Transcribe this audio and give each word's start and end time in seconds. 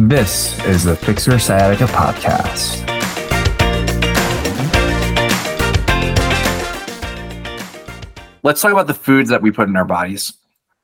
This 0.00 0.56
is 0.64 0.84
the 0.84 0.94
Fix 0.94 1.26
Your 1.26 1.40
Sciatica 1.40 1.86
podcast. 1.86 2.86
Let's 8.44 8.62
talk 8.62 8.70
about 8.70 8.86
the 8.86 8.94
foods 8.94 9.28
that 9.28 9.42
we 9.42 9.50
put 9.50 9.68
in 9.68 9.74
our 9.74 9.84
bodies. 9.84 10.34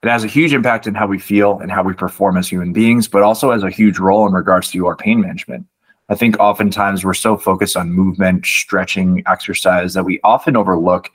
It 0.02 0.08
has 0.08 0.24
a 0.24 0.26
huge 0.26 0.52
impact 0.52 0.88
in 0.88 0.96
how 0.96 1.06
we 1.06 1.20
feel 1.20 1.60
and 1.60 1.70
how 1.70 1.84
we 1.84 1.92
perform 1.92 2.36
as 2.36 2.48
human 2.48 2.72
beings, 2.72 3.06
but 3.06 3.22
also 3.22 3.52
has 3.52 3.62
a 3.62 3.70
huge 3.70 4.00
role 4.00 4.26
in 4.26 4.32
regards 4.32 4.72
to 4.72 4.84
our 4.88 4.96
pain 4.96 5.20
management. 5.20 5.64
I 6.08 6.16
think 6.16 6.36
oftentimes 6.40 7.04
we're 7.04 7.14
so 7.14 7.36
focused 7.36 7.76
on 7.76 7.92
movement, 7.92 8.44
stretching, 8.44 9.22
exercise 9.28 9.94
that 9.94 10.04
we 10.04 10.18
often 10.24 10.56
overlook 10.56 11.08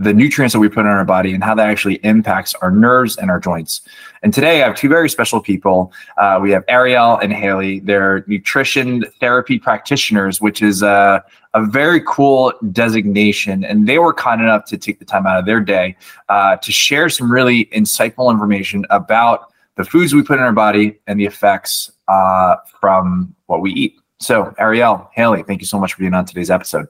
the 0.00 0.14
nutrients 0.14 0.54
that 0.54 0.58
we 0.58 0.68
put 0.68 0.80
in 0.80 0.86
our 0.86 1.04
body 1.04 1.34
and 1.34 1.44
how 1.44 1.54
that 1.54 1.68
actually 1.68 1.96
impacts 1.96 2.54
our 2.56 2.70
nerves 2.70 3.16
and 3.16 3.30
our 3.30 3.38
joints. 3.38 3.82
And 4.22 4.32
today 4.32 4.62
I 4.62 4.66
have 4.66 4.76
two 4.76 4.88
very 4.88 5.08
special 5.08 5.40
people. 5.40 5.92
Uh, 6.16 6.38
we 6.40 6.50
have 6.52 6.64
Arielle 6.66 7.22
and 7.22 7.32
Haley. 7.32 7.80
They're 7.80 8.24
nutrition 8.26 9.04
therapy 9.20 9.58
practitioners, 9.58 10.40
which 10.40 10.62
is 10.62 10.82
a, 10.82 11.22
a 11.54 11.64
very 11.66 12.02
cool 12.06 12.52
designation. 12.72 13.64
And 13.64 13.86
they 13.86 13.98
were 13.98 14.14
kind 14.14 14.40
enough 14.40 14.64
to 14.66 14.78
take 14.78 14.98
the 14.98 15.04
time 15.04 15.26
out 15.26 15.38
of 15.38 15.46
their 15.46 15.60
day 15.60 15.96
uh, 16.28 16.56
to 16.56 16.72
share 16.72 17.08
some 17.08 17.30
really 17.30 17.66
insightful 17.66 18.30
information 18.30 18.86
about 18.90 19.52
the 19.76 19.84
foods 19.84 20.14
we 20.14 20.22
put 20.22 20.38
in 20.38 20.44
our 20.44 20.52
body 20.52 20.98
and 21.06 21.20
the 21.20 21.26
effects 21.26 21.92
uh, 22.08 22.56
from 22.80 23.34
what 23.46 23.60
we 23.60 23.72
eat. 23.72 23.96
So, 24.18 24.54
Arielle, 24.58 25.08
Haley, 25.12 25.42
thank 25.42 25.60
you 25.60 25.66
so 25.66 25.78
much 25.78 25.94
for 25.94 26.00
being 26.00 26.14
on 26.14 26.26
today's 26.26 26.50
episode. 26.50 26.86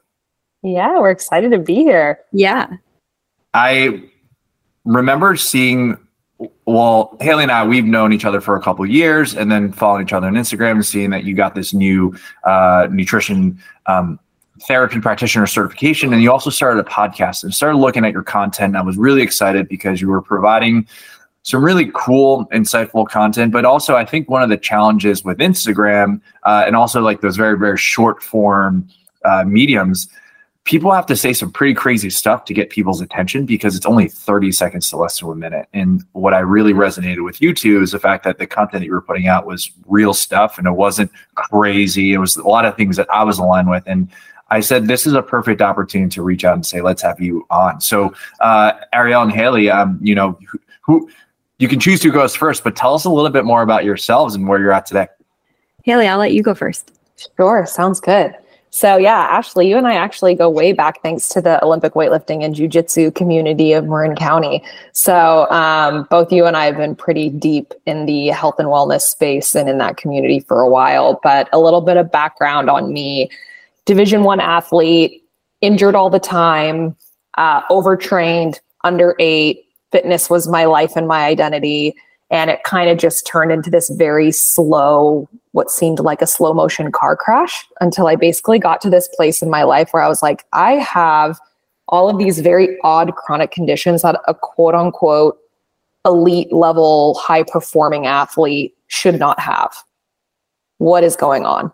Yeah, 0.63 0.99
we're 0.99 1.11
excited 1.11 1.53
to 1.53 1.59
be 1.59 1.77
here. 1.77 2.21
Yeah. 2.33 2.69
I 3.55 4.03
remember 4.85 5.37
seeing 5.37 5.97
well, 6.65 7.17
Haley 7.21 7.43
and 7.43 7.53
I, 7.53 7.67
we've 7.67 7.85
known 7.85 8.13
each 8.13 8.25
other 8.25 8.41
for 8.41 8.57
a 8.57 8.63
couple 8.63 8.87
years 8.87 9.35
and 9.35 9.51
then 9.53 9.73
following 9.73 10.07
each 10.07 10.13
other 10.13 10.27
on 10.27 10.35
Instagram 10.35 10.73
and 10.73 10.87
seeing 10.87 11.11
that 11.11 11.25
you 11.25 11.35
got 11.35 11.55
this 11.55 11.75
new 11.75 12.15
uh, 12.45 12.89
nutrition 12.91 13.61
um, 13.87 14.19
therapy 14.63 15.01
practitioner 15.01 15.47
certification. 15.47 16.13
And 16.13 16.23
you 16.23 16.33
also 16.33 16.51
started 16.51 16.81
a 16.81 16.89
podcast 16.89 17.43
and 17.43 17.55
started 17.55 17.79
looking 17.79 18.05
at 18.05 18.13
your 18.13 18.23
content. 18.23 18.77
I 18.77 18.83
was 18.83 18.97
really 18.97 19.23
excited 19.23 19.69
because 19.69 20.01
you 20.01 20.09
were 20.09 20.23
providing 20.23 20.87
some 21.43 21.65
really 21.65 21.91
cool, 21.95 22.47
insightful 22.53 23.09
content. 23.09 23.53
But 23.53 23.65
also, 23.65 23.97
I 23.97 24.05
think 24.05 24.29
one 24.29 24.43
of 24.43 24.49
the 24.49 24.59
challenges 24.59 25.25
with 25.25 25.39
Instagram 25.39 26.21
uh, 26.45 26.65
and 26.67 26.77
also 26.77 27.01
like 27.01 27.21
those 27.21 27.37
very, 27.37 27.59
very 27.59 27.79
short 27.79 28.23
form 28.23 28.89
uh, 29.25 29.45
mediums 29.45 30.09
people 30.65 30.93
have 30.93 31.07
to 31.07 31.17
say 31.17 31.33
some 31.33 31.51
pretty 31.51 31.75
crazy 31.75 32.11
stuff 32.11 32.45
to 32.45 32.55
get 32.55 32.71
people's 32.71 33.01
attention 33.01 33.47
because 33.47 33.77
it's 33.77 33.87
only 33.87 34.09
30 34.09 34.53
seconds 34.53 34.91
to 34.91 34.97
less 34.97 35.19
than 35.19 35.31
a 35.31 35.35
minute. 35.35 35.69
And 35.73 36.05
what 36.13 36.35
I 36.35 36.41
really 36.41 36.73
resonated 36.73 37.25
with 37.25 37.41
you 37.41 37.55
two 37.55 37.83
is 37.83 37.93
the 37.93 37.99
fact 37.99 38.25
that 38.25 38.39
the 38.39 38.47
content 38.47 38.81
that 38.83 38.87
you 38.87 38.93
were 38.93 39.01
putting 39.01 39.27
out 39.27 39.47
was 39.47 39.71
real 39.87 40.13
stuff 40.13 40.59
and 40.59 40.67
it 40.67 40.73
wasn't 40.73 41.11
crazy. 41.35 42.13
It 42.13 42.19
was 42.19 42.37
a 42.37 42.47
lot 42.47 42.67
of 42.67 42.77
things 42.77 42.97
that 42.97 43.11
I 43.11 43.25
was 43.25 43.39
aligned 43.39 43.71
with. 43.71 43.85
And 43.87 44.09
I 44.51 44.61
said, 44.61 44.87
this 44.87 45.07
is 45.07 45.15
a 45.15 45.23
perfect 45.23 45.63
opportunity 45.63 46.11
to 46.11 46.23
reach 46.23 46.45
out 46.45 46.55
and 46.55 46.67
say, 46.67 46.81
let's 46.81 47.03
have 47.03 47.21
you 47.21 47.47
on. 47.51 47.81
So, 47.81 48.13
uh, 48.41 48.73
Arielle 48.93 49.23
and 49.23 49.33
Haley, 49.33 49.71
um, 49.71 49.99
you 50.03 50.15
know, 50.15 50.39
who, 50.51 50.59
who 50.83 51.11
you 51.59 51.69
can 51.69 51.79
choose 51.79 52.03
who 52.03 52.11
goes 52.11 52.35
first, 52.35 52.65
but 52.65 52.75
tell 52.75 52.95
us 52.95 53.05
a 53.05 53.11
little 53.11 53.31
bit 53.31 53.45
more 53.45 53.63
about 53.63 53.85
yourselves 53.85 54.35
and 54.35 54.49
where 54.49 54.59
you're 54.59 54.73
at 54.73 54.87
today. 54.87 55.07
Haley, 55.85 56.09
I'll 56.09 56.19
let 56.19 56.33
you 56.33 56.43
go 56.43 56.55
first. 56.55 56.99
Sure. 57.37 57.65
Sounds 57.67 58.01
good. 58.01 58.35
So 58.71 58.97
yeah, 58.97 59.27
Ashley, 59.31 59.69
you 59.69 59.77
and 59.77 59.87
I 59.87 59.95
actually 59.95 60.35
go 60.35 60.49
way 60.49 60.73
back 60.73 61.03
thanks 61.03 61.29
to 61.31 61.41
the 61.41 61.63
Olympic 61.65 61.95
weightlifting 61.95 62.45
and 62.45 62.55
jujitsu 62.55 63.13
community 63.15 63.73
of 63.73 63.87
Marin 63.87 64.15
County. 64.15 64.63
So 64.93 65.51
um, 65.51 66.07
both 66.09 66.33
you 66.33 66.47
and 66.47 66.57
I 66.57 66.67
have 66.67 66.77
been 66.77 66.95
pretty 66.95 67.31
deep 67.31 67.75
in 67.85 68.07
the 68.07 68.29
health 68.29 68.57
and 68.59 68.69
wellness 68.69 69.03
space 69.03 69.57
and 69.57 69.69
in 69.69 69.79
that 69.79 69.97
community 69.97 70.41
for 70.41 70.61
a 70.61 70.69
while. 70.69 71.19
But 71.23 71.49
a 71.53 71.59
little 71.59 71.81
bit 71.81 71.97
of 71.97 72.13
background 72.13 72.71
on 72.71 72.93
me: 72.93 73.29
Division 73.87 74.23
One 74.23 74.41
athlete, 74.41 75.25
injured 75.61 75.97
all 75.97 76.11
the 76.11 76.21
time, 76.21 76.97
uh, 77.39 77.63
overtrained, 77.71 78.61
eight. 79.19 79.65
Fitness 79.91 80.31
was 80.31 80.47
my 80.47 80.67
life 80.67 80.93
and 80.95 81.09
my 81.09 81.25
identity 81.25 81.97
and 82.31 82.49
it 82.49 82.63
kind 82.63 82.89
of 82.89 82.97
just 82.97 83.27
turned 83.27 83.51
into 83.51 83.71
this 83.71 83.91
very 83.91 84.31
slow 84.31 85.29
what 85.53 85.71
seemed 85.71 85.99
like 85.99 86.23
a 86.23 86.27
slow 86.27 86.53
motion 86.53 86.91
car 86.93 87.17
crash 87.17 87.67
until 87.81 88.07
i 88.07 88.17
basically 88.17 88.59
got 88.59 88.81
to 88.81 88.91
this 88.91 89.09
place 89.09 89.43
in 89.43 89.51
my 89.51 89.63
life 89.63 89.91
where 89.93 90.03
i 90.03 90.09
was 90.09 90.23
like 90.23 90.45
i 90.53 90.73
have 90.73 91.39
all 91.89 92.09
of 92.09 92.19
these 92.19 92.41
very 92.41 92.79
odd 92.85 93.15
chronic 93.17 93.51
conditions 93.51 94.03
that 94.03 94.21
a 94.27 94.35
quote 94.35 94.75
unquote 94.75 95.39
elite 96.05 96.53
level 96.53 97.15
high 97.15 97.43
performing 97.43 98.07
athlete 98.07 98.75
should 98.89 99.19
not 99.19 99.39
have 99.39 99.75
what 100.79 101.05
is 101.05 101.17
going 101.17 101.45
on 101.45 101.71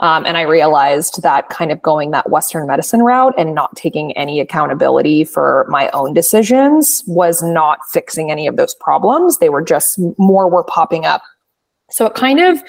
um, 0.00 0.24
and 0.24 0.38
I 0.38 0.42
realized 0.42 1.22
that 1.22 1.50
kind 1.50 1.70
of 1.70 1.82
going 1.82 2.10
that 2.10 2.30
Western 2.30 2.66
medicine 2.66 3.02
route 3.02 3.34
and 3.36 3.54
not 3.54 3.76
taking 3.76 4.12
any 4.16 4.40
accountability 4.40 5.24
for 5.24 5.66
my 5.68 5.90
own 5.90 6.14
decisions 6.14 7.04
was 7.06 7.42
not 7.42 7.80
fixing 7.90 8.30
any 8.30 8.46
of 8.46 8.56
those 8.56 8.74
problems. 8.74 9.38
They 9.38 9.50
were 9.50 9.62
just 9.62 10.00
more 10.18 10.48
were 10.48 10.64
popping 10.64 11.04
up. 11.04 11.22
So 11.90 12.06
it 12.06 12.14
kind 12.14 12.40
of 12.40 12.62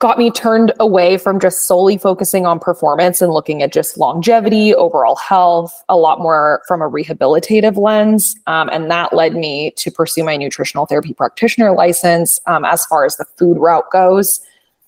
got 0.00 0.16
me 0.16 0.30
turned 0.30 0.72
away 0.78 1.18
from 1.18 1.40
just 1.40 1.66
solely 1.66 1.98
focusing 1.98 2.46
on 2.46 2.60
performance 2.60 3.20
and 3.20 3.32
looking 3.32 3.62
at 3.62 3.72
just 3.72 3.98
longevity, 3.98 4.72
overall 4.74 5.16
health, 5.16 5.82
a 5.88 5.96
lot 5.96 6.20
more 6.20 6.62
from 6.68 6.80
a 6.80 6.88
rehabilitative 6.88 7.76
lens. 7.76 8.36
Um, 8.46 8.68
and 8.72 8.88
that 8.92 9.12
led 9.12 9.34
me 9.34 9.72
to 9.72 9.90
pursue 9.90 10.22
my 10.22 10.36
nutritional 10.36 10.86
therapy 10.86 11.14
practitioner 11.14 11.72
license 11.72 12.38
um, 12.46 12.64
as 12.64 12.86
far 12.86 13.04
as 13.04 13.16
the 13.16 13.24
food 13.36 13.58
route 13.58 13.90
goes 13.90 14.40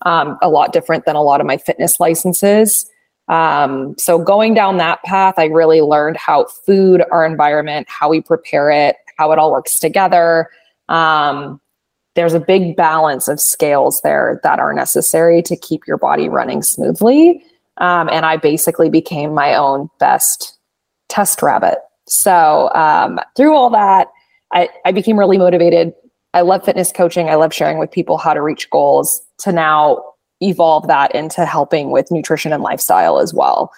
um, 0.03 0.37
a 0.41 0.49
lot 0.49 0.71
different 0.71 1.05
than 1.05 1.17
a 1.17 1.21
lot 1.21 1.41
of 1.41 1.47
my 1.47 1.57
fitness 1.57 1.99
licenses. 1.99 2.89
Um, 3.27 3.95
so 3.97 4.17
going 4.17 4.53
down 4.53 4.77
that 4.77 5.03
path, 5.03 5.35
I 5.37 5.45
really 5.45 5.81
learned 5.81 6.17
how 6.17 6.45
food, 6.45 7.03
our 7.11 7.25
environment, 7.25 7.87
how 7.89 8.09
we 8.09 8.21
prepare 8.21 8.71
it, 8.71 8.95
how 9.17 9.31
it 9.31 9.39
all 9.39 9.51
works 9.51 9.79
together. 9.79 10.49
Um, 10.89 11.61
there's 12.15 12.33
a 12.33 12.39
big 12.39 12.75
balance 12.75 13.27
of 13.27 13.39
scales 13.39 14.01
there 14.01 14.39
that 14.43 14.59
are 14.59 14.73
necessary 14.73 15.41
to 15.43 15.55
keep 15.55 15.87
your 15.87 15.97
body 15.97 16.29
running 16.29 16.61
smoothly. 16.61 17.43
Um, 17.77 18.09
and 18.09 18.25
I 18.25 18.37
basically 18.37 18.89
became 18.89 19.33
my 19.33 19.55
own 19.55 19.89
best 19.99 20.57
test 21.09 21.41
rabbit. 21.41 21.77
So 22.07 22.69
um, 22.73 23.19
through 23.37 23.55
all 23.55 23.69
that, 23.69 24.07
I, 24.53 24.69
I 24.85 24.91
became 24.91 25.17
really 25.17 25.37
motivated. 25.37 25.93
I 26.33 26.41
love 26.41 26.65
fitness 26.65 26.91
coaching. 26.91 27.29
I 27.29 27.35
love 27.35 27.53
sharing 27.53 27.77
with 27.77 27.91
people 27.91 28.17
how 28.17 28.33
to 28.33 28.41
reach 28.41 28.69
goals 28.69 29.21
to 29.39 29.51
now 29.51 30.03
evolve 30.41 30.87
that 30.87 31.13
into 31.15 31.45
helping 31.45 31.91
with 31.91 32.11
nutrition 32.11 32.51
and 32.51 32.63
lifestyle 32.63 33.19
as 33.19 33.33
well. 33.33 33.71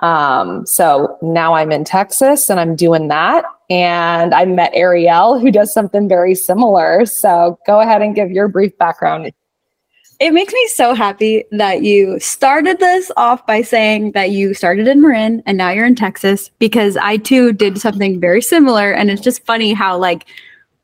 Um, 0.00 0.66
so 0.66 1.18
now 1.22 1.54
I'm 1.54 1.70
in 1.72 1.84
Texas 1.84 2.50
and 2.50 2.58
I'm 2.58 2.74
doing 2.74 3.08
that. 3.08 3.44
And 3.68 4.34
I 4.34 4.44
met 4.46 4.72
Arielle, 4.74 5.40
who 5.40 5.50
does 5.50 5.72
something 5.72 6.08
very 6.08 6.34
similar. 6.34 7.06
So 7.06 7.58
go 7.66 7.80
ahead 7.80 8.02
and 8.02 8.14
give 8.14 8.30
your 8.30 8.48
brief 8.48 8.76
background. 8.78 9.32
It 10.18 10.34
makes 10.34 10.52
me 10.52 10.66
so 10.74 10.92
happy 10.92 11.44
that 11.52 11.82
you 11.82 12.20
started 12.20 12.78
this 12.78 13.10
off 13.16 13.46
by 13.46 13.62
saying 13.62 14.12
that 14.12 14.30
you 14.30 14.52
started 14.52 14.86
in 14.86 15.00
Marin 15.00 15.42
and 15.46 15.56
now 15.56 15.70
you're 15.70 15.86
in 15.86 15.94
Texas 15.94 16.50
because 16.58 16.98
I 16.98 17.16
too 17.16 17.52
did 17.52 17.78
something 17.78 18.20
very 18.20 18.42
similar. 18.42 18.92
And 18.92 19.10
it's 19.10 19.22
just 19.22 19.46
funny 19.46 19.72
how, 19.72 19.96
like, 19.96 20.26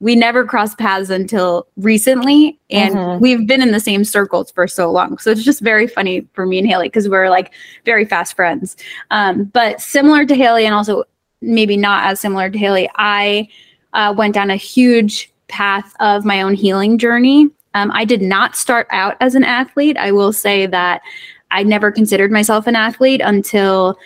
we 0.00 0.14
never 0.14 0.44
crossed 0.44 0.78
paths 0.78 1.08
until 1.08 1.66
recently 1.76 2.58
and 2.70 2.94
mm-hmm. 2.94 3.22
we've 3.22 3.46
been 3.46 3.62
in 3.62 3.72
the 3.72 3.80
same 3.80 4.04
circles 4.04 4.50
for 4.50 4.68
so 4.68 4.90
long. 4.90 5.16
So 5.18 5.30
it's 5.30 5.42
just 5.42 5.60
very 5.60 5.86
funny 5.86 6.26
for 6.34 6.44
me 6.44 6.58
and 6.58 6.68
haley 6.68 6.88
because 6.88 7.08
we're 7.08 7.30
like 7.30 7.52
very 7.84 8.04
fast 8.04 8.36
friends. 8.36 8.76
Um, 9.10 9.44
but 9.44 9.80
similar 9.80 10.26
to 10.26 10.34
haley 10.34 10.66
and 10.66 10.74
also 10.74 11.04
maybe 11.40 11.76
not 11.76 12.04
as 12.06 12.20
similar 12.20 12.50
to 12.50 12.58
haley 12.58 12.88
i 12.96 13.48
uh, 13.92 14.12
went 14.16 14.34
down 14.34 14.50
a 14.50 14.56
huge 14.56 15.32
path 15.48 15.94
of 16.00 16.24
my 16.24 16.42
own 16.42 16.54
healing 16.54 16.98
journey. 16.98 17.48
Um, 17.74 17.90
i 17.94 18.04
did 18.04 18.20
not 18.20 18.56
start 18.56 18.86
out 18.90 19.16
as 19.20 19.34
an 19.34 19.44
athlete. 19.44 19.96
I 19.96 20.12
will 20.12 20.32
say 20.32 20.66
that 20.66 21.00
i 21.50 21.62
never 21.62 21.90
considered 21.90 22.30
myself 22.30 22.66
an 22.66 22.76
athlete 22.76 23.22
until 23.24 23.98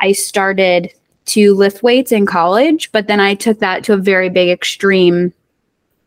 i 0.00 0.10
started 0.10 0.92
to 1.26 1.54
lift 1.54 1.82
weights 1.82 2.12
in 2.12 2.26
college, 2.26 2.90
but 2.92 3.08
then 3.08 3.20
I 3.20 3.34
took 3.34 3.58
that 3.58 3.84
to 3.84 3.92
a 3.92 3.98
very 3.98 4.30
big 4.30 4.48
extreme 4.48 5.32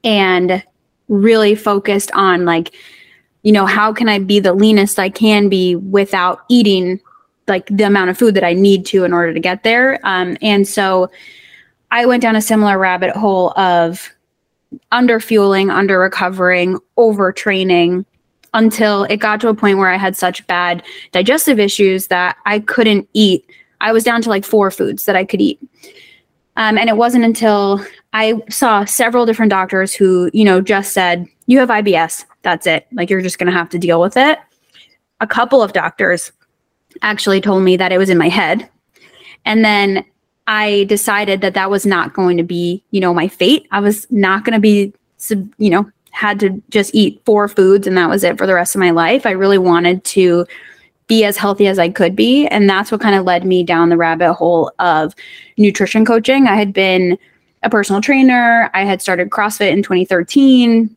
and 0.03 0.63
really 1.07 1.55
focused 1.55 2.11
on 2.13 2.45
like, 2.45 2.73
you 3.43 3.51
know, 3.51 3.65
how 3.65 3.93
can 3.93 4.09
I 4.09 4.19
be 4.19 4.39
the 4.39 4.53
leanest 4.53 4.99
I 4.99 5.09
can 5.09 5.49
be 5.49 5.75
without 5.75 6.41
eating 6.49 6.99
like 7.49 7.65
the 7.67 7.83
amount 7.83 8.11
of 8.11 8.17
food 8.17 8.35
that 8.35 8.43
I 8.43 8.53
need 8.53 8.85
to 8.87 9.03
in 9.03 9.11
order 9.11 9.33
to 9.33 9.39
get 9.39 9.63
there. 9.63 9.99
Um, 10.03 10.37
and 10.41 10.67
so 10.67 11.09
I 11.91 12.05
went 12.05 12.21
down 12.21 12.35
a 12.35 12.41
similar 12.41 12.77
rabbit 12.77 13.15
hole 13.15 13.51
of 13.57 14.11
under 14.91 15.19
fueling, 15.19 15.71
under 15.71 15.99
recovering, 15.99 16.77
overtraining 16.97 18.05
until 18.53 19.03
it 19.05 19.17
got 19.17 19.41
to 19.41 19.49
a 19.49 19.55
point 19.55 19.77
where 19.77 19.89
I 19.89 19.97
had 19.97 20.15
such 20.15 20.45
bad 20.47 20.83
digestive 21.11 21.59
issues 21.59 22.07
that 22.07 22.37
I 22.45 22.59
couldn't 22.59 23.09
eat 23.13 23.45
I 23.81 23.91
was 23.91 24.03
down 24.03 24.21
to 24.23 24.29
like 24.29 24.45
four 24.45 24.71
foods 24.71 25.05
that 25.05 25.15
I 25.15 25.25
could 25.25 25.41
eat. 25.41 25.59
Um, 26.55 26.77
and 26.77 26.89
it 26.89 26.97
wasn't 26.97 27.23
until 27.23 27.85
I 28.13 28.41
saw 28.49 28.83
several 28.85 29.25
different 29.25 29.49
doctors 29.49 29.93
who, 29.93 30.29
you 30.33 30.43
know, 30.43 30.59
just 30.61 30.91
said, 30.91 31.25
you 31.45 31.59
have 31.59 31.69
IBS. 31.69 32.25
That's 32.41 32.67
it. 32.67 32.87
Like 32.91 33.09
you're 33.09 33.21
just 33.21 33.39
going 33.39 33.51
to 33.51 33.57
have 33.57 33.69
to 33.69 33.79
deal 33.79 34.01
with 34.01 34.17
it. 34.17 34.39
A 35.21 35.27
couple 35.27 35.61
of 35.61 35.73
doctors 35.73 36.31
actually 37.01 37.39
told 37.39 37.63
me 37.63 37.77
that 37.77 37.91
it 37.91 37.97
was 37.97 38.09
in 38.09 38.17
my 38.17 38.29
head. 38.29 38.69
And 39.45 39.63
then 39.63 40.03
I 40.47 40.85
decided 40.85 41.41
that 41.41 41.53
that 41.53 41.69
was 41.69 41.85
not 41.85 42.13
going 42.13 42.37
to 42.37 42.43
be, 42.43 42.83
you 42.91 42.99
know, 42.99 43.13
my 43.13 43.27
fate. 43.27 43.67
I 43.71 43.79
was 43.79 44.07
not 44.11 44.43
going 44.43 44.53
to 44.53 44.59
be, 44.59 44.93
you 45.57 45.69
know, 45.69 45.89
had 46.11 46.39
to 46.39 46.61
just 46.69 46.93
eat 46.93 47.21
four 47.25 47.47
foods 47.47 47.87
and 47.87 47.95
that 47.97 48.09
was 48.09 48.23
it 48.23 48.37
for 48.37 48.45
the 48.45 48.53
rest 48.53 48.75
of 48.75 48.79
my 48.79 48.91
life. 48.91 49.25
I 49.25 49.31
really 49.31 49.57
wanted 49.57 50.03
to 50.05 50.45
be 51.09 51.25
as 51.25 51.35
healthy 51.35 51.67
as 51.67 51.79
I 51.79 51.89
could 51.89 52.15
be. 52.15 52.47
And 52.47 52.69
that's 52.69 52.91
what 52.91 53.01
kind 53.01 53.15
of 53.15 53.25
led 53.25 53.43
me 53.43 53.63
down 53.63 53.89
the 53.89 53.97
rabbit 53.97 54.33
hole 54.35 54.71
of 54.79 55.13
nutrition 55.57 56.05
coaching. 56.05 56.47
I 56.47 56.55
had 56.55 56.71
been 56.71 57.17
a 57.63 57.69
personal 57.69 57.99
trainer, 57.99 58.69
I 58.73 58.85
had 58.85 59.01
started 59.01 59.31
CrossFit 59.31 59.71
in 59.71 59.83
2013. 59.83 60.95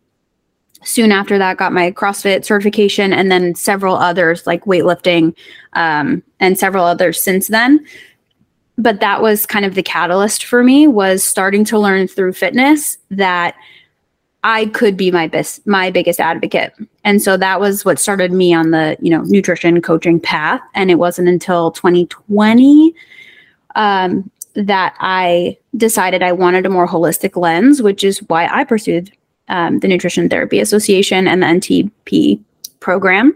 Soon 0.85 1.13
after 1.13 1.39
that, 1.39 1.57
got 1.57 1.73
my 1.73 1.93
CrossFit 1.93 2.45
certification, 2.45 3.13
and 3.13 3.31
then 3.31 3.55
several 3.55 3.97
others 3.97 4.47
like 4.47 4.65
weightlifting, 4.65 5.35
um, 5.75 6.23
and 6.41 6.59
several 6.59 6.85
others 6.85 7.23
since 7.23 7.49
then. 7.49 7.85
But 8.79 9.01
that 9.01 9.23
was 9.23 9.47
kind 9.47 9.65
of 9.65 9.77
the 9.77 9.83
catalyst 9.83 10.45
for 10.45 10.63
me 10.63 10.87
was 10.89 11.23
starting 11.23 11.65
to 11.67 11.79
learn 11.79 12.09
through 12.09 12.33
fitness 12.33 12.99
that 13.11 13.55
I 14.45 14.67
could 14.67 14.97
be 14.97 15.11
my 15.11 15.29
best 15.29 15.65
my 15.67 15.91
biggest 15.91 16.19
advocate. 16.19 16.75
And 17.05 17.23
so 17.23 17.37
that 17.37 17.61
was 17.61 17.85
what 17.85 17.99
started 17.99 18.33
me 18.33 18.53
on 18.53 18.71
the, 18.71 18.97
you 19.01 19.11
know, 19.11 19.23
nutrition 19.23 19.81
coaching 19.81 20.19
path. 20.19 20.61
And 20.75 20.91
it 20.91 20.97
wasn't 20.97 21.29
until 21.29 21.71
2020 21.71 22.95
um, 23.77 24.31
that 24.55 24.95
I 24.99 25.57
decided 25.77 26.23
I 26.23 26.33
wanted 26.33 26.67
a 26.67 26.71
more 26.71 26.89
holistic 26.89 27.37
lens, 27.37 27.83
which 27.83 28.05
is 28.05 28.19
why 28.25 28.47
I 28.47 28.65
pursued 28.65 29.13
um, 29.49 29.79
the 29.79 29.89
Nutrition 29.89 30.29
Therapy 30.29 30.61
Association 30.61 31.29
and 31.29 31.43
the 31.43 31.47
NTP 31.47 32.41
program. 32.81 33.35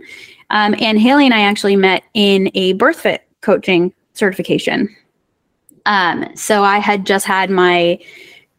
Um, 0.51 0.75
and 0.81 0.99
Haley 0.99 1.25
and 1.25 1.35
I 1.35 1.41
actually 1.41 1.77
met 1.77 2.03
in 2.15 2.51
a 2.55 2.75
BirthFit 2.75 3.21
coaching 3.41 3.93
certification. 4.15 4.95
Um, 5.87 6.29
so 6.35 6.65
I 6.65 6.79
had 6.79 7.07
just 7.07 7.27
had 7.27 7.49
my 7.51 7.99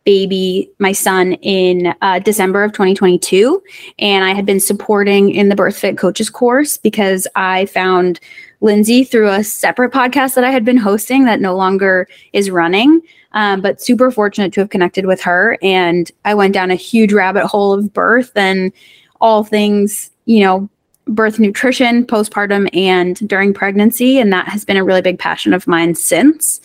baby, 0.07 0.71
my 0.79 0.93
son, 0.93 1.33
in 1.41 1.93
uh, 2.01 2.17
December 2.19 2.63
of 2.63 2.71
2022. 2.71 3.61
And 3.99 4.23
I 4.23 4.33
had 4.33 4.45
been 4.45 4.61
supporting 4.61 5.31
in 5.35 5.49
the 5.49 5.55
BirthFit 5.55 5.97
coaches 5.97 6.29
course 6.29 6.77
because 6.77 7.27
I 7.35 7.65
found 7.65 8.21
Lindsay 8.61 9.03
through 9.03 9.27
a 9.27 9.43
separate 9.43 9.91
podcast 9.91 10.35
that 10.35 10.45
I 10.45 10.51
had 10.51 10.63
been 10.63 10.77
hosting 10.77 11.25
that 11.25 11.41
no 11.41 11.57
longer 11.57 12.07
is 12.31 12.49
running. 12.49 13.01
Um, 13.33 13.59
but 13.59 13.81
super 13.81 14.09
fortunate 14.09 14.53
to 14.53 14.61
have 14.61 14.69
connected 14.69 15.05
with 15.05 15.19
her. 15.23 15.57
And 15.61 16.09
I 16.23 16.35
went 16.35 16.53
down 16.53 16.71
a 16.71 16.75
huge 16.75 17.11
rabbit 17.11 17.45
hole 17.45 17.73
of 17.73 17.91
birth 17.91 18.31
and 18.33 18.71
all 19.19 19.43
things, 19.43 20.09
you 20.23 20.39
know, 20.39 20.69
birth 21.05 21.37
nutrition, 21.37 22.05
postpartum, 22.05 22.73
and 22.73 23.27
during 23.27 23.53
pregnancy. 23.53 24.19
And 24.19 24.31
that 24.31 24.47
has 24.47 24.63
been 24.63 24.77
a 24.77 24.85
really 24.85 25.01
big 25.01 25.19
passion 25.19 25.53
of 25.53 25.67
mine 25.67 25.95
since. 25.95 26.61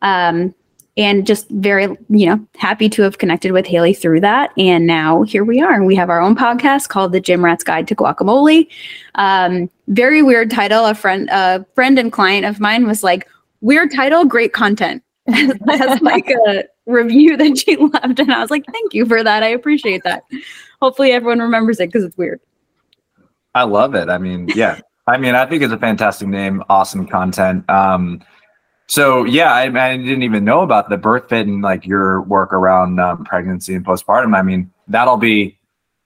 Um, 0.00 0.54
and 0.96 1.26
just 1.26 1.48
very, 1.50 1.84
you 2.08 2.26
know, 2.26 2.46
happy 2.56 2.88
to 2.88 3.02
have 3.02 3.18
connected 3.18 3.52
with 3.52 3.66
Haley 3.66 3.94
through 3.94 4.20
that. 4.20 4.50
And 4.58 4.86
now 4.86 5.22
here 5.22 5.44
we 5.44 5.60
are. 5.60 5.82
We 5.84 5.94
have 5.96 6.10
our 6.10 6.20
own 6.20 6.34
podcast 6.34 6.88
called 6.88 7.12
The 7.12 7.20
Gym 7.20 7.44
Rat's 7.44 7.64
Guide 7.64 7.86
to 7.88 7.94
Guacamole. 7.94 8.68
Um, 9.14 9.70
very 9.88 10.22
weird 10.22 10.50
title. 10.50 10.86
A 10.86 10.94
friend, 10.94 11.28
a 11.30 11.64
friend 11.74 11.98
and 11.98 12.12
client 12.12 12.44
of 12.44 12.60
mine 12.60 12.86
was 12.86 13.02
like, 13.02 13.28
"Weird 13.60 13.92
title, 13.92 14.24
great 14.24 14.52
content." 14.52 15.02
That's 15.26 16.02
like 16.02 16.28
a 16.28 16.64
review 16.86 17.36
that 17.36 17.58
she 17.58 17.76
left, 17.76 18.18
and 18.18 18.32
I 18.32 18.40
was 18.40 18.50
like, 18.50 18.64
"Thank 18.72 18.94
you 18.94 19.06
for 19.06 19.22
that. 19.22 19.42
I 19.42 19.48
appreciate 19.48 20.02
that." 20.04 20.24
Hopefully, 20.82 21.12
everyone 21.12 21.40
remembers 21.40 21.78
it 21.80 21.88
because 21.88 22.04
it's 22.04 22.16
weird. 22.16 22.40
I 23.54 23.64
love 23.64 23.94
it. 23.94 24.08
I 24.08 24.18
mean, 24.18 24.48
yeah. 24.54 24.80
I 25.06 25.18
mean, 25.18 25.34
I 25.34 25.44
think 25.46 25.62
it's 25.62 25.72
a 25.72 25.78
fantastic 25.78 26.28
name, 26.28 26.62
awesome 26.68 27.06
content. 27.06 27.68
Um, 27.68 28.22
so 28.90 29.24
yeah, 29.24 29.52
I, 29.52 29.62
I, 29.66 29.96
didn't 29.96 30.24
even 30.24 30.44
know 30.44 30.62
about 30.62 30.88
the 30.88 30.96
birth 30.96 31.28
fit 31.28 31.46
and 31.46 31.62
like 31.62 31.86
your 31.86 32.22
work 32.22 32.52
around 32.52 32.98
um, 32.98 33.24
pregnancy 33.24 33.76
and 33.76 33.86
postpartum. 33.86 34.36
I 34.36 34.42
mean, 34.42 34.68
that'll 34.88 35.16
be 35.16 35.56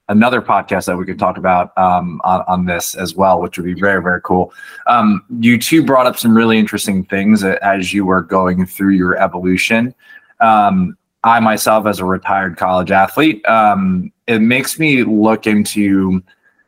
another 0.07 0.39
podcast 0.39 0.85
that 0.85 0.95
we 0.95 1.03
could 1.03 1.17
talk 1.17 1.39
about 1.39 1.75
um, 1.79 2.21
on, 2.23 2.43
on, 2.47 2.65
this 2.65 2.93
as 2.93 3.15
well, 3.15 3.41
which 3.41 3.57
would 3.57 3.65
be 3.65 3.73
very, 3.73 4.03
very 4.03 4.21
cool. 4.21 4.53
Um, 4.85 5.25
you 5.39 5.57
two 5.57 5.83
brought 5.83 6.05
up 6.05 6.15
some 6.15 6.37
really 6.37 6.59
interesting 6.59 7.03
things 7.05 7.43
as 7.43 7.91
you 7.91 8.05
were 8.05 8.21
going 8.21 8.67
through 8.67 8.91
your 8.91 9.17
evolution. 9.17 9.95
Um, 10.39 10.95
I 11.23 11.39
myself, 11.39 11.87
as 11.87 11.99
a 11.99 12.05
retired 12.05 12.55
college 12.55 12.91
athlete, 12.91 13.43
um, 13.47 14.11
it 14.27 14.43
makes 14.43 14.77
me 14.77 15.03
look 15.03 15.47
into 15.47 16.23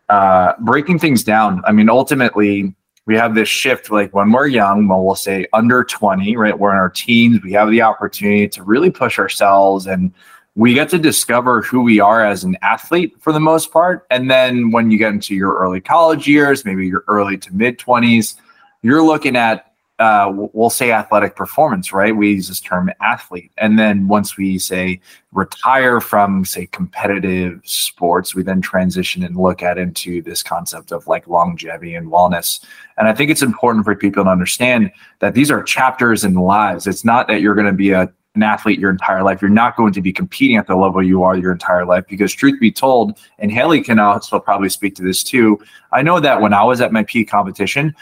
uh, 0.10 0.54
breaking 0.62 0.98
things 0.98 1.24
down. 1.24 1.62
I 1.66 1.74
mean, 1.74 1.92
ultimately, 1.92 2.74
we 3.08 3.16
have 3.16 3.34
this 3.34 3.50
shift 3.50 3.90
like 3.90 4.14
when 4.14 4.32
we're 4.32 4.48
young 4.48 4.88
well 4.88 5.04
we'll 5.04 5.16
say 5.16 5.48
under 5.54 5.84
20 5.84 6.38
right 6.38 6.60
we're 6.60 6.72
in 6.72 6.78
our 6.78 6.90
teens 6.90 7.42
we 7.42 7.52
have 7.52 7.72
the 7.72 7.82
opportunity 7.82 8.48
to 8.48 8.62
really 8.62 8.92
push 8.92 9.18
ourselves 9.18 9.88
and 9.88 10.14
we 10.58 10.74
get 10.74 10.90
to 10.90 10.98
discover 10.98 11.62
who 11.62 11.82
we 11.82 12.00
are 12.00 12.26
as 12.26 12.44
an 12.44 12.58
athlete 12.64 13.14
for 13.20 13.32
the 13.32 13.40
most 13.40 13.72
part. 13.72 14.08
And 14.10 14.30
then 14.30 14.72
when 14.72 14.90
you 14.90 14.98
get 14.98 15.14
into 15.14 15.36
your 15.36 15.56
early 15.56 15.80
college 15.80 16.28
years 16.28 16.66
maybe 16.66 16.88
your 16.88 17.04
early 17.08 17.38
to 17.38 17.54
mid 17.54 17.78
20s 17.78 18.36
you're 18.82 19.04
looking 19.04 19.36
at 19.36 19.74
uh, 20.00 20.32
we'll 20.54 20.70
say 20.70 20.92
athletic 20.92 21.36
performance, 21.36 21.92
right? 21.92 22.16
We 22.16 22.34
use 22.34 22.50
this 22.50 22.60
term 22.60 22.92
athlete. 23.02 23.52
And 23.58 23.80
then 23.80 24.08
once 24.08 24.38
we 24.38 24.60
say 24.60 25.02
retire 25.32 26.00
from, 26.00 26.46
say, 26.46 26.68
competitive 26.68 27.62
sports, 27.64 28.36
we 28.36 28.44
then 28.44 28.62
transition 28.62 29.24
and 29.24 29.36
look 29.36 29.64
at 29.64 29.80
into 29.80 30.22
this 30.22 30.44
concept 30.44 30.92
of 30.92 31.08
like 31.08 31.28
longevity 31.28 31.96
and 31.96 32.12
wellness. 32.12 32.64
And 32.98 33.08
I 33.08 33.14
think 33.14 33.32
it's 33.32 33.42
important 33.42 33.86
for 33.86 33.96
people 33.96 34.24
to 34.24 34.30
understand 34.30 34.92
that 35.20 35.34
these 35.34 35.50
are 35.50 35.64
chapters 35.64 36.24
in 36.24 36.36
lives. 36.36 36.86
It's 36.86 37.04
not 37.04 37.28
that 37.28 37.42
you're 37.42 37.56
going 37.56 37.68
to 37.68 37.74
be 37.74 37.92
a 37.92 38.14
an 38.38 38.44
athlete 38.44 38.80
your 38.80 38.92
entire 38.92 39.24
life. 39.24 39.42
You're 39.42 39.50
not 39.50 39.76
going 39.76 39.92
to 39.94 40.02
be 40.02 40.14
competing 40.14 40.58
at 40.58 40.68
the 40.68 40.76
level 40.76 41.04
you 41.04 41.24
are 41.24 41.36
your 41.36 41.52
entire 41.52 41.86
life 41.86 42.06
because, 42.08 42.32
truth 42.32 42.60
be 42.60 42.72
told, 42.72 43.20
and 43.40 43.52
Haley 43.52 43.82
can 43.82 44.00
also 44.00 44.40
probably 44.40 44.70
speak 44.70 44.96
to 44.96 45.04
this 45.04 45.24
too. 45.24 45.60
I 45.92 46.04
know 46.04 46.20
that 46.20 46.40
when 46.40 46.54
I 46.54 46.64
was 46.64 46.80
at 46.80 46.94
my 46.94 47.04
peak 47.04 47.30
competition, 47.30 47.96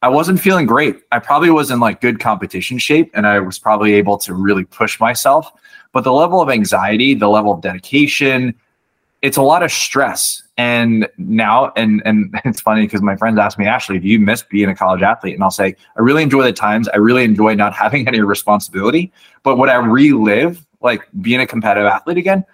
I 0.00 0.08
wasn't 0.08 0.40
feeling 0.40 0.66
great. 0.66 1.02
I 1.10 1.18
probably 1.18 1.50
was 1.50 1.70
in 1.70 1.80
like 1.80 2.00
good 2.00 2.20
competition 2.20 2.78
shape 2.78 3.10
and 3.14 3.26
I 3.26 3.40
was 3.40 3.58
probably 3.58 3.94
able 3.94 4.16
to 4.18 4.34
really 4.34 4.64
push 4.64 5.00
myself. 5.00 5.50
But 5.92 6.04
the 6.04 6.12
level 6.12 6.40
of 6.40 6.50
anxiety, 6.50 7.14
the 7.14 7.28
level 7.28 7.52
of 7.52 7.60
dedication, 7.60 8.54
it's 9.22 9.36
a 9.36 9.42
lot 9.42 9.62
of 9.62 9.72
stress. 9.72 10.42
And 10.56 11.08
now, 11.18 11.72
and 11.76 12.02
and 12.04 12.32
it's 12.44 12.60
funny 12.60 12.82
because 12.82 13.02
my 13.02 13.16
friends 13.16 13.38
ask 13.38 13.58
me, 13.58 13.66
Ashley, 13.66 13.98
do 13.98 14.06
you 14.06 14.20
miss 14.20 14.42
being 14.42 14.68
a 14.68 14.74
college 14.74 15.02
athlete? 15.02 15.34
And 15.34 15.42
I'll 15.42 15.50
say, 15.50 15.74
I 15.96 16.00
really 16.00 16.22
enjoy 16.22 16.42
the 16.42 16.52
times. 16.52 16.88
I 16.88 16.96
really 16.98 17.24
enjoy 17.24 17.54
not 17.54 17.72
having 17.84 18.06
any 18.06 18.20
responsibility. 18.20 19.12
But 19.42 19.56
would 19.58 19.68
I 19.68 19.76
relive 19.76 20.64
like 20.80 21.08
being 21.20 21.40
a 21.40 21.46
competitive 21.46 21.88
athlete 21.88 22.18
again? 22.18 22.44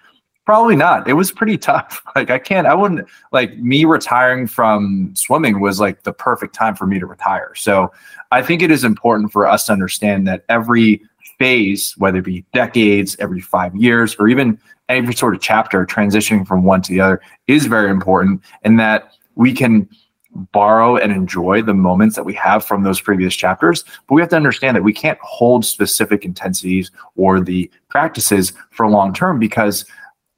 Probably 0.45 0.75
not. 0.75 1.07
It 1.07 1.13
was 1.13 1.31
pretty 1.31 1.57
tough. 1.57 2.01
Like 2.15 2.29
I 2.29 2.39
can't, 2.39 2.65
I 2.65 2.73
wouldn't 2.73 3.05
like 3.33 3.57
me 3.57 3.83
retiring 3.83 4.47
from 4.47 5.13
swimming 5.17 5.59
was 5.59 5.81
like 5.81 6.03
the 6.03 6.13
perfect 6.13 6.55
time 6.55 6.73
for 6.73 6.87
me 6.87 6.97
to 6.97 7.05
retire. 7.05 7.53
So 7.55 7.91
I 8.31 8.41
think 8.41 8.61
it 8.61 8.71
is 8.71 8.85
important 8.85 9.33
for 9.33 9.45
us 9.45 9.65
to 9.65 9.73
understand 9.73 10.25
that 10.29 10.45
every 10.47 11.01
phase, 11.37 11.93
whether 11.97 12.19
it 12.19 12.23
be 12.23 12.45
decades, 12.53 13.17
every 13.19 13.41
five 13.41 13.75
years, 13.75 14.15
or 14.17 14.29
even 14.29 14.57
every 14.87 15.13
sort 15.13 15.35
of 15.35 15.41
chapter 15.41 15.85
transitioning 15.85 16.47
from 16.47 16.63
one 16.63 16.81
to 16.83 16.93
the 16.93 17.01
other 17.01 17.21
is 17.47 17.65
very 17.65 17.89
important 17.89 18.41
and 18.63 18.79
that 18.79 19.11
we 19.35 19.53
can 19.53 19.89
borrow 20.51 20.97
and 20.97 21.11
enjoy 21.11 21.61
the 21.61 21.73
moments 21.73 22.15
that 22.15 22.23
we 22.23 22.33
have 22.33 22.63
from 22.63 22.83
those 22.83 22.99
previous 22.99 23.33
chapters 23.33 23.85
but 24.07 24.15
we 24.15 24.21
have 24.21 24.29
to 24.29 24.35
understand 24.35 24.75
that 24.75 24.83
we 24.83 24.91
can't 24.91 25.17
hold 25.21 25.63
specific 25.63 26.25
intensities 26.25 26.91
or 27.15 27.39
the 27.39 27.71
practices 27.87 28.51
for 28.69 28.87
long 28.87 29.13
term 29.13 29.39
because 29.39 29.85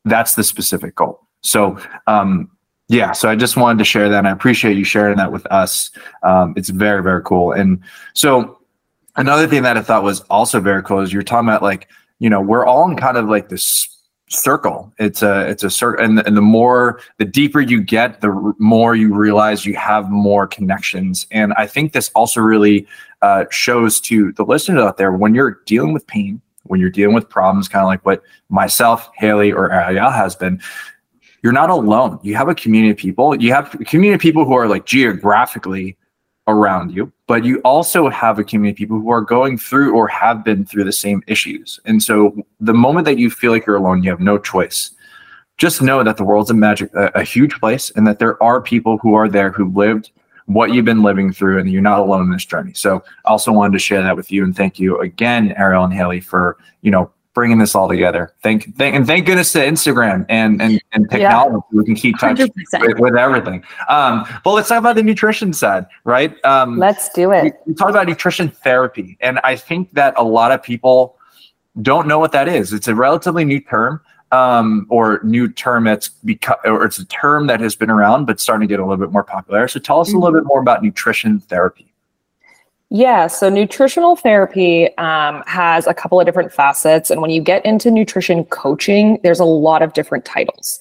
that's 0.10 0.36
the 0.36 0.44
specific 0.44 0.96
goal. 0.96 1.28
So, 1.42 1.78
um, 2.08 2.50
yeah, 2.90 3.12
so 3.12 3.30
I 3.30 3.36
just 3.36 3.58
wanted 3.58 3.80
to 3.80 3.86
share 3.86 4.10
that. 4.10 4.18
And 4.18 4.28
I 4.28 4.32
appreciate 4.32 4.78
you 4.78 4.84
sharing 4.84 5.18
that 5.18 5.32
with 5.32 5.46
us. 5.48 5.92
Um, 6.24 6.54
it's 6.56 6.70
very, 6.70 7.04
very 7.04 7.22
cool. 7.24 7.52
And 7.52 7.82
so, 8.14 8.60
another 9.18 9.48
thing 9.48 9.64
that 9.64 9.78
I 9.78 9.82
thought 9.82 10.04
was 10.04 10.22
also 10.22 10.60
very 10.60 10.84
cool 10.84 11.00
is 11.00 11.12
you're 11.12 11.24
talking 11.24 11.50
about 11.50 11.64
like, 11.64 11.90
you 12.20 12.30
know, 12.30 12.42
we're 12.42 12.66
all 12.66 12.90
in 12.90 12.96
kind 12.96 13.18
of 13.18 13.28
like 13.28 13.50
this 13.50 13.88
circle. 14.30 14.94
It's 15.00 15.22
a, 15.22 15.48
it's 15.50 15.64
a 15.64 15.70
circle. 15.70 16.04
And, 16.04 16.20
and 16.20 16.36
the 16.38 16.42
more, 16.42 17.00
the 17.18 17.26
deeper 17.26 17.62
you 17.62 17.82
get, 17.82 18.22
the 18.22 18.30
r- 18.30 18.54
more 18.58 18.96
you 18.96 19.14
realize 19.14 19.66
you 19.66 19.76
have 19.76 20.10
more 20.10 20.48
connections. 20.48 21.28
And 21.32 21.54
I 21.54 21.66
think 21.66 21.94
this 21.94 22.10
also 22.14 22.42
really 22.42 22.88
uh, 23.22 23.46
shows 23.52 24.00
to 24.02 24.32
the 24.34 24.44
listeners 24.44 24.82
out 24.82 24.98
there 24.98 25.12
when 25.12 25.34
you're 25.34 25.62
dealing 25.66 25.94
with 25.94 26.06
pain, 26.08 26.42
when 26.68 26.80
you're 26.80 26.90
dealing 26.90 27.16
with 27.16 27.30
problems, 27.30 27.68
kind 27.68 27.84
of 27.84 27.88
like 27.88 28.06
what 28.06 28.22
myself, 28.50 29.10
Haley, 29.16 29.52
or 29.52 29.70
Arielle 29.70 30.14
has 30.14 30.36
been, 30.36 30.62
you're 31.44 31.54
not 31.54 31.70
alone. 31.70 32.20
You 32.24 32.36
have 32.36 32.50
a 32.50 32.56
community 32.56 32.92
of 32.92 32.98
people. 32.98 33.36
You 33.36 33.54
have 33.54 33.74
a 33.76 33.86
community 33.86 34.16
of 34.16 34.22
people 34.22 34.46
who 34.46 34.54
are 34.54 34.68
like 34.68 34.86
geographically 34.86 35.98
around 36.48 36.92
you, 36.92 37.12
but 37.28 37.44
you 37.44 37.60
also 37.60 38.10
have 38.10 38.40
a 38.40 38.44
community 38.44 38.72
of 38.72 38.78
people 38.78 39.00
who 39.00 39.10
are 39.10 39.22
going 39.22 39.58
through 39.58 39.94
or 39.96 40.08
have 40.08 40.44
been 40.44 40.66
through 40.66 40.86
the 40.86 40.92
same 40.92 41.22
issues. 41.28 41.80
And 41.86 42.02
so 42.02 42.36
the 42.60 42.74
moment 42.74 43.06
that 43.06 43.18
you 43.18 43.30
feel 43.30 43.52
like 43.52 43.66
you're 43.66 43.76
alone, 43.76 44.02
you 44.04 44.10
have 44.10 44.20
no 44.20 44.38
choice. 44.38 44.92
Just 45.58 45.82
know 45.82 46.04
that 46.04 46.18
the 46.18 46.24
world's 46.24 46.50
a 46.50 46.54
magic, 46.54 46.94
a, 46.94 47.08
a 47.16 47.24
huge 47.24 47.54
place, 47.60 47.92
and 47.96 48.08
that 48.08 48.20
there 48.20 48.42
are 48.42 48.62
people 48.62 48.98
who 49.00 49.14
are 49.16 49.28
there 49.28 49.52
who 49.52 49.72
lived 49.72 50.12
what 50.48 50.74
you've 50.74 50.86
been 50.86 51.04
living 51.04 51.32
through, 51.32 51.60
and 51.60 51.70
you're 51.70 51.82
not 51.82 52.00
alone 52.00 52.24
in 52.24 52.32
this 52.32 52.46
journey. 52.46 52.74
So, 52.74 53.04
I 53.26 53.30
also 53.30 53.52
wanted 53.52 53.74
to 53.74 53.80
share 53.80 54.02
that 54.02 54.16
with 54.16 54.32
you, 54.32 54.44
and 54.44 54.56
thank 54.56 54.80
you 54.80 55.00
again, 55.00 55.54
Arielle 55.58 55.86
and 55.86 55.94
Haley, 55.94 56.20
for 56.20 56.58
you 56.82 56.92
know 56.92 57.12
bringing 57.38 57.60
this 57.60 57.76
all 57.76 57.88
together. 57.88 58.34
Thank, 58.42 58.76
thank 58.78 58.96
and 58.96 59.06
thank 59.06 59.28
goodness 59.28 59.52
to 59.52 59.60
Instagram 59.60 60.26
and 60.28 60.60
and, 60.60 60.82
and 60.94 61.08
technology. 61.08 61.64
Yeah. 61.72 61.80
We 61.80 61.86
can 61.86 61.94
keep 61.94 62.18
touch 62.18 62.40
with, 62.40 63.00
with, 63.00 63.16
everything. 63.16 63.64
Um, 63.90 64.26
but 64.44 64.54
let's 64.54 64.70
talk 64.70 64.80
about 64.80 64.96
the 64.96 65.04
nutrition 65.04 65.54
side, 65.54 65.86
right? 66.04 66.34
Um, 66.44 66.80
let's 66.80 67.10
do 67.10 67.32
it. 67.32 67.44
We, 67.44 67.52
we 67.68 67.74
talk 67.76 67.92
about 67.92 68.08
nutrition 68.08 68.50
therapy, 68.50 69.18
and 69.22 69.40
I 69.44 69.56
think 69.56 69.94
that 69.94 70.16
a 70.18 70.24
lot 70.24 70.52
of 70.52 70.64
people 70.64 71.16
don't 71.80 72.08
know 72.08 72.18
what 72.18 72.32
that 72.32 72.48
is. 72.48 72.74
It's 72.74 72.88
a 72.88 72.96
relatively 72.96 73.46
new 73.46 73.60
term 73.60 74.02
um, 74.32 74.86
or 74.90 75.22
new 75.24 75.48
term 75.48 75.86
that's 75.86 76.10
because, 76.10 76.58
or 76.66 76.86
it's 76.86 77.00
a 77.00 77.06
term 77.06 77.48
that 77.48 77.60
has 77.60 77.76
been 77.76 77.90
around 77.90 78.26
but 78.26 78.40
starting 78.40 78.68
to 78.68 78.72
get 78.72 78.80
a 78.80 78.84
little 78.84 78.98
bit 78.98 79.12
more 79.12 79.24
popular. 79.24 79.68
So 79.68 79.80
tell 79.80 80.00
us 80.00 80.12
a 80.12 80.18
little 80.18 80.30
mm-hmm. 80.30 80.40
bit 80.40 80.48
more 80.48 80.60
about 80.60 80.84
nutrition 80.84 81.40
therapy. 81.40 81.94
Yeah, 82.90 83.28
so 83.28 83.50
nutritional 83.50 84.16
therapy 84.16 84.96
um, 84.98 85.44
has 85.46 85.88
a 85.88 85.94
couple 85.94 86.22
of 86.22 86.26
different 86.26 86.54
facets. 86.54 87.10
And 87.10 87.22
when 87.22 87.32
you 87.32 87.42
get 87.42 87.66
into 87.66 87.92
nutrition 87.92 88.46
coaching, 88.46 89.20
there's 89.24 89.42
a 89.42 89.46
lot 89.46 89.82
of 89.82 89.92
different 89.92 90.24
titles. 90.24 90.80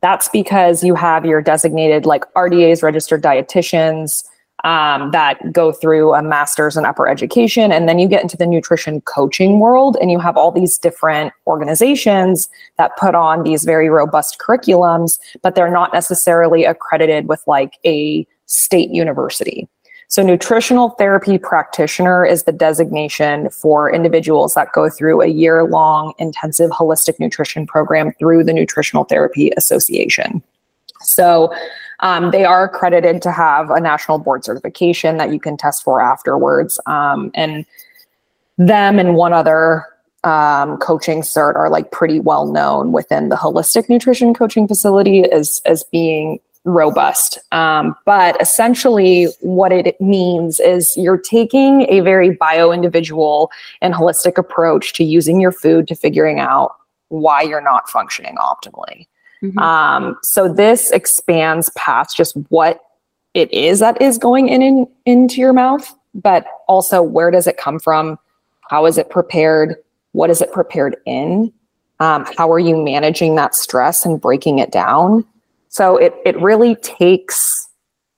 That's 0.00 0.28
because 0.28 0.84
you 0.84 0.94
have 0.94 1.26
your 1.26 1.42
designated 1.42 2.06
like 2.06 2.32
RDAs, 2.34 2.84
registered 2.84 3.22
dietitians, 3.22 4.22
um, 4.64 5.10
that 5.12 5.52
go 5.52 5.72
through 5.72 6.14
a 6.14 6.22
master's 6.22 6.76
in 6.76 6.84
upper 6.84 7.08
education. 7.08 7.70
And 7.70 7.88
then 7.88 7.98
you 7.98 8.08
get 8.08 8.22
into 8.22 8.36
the 8.36 8.46
nutrition 8.46 9.00
coaching 9.02 9.60
world, 9.60 9.96
and 10.00 10.10
you 10.10 10.18
have 10.18 10.36
all 10.36 10.50
these 10.50 10.78
different 10.78 11.32
organizations 11.46 12.48
that 12.76 12.96
put 12.96 13.14
on 13.14 13.44
these 13.44 13.64
very 13.64 13.88
robust 13.88 14.38
curriculums, 14.38 15.18
but 15.42 15.54
they're 15.54 15.70
not 15.70 15.92
necessarily 15.92 16.64
accredited 16.64 17.28
with 17.28 17.42
like 17.46 17.74
a 17.84 18.26
state 18.46 18.90
university. 18.90 19.68
So, 20.10 20.22
nutritional 20.22 20.90
therapy 20.90 21.36
practitioner 21.36 22.24
is 22.24 22.44
the 22.44 22.52
designation 22.52 23.50
for 23.50 23.92
individuals 23.92 24.54
that 24.54 24.72
go 24.72 24.88
through 24.88 25.20
a 25.20 25.26
year 25.26 25.64
long 25.64 26.14
intensive 26.18 26.70
holistic 26.70 27.20
nutrition 27.20 27.66
program 27.66 28.12
through 28.18 28.44
the 28.44 28.54
Nutritional 28.54 29.04
Therapy 29.04 29.52
Association. 29.58 30.42
So, 31.00 31.52
um, 32.00 32.30
they 32.30 32.44
are 32.44 32.64
accredited 32.64 33.22
to 33.22 33.32
have 33.32 33.70
a 33.70 33.80
national 33.80 34.18
board 34.18 34.44
certification 34.44 35.16
that 35.16 35.32
you 35.32 35.40
can 35.40 35.56
test 35.56 35.82
for 35.82 36.00
afterwards. 36.00 36.80
Um, 36.86 37.30
and 37.34 37.66
them 38.56 38.98
and 38.98 39.14
one 39.14 39.32
other 39.32 39.86
um, 40.24 40.78
coaching 40.78 41.22
cert 41.22 41.54
are 41.54 41.70
like 41.70 41.90
pretty 41.90 42.20
well 42.20 42.46
known 42.46 42.92
within 42.92 43.28
the 43.28 43.36
holistic 43.36 43.88
nutrition 43.88 44.34
coaching 44.34 44.66
facility 44.66 45.22
as 45.30 45.60
as 45.64 45.84
being 45.84 46.40
robust. 46.64 47.38
Um, 47.52 47.96
but 48.04 48.40
essentially, 48.40 49.28
what 49.40 49.72
it 49.72 50.00
means 50.00 50.60
is 50.60 50.96
you're 50.96 51.18
taking 51.18 51.82
a 51.88 52.00
very 52.00 52.30
bio 52.30 52.72
individual 52.72 53.50
and 53.80 53.94
holistic 53.94 54.38
approach 54.38 54.92
to 54.94 55.04
using 55.04 55.40
your 55.40 55.52
food 55.52 55.88
to 55.88 55.94
figuring 55.94 56.40
out 56.40 56.74
why 57.08 57.42
you're 57.42 57.62
not 57.62 57.88
functioning 57.88 58.36
optimally. 58.36 59.06
Mm-hmm. 59.42 59.58
Um, 59.58 60.16
so 60.22 60.52
this 60.52 60.90
expands 60.90 61.70
past 61.76 62.16
just 62.16 62.36
what 62.48 62.80
it 63.34 63.52
is 63.52 63.78
that 63.80 64.00
is 64.00 64.18
going 64.18 64.48
in, 64.48 64.62
in 64.62 64.88
into 65.04 65.40
your 65.40 65.52
mouth, 65.52 65.94
but 66.14 66.46
also 66.66 67.02
where 67.02 67.30
does 67.30 67.46
it 67.46 67.56
come 67.56 67.78
from? 67.78 68.18
How 68.68 68.86
is 68.86 68.98
it 68.98 69.10
prepared? 69.10 69.76
What 70.12 70.30
is 70.30 70.40
it 70.40 70.52
prepared 70.52 70.96
in? 71.06 71.52
Um, 72.00 72.26
how 72.36 72.50
are 72.52 72.58
you 72.58 72.76
managing 72.76 73.34
that 73.36 73.54
stress 73.54 74.04
and 74.04 74.20
breaking 74.20 74.58
it 74.58 74.70
down? 74.70 75.24
So 75.68 75.96
it, 75.96 76.14
it 76.24 76.40
really 76.40 76.76
takes 76.76 77.68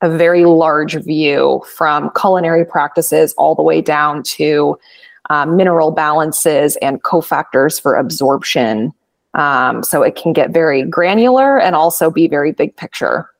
a 0.03 0.09
very 0.09 0.45
large 0.45 0.95
view 0.95 1.63
from 1.77 2.11
culinary 2.19 2.65
practices 2.65 3.35
all 3.35 3.55
the 3.55 3.63
way 3.63 3.81
down 3.81 4.23
to 4.23 4.79
um, 5.29 5.57
mineral 5.57 5.91
balances 5.91 6.77
and 6.77 7.03
cofactors 7.03 7.81
for 7.81 7.97
absorption. 7.97 8.93
Um, 9.35 9.83
so 9.83 10.03
it 10.03 10.17
can 10.17 10.33
get 10.33 10.51
very 10.51 10.83
granular 10.83 11.59
and 11.59 11.75
also 11.77 12.11
be 12.11 12.29
very 12.29 12.53
big 12.53 12.77
picture. 12.77 13.31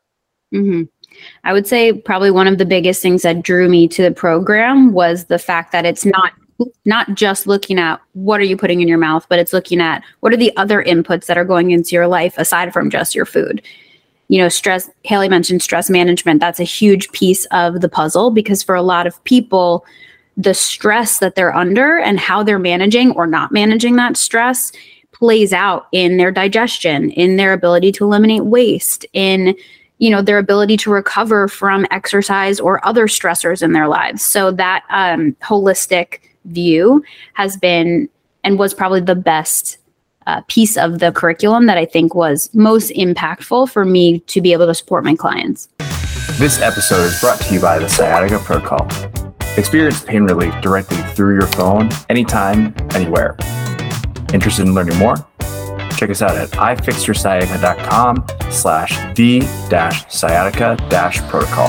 Mm-hmm. 0.55 0.83
I 1.45 1.53
would 1.53 1.67
say 1.67 1.93
probably 1.93 2.31
one 2.31 2.47
of 2.47 2.59
the 2.59 2.65
biggest 2.65 3.03
things 3.03 3.23
that 3.23 3.43
drew 3.43 3.69
me 3.69 3.89
to 3.89 4.03
the 4.03 4.13
program 4.13 4.93
was 4.93 5.25
the 5.25 5.39
fact 5.39 5.73
that 5.73 5.85
it's 5.85 6.05
not 6.05 6.33
not 6.85 7.15
just 7.15 7.47
looking 7.47 7.79
at 7.79 8.01
what 8.13 8.39
are 8.39 8.45
you 8.45 8.55
putting 8.55 8.83
in 8.83 8.89
your 8.89 8.99
mouth, 8.99 9.25
but 9.31 9.39
it's 9.39 9.55
looking 9.55 9.81
at 9.81 10.05
what 10.21 10.31
are 10.31 10.37
the 10.37 10.55
other 10.59 10.85
inputs 10.85 11.25
that 11.25 11.39
are 11.39 11.45
going 11.45 11.71
into 11.71 11.93
your 11.93 12.07
life 12.07 12.37
aside 12.37 12.71
from 12.73 12.91
just 12.91 13.15
your 13.15 13.25
food 13.25 13.63
you 14.31 14.39
know, 14.39 14.49
stress, 14.49 14.89
Haley 15.03 15.29
mentioned 15.29 15.61
stress 15.61 15.91
management. 15.91 16.39
That's 16.39 16.61
a 16.61 16.65
huge 16.65 17.11
piece 17.11 17.47
of 17.47 17.81
the 17.81 17.89
puzzle 17.89 18.31
because 18.31 18.63
for 18.63 18.77
a 18.77 18.83
lot 18.83 19.09
of 19.09 19.23
people, 19.25 19.85
the 20.37 20.55
stress 20.55 21.19
that 21.19 21.35
they're 21.35 21.55
under 21.55 21.99
and 21.99 22.21
how 22.21 22.45
they're 22.45 22.61
managing 22.61 23.11
or 23.11 23.27
not 23.27 23.51
managing 23.51 23.97
that 23.97 24.17
stress 24.17 24.71
plays 25.13 25.53
out 25.53 25.89
in 25.93 26.17
their 26.17 26.31
digestion, 26.31 27.11
in 27.11 27.37
their 27.37 27.53
ability 27.53 27.93
to 27.93 28.05
eliminate 28.05 28.45
waste, 28.45 29.05
in 29.13 29.55
you 29.99 30.11
know 30.11 30.23
their 30.23 30.39
ability 30.39 30.77
to 30.79 30.91
recover 30.91 31.47
from 31.49 31.87
exercise 31.91 32.59
or 32.59 32.85
other 32.87 33.07
stressors 33.07 33.63
in 33.63 33.73
their 33.73 33.89
lives. 33.89 34.23
So 34.23 34.51
that 34.53 34.85
um, 34.91 35.37
holistic 35.43 36.21
view 36.47 37.05
has 37.35 37.57
been 37.57 38.09
and 38.45 38.59
was 38.59 38.73
probably 38.73 39.01
the 39.01 39.15
best 39.15 39.79
uh, 40.27 40.43
piece 40.49 40.77
of 40.77 40.99
the 40.99 41.13
curriculum 41.13 41.67
that 41.67 41.79
I 41.79 41.85
think 41.85 42.15
was 42.15 42.53
most 42.55 42.91
impactful 42.93 43.71
for 43.71 43.85
me 43.85 44.21
to 44.21 44.41
be 44.41 44.53
able 44.53 44.67
to 44.67 44.75
support 44.75 45.05
my 45.05 45.15
clients. 45.15 45.69
This 46.39 46.61
episode 46.61 47.05
is 47.05 47.21
brought 47.21 47.41
to 47.41 47.55
you 47.55 47.61
by 47.61 47.79
the 47.79 47.89
Sciatica 47.89 48.39
Protocol. 48.39 48.89
Experience 49.57 50.03
pain 50.03 50.25
relief 50.25 50.55
directly 50.63 50.97
through 51.15 51.35
your 51.35 51.49
phone, 51.49 51.91
anytime, 52.09 52.75
anywhere. 52.95 53.37
Interested 54.33 54.67
in 54.67 54.75
learning 54.75 54.97
more? 54.99 55.17
Check 55.97 56.11
us 56.11 56.23
out 56.23 56.37
at 56.37 56.49
ifixyoursciatica.com 56.51 58.27
slash 58.51 59.15
the 59.15 59.41
dash 59.69 60.11
sciatica 60.13 60.77
dash 60.89 61.21
protocol. 61.29 61.69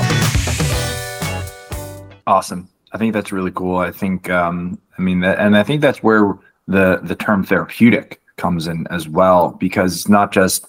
Awesome. 2.27 2.70
I 2.94 2.98
think 2.98 3.13
that's 3.13 3.32
really 3.32 3.51
cool. 3.51 3.77
I 3.77 3.91
think, 3.91 4.30
um, 4.30 4.80
I 4.98 5.01
mean, 5.01 5.24
and 5.24 5.58
I 5.58 5.63
think 5.63 5.82
that's 5.82 6.03
where 6.03 6.38
the 6.68 7.00
the 7.03 7.15
term 7.15 7.44
therapeutic 7.44 8.22
comes 8.38 8.68
in 8.68 8.88
as 8.88 9.08
well 9.10 9.51
because 9.60 9.96
it's 9.96 10.10
not 10.10 10.32
just 10.32 10.68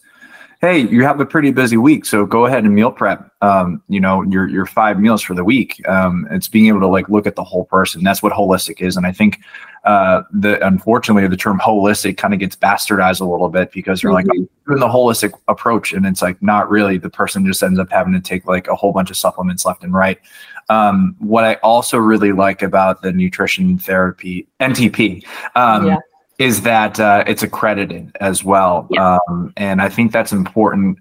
hey 0.62 0.78
you 0.78 1.02
have 1.02 1.20
a 1.20 1.26
pretty 1.26 1.50
busy 1.50 1.76
week 1.76 2.06
so 2.06 2.24
go 2.24 2.46
ahead 2.46 2.64
and 2.64 2.74
meal 2.74 2.90
prep 2.90 3.30
um, 3.42 3.82
you 3.88 4.00
know 4.00 4.22
your 4.22 4.48
your 4.48 4.64
five 4.64 5.00
meals 5.00 5.20
for 5.20 5.34
the 5.34 5.44
week. 5.44 5.86
Um, 5.88 6.26
it's 6.30 6.46
being 6.46 6.68
able 6.68 6.80
to 6.80 6.86
like 6.86 7.08
look 7.08 7.26
at 7.26 7.34
the 7.34 7.42
whole 7.42 7.64
person. 7.64 8.04
That's 8.04 8.22
what 8.22 8.32
holistic 8.32 8.80
is 8.80 8.96
and 8.96 9.04
i 9.06 9.12
think 9.12 9.40
uh, 9.84 10.22
the 10.32 10.64
unfortunately 10.64 11.26
the 11.26 11.36
term 11.36 11.58
holistic 11.58 12.16
kind 12.16 12.32
of 12.32 12.38
gets 12.38 12.54
bastardized 12.54 13.20
a 13.20 13.24
little 13.24 13.48
bit 13.48 13.72
because 13.72 14.00
you're 14.00 14.12
mm-hmm. 14.12 14.28
like 14.28 14.48
doing 14.68 14.78
the 14.78 14.86
holistic 14.86 15.32
approach 15.48 15.92
and 15.92 16.06
it's 16.06 16.22
like 16.22 16.40
not 16.40 16.70
really 16.70 16.98
the 16.98 17.10
person 17.10 17.44
just 17.44 17.64
ends 17.64 17.80
up 17.80 17.90
having 17.90 18.12
to 18.12 18.20
take 18.20 18.46
like 18.46 18.68
a 18.68 18.76
whole 18.76 18.92
bunch 18.92 19.10
of 19.10 19.16
supplements 19.16 19.66
left 19.66 19.82
and 19.82 19.92
right. 19.92 20.20
Um, 20.68 21.16
what 21.18 21.42
i 21.42 21.54
also 21.54 21.98
really 21.98 22.30
like 22.30 22.62
about 22.62 23.02
the 23.02 23.12
nutrition 23.12 23.76
therapy 23.78 24.46
ntp 24.60 25.24
um, 25.56 25.88
yeah 25.88 25.98
is 26.42 26.62
that 26.62 26.98
uh, 26.98 27.22
it's 27.28 27.44
accredited 27.44 28.10
as 28.20 28.42
well. 28.42 28.88
Yeah. 28.90 29.18
Um, 29.28 29.52
and 29.56 29.80
I 29.80 29.88
think 29.88 30.10
that's 30.10 30.32
important. 30.32 30.98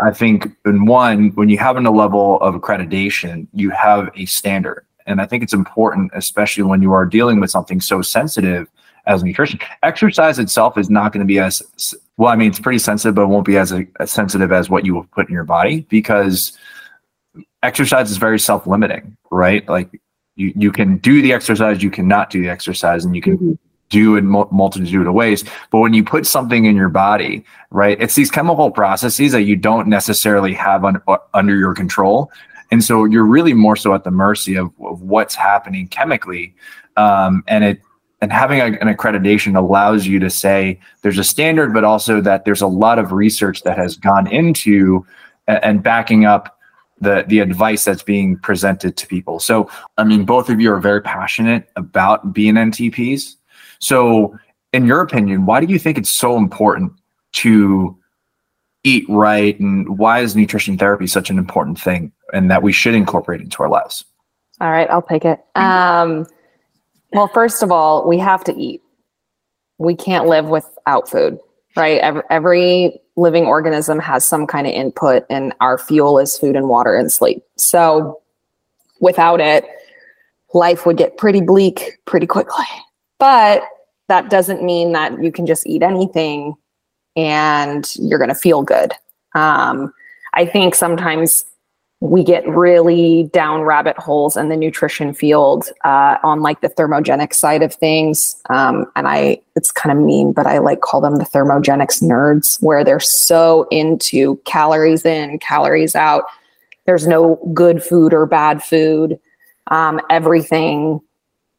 I 0.00 0.10
think 0.10 0.48
in 0.66 0.84
one, 0.84 1.30
when 1.30 1.48
you 1.48 1.56
have 1.56 1.78
a 1.78 1.80
level 1.80 2.38
of 2.42 2.54
accreditation, 2.54 3.46
you 3.54 3.70
have 3.70 4.10
a 4.14 4.26
standard. 4.26 4.84
And 5.06 5.22
I 5.22 5.24
think 5.24 5.42
it's 5.42 5.54
important, 5.54 6.10
especially 6.14 6.64
when 6.64 6.82
you 6.82 6.92
are 6.92 7.06
dealing 7.06 7.40
with 7.40 7.50
something 7.50 7.80
so 7.80 8.02
sensitive 8.02 8.68
as 9.06 9.24
nutrition. 9.24 9.58
Exercise 9.82 10.38
itself 10.38 10.76
is 10.76 10.90
not 10.90 11.10
going 11.10 11.20
to 11.20 11.26
be 11.26 11.38
as 11.38 11.62
well. 12.18 12.30
I 12.30 12.36
mean, 12.36 12.50
it's 12.50 12.60
pretty 12.60 12.78
sensitive, 12.80 13.14
but 13.14 13.22
it 13.22 13.28
won't 13.28 13.46
be 13.46 13.56
as, 13.56 13.72
a, 13.72 13.86
as 13.98 14.10
sensitive 14.10 14.52
as 14.52 14.68
what 14.68 14.84
you 14.84 14.94
will 14.94 15.04
put 15.04 15.28
in 15.28 15.32
your 15.32 15.44
body 15.44 15.86
because 15.88 16.52
exercise 17.62 18.10
is 18.10 18.18
very 18.18 18.38
self-limiting, 18.38 19.16
right? 19.30 19.66
Like 19.68 19.90
you 20.34 20.52
you 20.54 20.70
can 20.70 20.98
do 20.98 21.22
the 21.22 21.32
exercise, 21.32 21.82
you 21.82 21.90
cannot 21.90 22.28
do 22.28 22.42
the 22.42 22.50
exercise, 22.50 23.06
and 23.06 23.16
you 23.16 23.22
can 23.22 23.38
mm-hmm 23.38 23.65
do 23.88 24.16
in 24.16 24.26
multitude 24.26 25.06
of 25.06 25.14
ways. 25.14 25.44
But 25.70 25.78
when 25.78 25.94
you 25.94 26.02
put 26.02 26.26
something 26.26 26.64
in 26.64 26.76
your 26.76 26.88
body, 26.88 27.44
right, 27.70 28.00
it's 28.00 28.14
these 28.14 28.30
chemical 28.30 28.70
processes 28.70 29.32
that 29.32 29.42
you 29.42 29.56
don't 29.56 29.88
necessarily 29.88 30.54
have 30.54 30.84
un, 30.84 31.00
under 31.34 31.56
your 31.56 31.74
control. 31.74 32.30
And 32.70 32.82
so 32.82 33.04
you're 33.04 33.24
really 33.24 33.54
more 33.54 33.76
so 33.76 33.94
at 33.94 34.04
the 34.04 34.10
mercy 34.10 34.56
of, 34.56 34.72
of 34.84 35.02
what's 35.02 35.34
happening 35.34 35.86
chemically. 35.88 36.54
Um, 36.96 37.44
and 37.46 37.62
it, 37.62 37.80
and 38.20 38.32
having 38.32 38.60
a, 38.60 38.64
an 38.64 38.92
accreditation 38.94 39.56
allows 39.56 40.06
you 40.06 40.18
to 40.18 40.30
say 40.30 40.80
there's 41.02 41.18
a 41.18 41.24
standard, 41.24 41.72
but 41.74 41.84
also 41.84 42.20
that 42.22 42.44
there's 42.44 42.62
a 42.62 42.66
lot 42.66 42.98
of 42.98 43.12
research 43.12 43.62
that 43.62 43.76
has 43.76 43.96
gone 43.96 44.26
into 44.26 45.06
and 45.46 45.82
backing 45.82 46.24
up 46.24 46.58
the 47.00 47.24
the 47.28 47.40
advice 47.40 47.84
that's 47.84 48.02
being 48.02 48.38
presented 48.38 48.96
to 48.96 49.06
people. 49.06 49.38
So, 49.38 49.70
I 49.98 50.04
mean, 50.04 50.24
both 50.24 50.48
of 50.48 50.60
you 50.60 50.72
are 50.72 50.80
very 50.80 51.02
passionate 51.02 51.68
about 51.76 52.32
being 52.32 52.54
NTPs. 52.54 53.36
So, 53.78 54.38
in 54.72 54.86
your 54.86 55.00
opinion, 55.00 55.46
why 55.46 55.64
do 55.64 55.72
you 55.72 55.78
think 55.78 55.98
it's 55.98 56.10
so 56.10 56.36
important 56.36 56.92
to 57.34 57.96
eat 58.84 59.04
right, 59.08 59.58
and 59.58 59.98
why 59.98 60.20
is 60.20 60.36
nutrition 60.36 60.78
therapy 60.78 61.06
such 61.06 61.28
an 61.28 61.38
important 61.38 61.78
thing, 61.80 62.12
and 62.32 62.50
that 62.50 62.62
we 62.62 62.72
should 62.72 62.94
incorporate 62.94 63.40
into 63.40 63.62
our 63.62 63.68
lives? 63.68 64.04
All 64.60 64.70
right, 64.70 64.88
I'll 64.90 65.02
take 65.02 65.24
it. 65.24 65.40
Um, 65.54 66.26
well, 67.12 67.28
first 67.28 67.62
of 67.62 67.70
all, 67.72 68.06
we 68.08 68.18
have 68.18 68.44
to 68.44 68.54
eat. 68.54 68.82
We 69.78 69.94
can't 69.94 70.26
live 70.26 70.46
without 70.46 71.08
food, 71.08 71.38
right? 71.76 71.98
Every, 72.00 72.22
every 72.30 73.00
living 73.16 73.44
organism 73.44 73.98
has 73.98 74.24
some 74.24 74.46
kind 74.46 74.66
of 74.66 74.72
input, 74.72 75.24
and 75.28 75.52
our 75.60 75.78
fuel 75.78 76.18
is 76.18 76.38
food 76.38 76.56
and 76.56 76.68
water 76.68 76.94
and 76.94 77.10
sleep. 77.12 77.42
So, 77.56 78.20
without 79.00 79.40
it, 79.40 79.66
life 80.54 80.86
would 80.86 80.96
get 80.96 81.16
pretty 81.16 81.40
bleak 81.40 81.98
pretty 82.04 82.26
quickly. 82.26 82.64
But 83.18 83.62
that 84.08 84.30
doesn't 84.30 84.62
mean 84.62 84.92
that 84.92 85.22
you 85.22 85.32
can 85.32 85.46
just 85.46 85.66
eat 85.66 85.82
anything 85.82 86.54
and 87.16 87.90
you're 87.96 88.18
going 88.18 88.28
to 88.28 88.34
feel 88.34 88.62
good. 88.62 88.92
Um, 89.34 89.92
I 90.34 90.44
think 90.46 90.74
sometimes 90.74 91.44
we 92.00 92.22
get 92.22 92.46
really 92.46 93.30
down 93.32 93.62
rabbit 93.62 93.96
holes 93.98 94.36
in 94.36 94.50
the 94.50 94.56
nutrition 94.56 95.14
field 95.14 95.70
uh, 95.84 96.18
on 96.22 96.42
like 96.42 96.60
the 96.60 96.68
thermogenic 96.68 97.34
side 97.34 97.62
of 97.62 97.74
things. 97.74 98.36
Um, 98.50 98.86
and 98.96 99.08
i 99.08 99.40
it's 99.56 99.72
kind 99.72 99.96
of 99.98 100.04
mean 100.04 100.32
but 100.32 100.46
i 100.46 100.58
like 100.58 100.82
call 100.82 101.00
them 101.00 101.16
the 101.16 101.24
thermogenics 101.24 102.02
nerds 102.02 102.62
where 102.62 102.84
they're 102.84 103.00
so 103.00 103.66
into 103.70 104.36
calories 104.44 105.06
in 105.06 105.38
calories 105.38 105.94
out. 105.94 106.24
There's 106.84 107.06
no 107.06 107.36
good 107.52 107.82
food 107.82 108.12
or 108.12 108.26
bad 108.26 108.62
food. 108.62 109.18
Um, 109.68 110.00
everything 110.10 111.00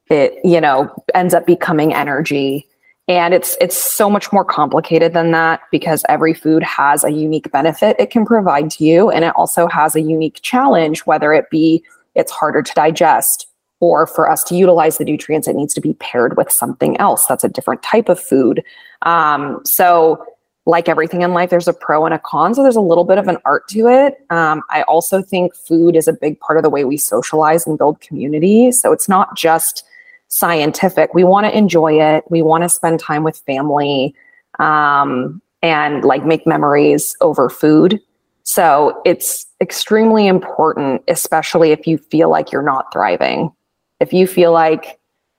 it 0.09 0.39
you 0.43 0.61
know 0.61 0.93
ends 1.13 1.33
up 1.33 1.45
becoming 1.45 1.93
energy. 1.93 2.67
And 3.09 3.33
it's 3.33 3.55
it's 3.61 3.77
so 3.77 4.09
much 4.09 4.33
more 4.33 4.43
complicated 4.43 5.13
than 5.13 5.31
that 5.31 5.61
because 5.71 6.03
every 6.09 6.33
food 6.33 6.61
has 6.63 7.05
a 7.05 7.09
unique 7.09 7.49
benefit 7.51 7.95
it 7.99 8.09
can 8.09 8.25
provide 8.25 8.69
to 8.71 8.83
you. 8.83 9.09
And 9.09 9.23
it 9.23 9.33
also 9.35 9.67
has 9.67 9.95
a 9.95 10.01
unique 10.01 10.39
challenge 10.41 11.05
whether 11.05 11.33
it 11.33 11.49
be 11.49 11.83
it's 12.15 12.31
harder 12.31 12.61
to 12.61 12.73
digest 12.73 13.47
or 13.79 14.07
for 14.07 14.29
us 14.29 14.43
to 14.45 14.55
utilize 14.55 14.97
the 14.97 15.05
nutrients 15.05 15.47
it 15.47 15.55
needs 15.55 15.73
to 15.75 15.81
be 15.81 15.93
paired 15.93 16.35
with 16.35 16.51
something 16.51 16.97
else. 16.97 17.25
That's 17.27 17.43
a 17.43 17.49
different 17.49 17.81
type 17.83 18.09
of 18.09 18.19
food. 18.19 18.63
Um, 19.03 19.61
so 19.63 20.25
like 20.65 20.89
everything 20.89 21.21
in 21.21 21.33
life 21.33 21.49
there's 21.49 21.67
a 21.69 21.73
pro 21.73 22.03
and 22.03 22.13
a 22.13 22.19
con. 22.19 22.53
So 22.53 22.61
there's 22.61 22.75
a 22.75 22.81
little 22.81 23.05
bit 23.05 23.17
of 23.17 23.29
an 23.29 23.37
art 23.45 23.69
to 23.69 23.87
it. 23.87 24.17
Um, 24.29 24.63
i 24.69 24.81
also 24.83 25.21
think 25.21 25.55
food 25.55 25.95
is 25.95 26.09
a 26.09 26.13
big 26.13 26.39
part 26.41 26.57
of 26.57 26.63
the 26.63 26.69
way 26.69 26.83
we 26.83 26.97
socialize 26.97 27.65
and 27.65 27.77
build 27.77 28.01
community. 28.01 28.73
So 28.73 28.91
it's 28.91 29.07
not 29.07 29.37
just 29.37 29.85
scientific. 30.27 31.13
We 31.13 31.23
want 31.23 31.45
to 31.45 31.57
enjoy 31.57 32.01
it. 32.01 32.23
We 32.29 32.41
want 32.41 32.63
to 32.63 32.69
spend 32.69 32.99
time 32.99 33.23
with 33.23 33.37
family 33.45 34.15
um, 34.59 35.41
and 35.61 36.03
like 36.03 36.25
make 36.25 36.45
memories 36.45 37.15
over 37.21 37.49
food. 37.49 37.99
So 38.43 39.01
it's 39.05 39.45
extremely 39.61 40.27
important, 40.27 41.03
especially 41.07 41.71
if 41.71 41.85
you 41.85 41.97
feel 41.97 42.29
like 42.29 42.51
you're 42.51 42.61
not 42.61 42.91
thriving. 42.93 43.51
If 43.99 44.13
you 44.13 44.27
feel 44.27 44.51
like 44.51 44.96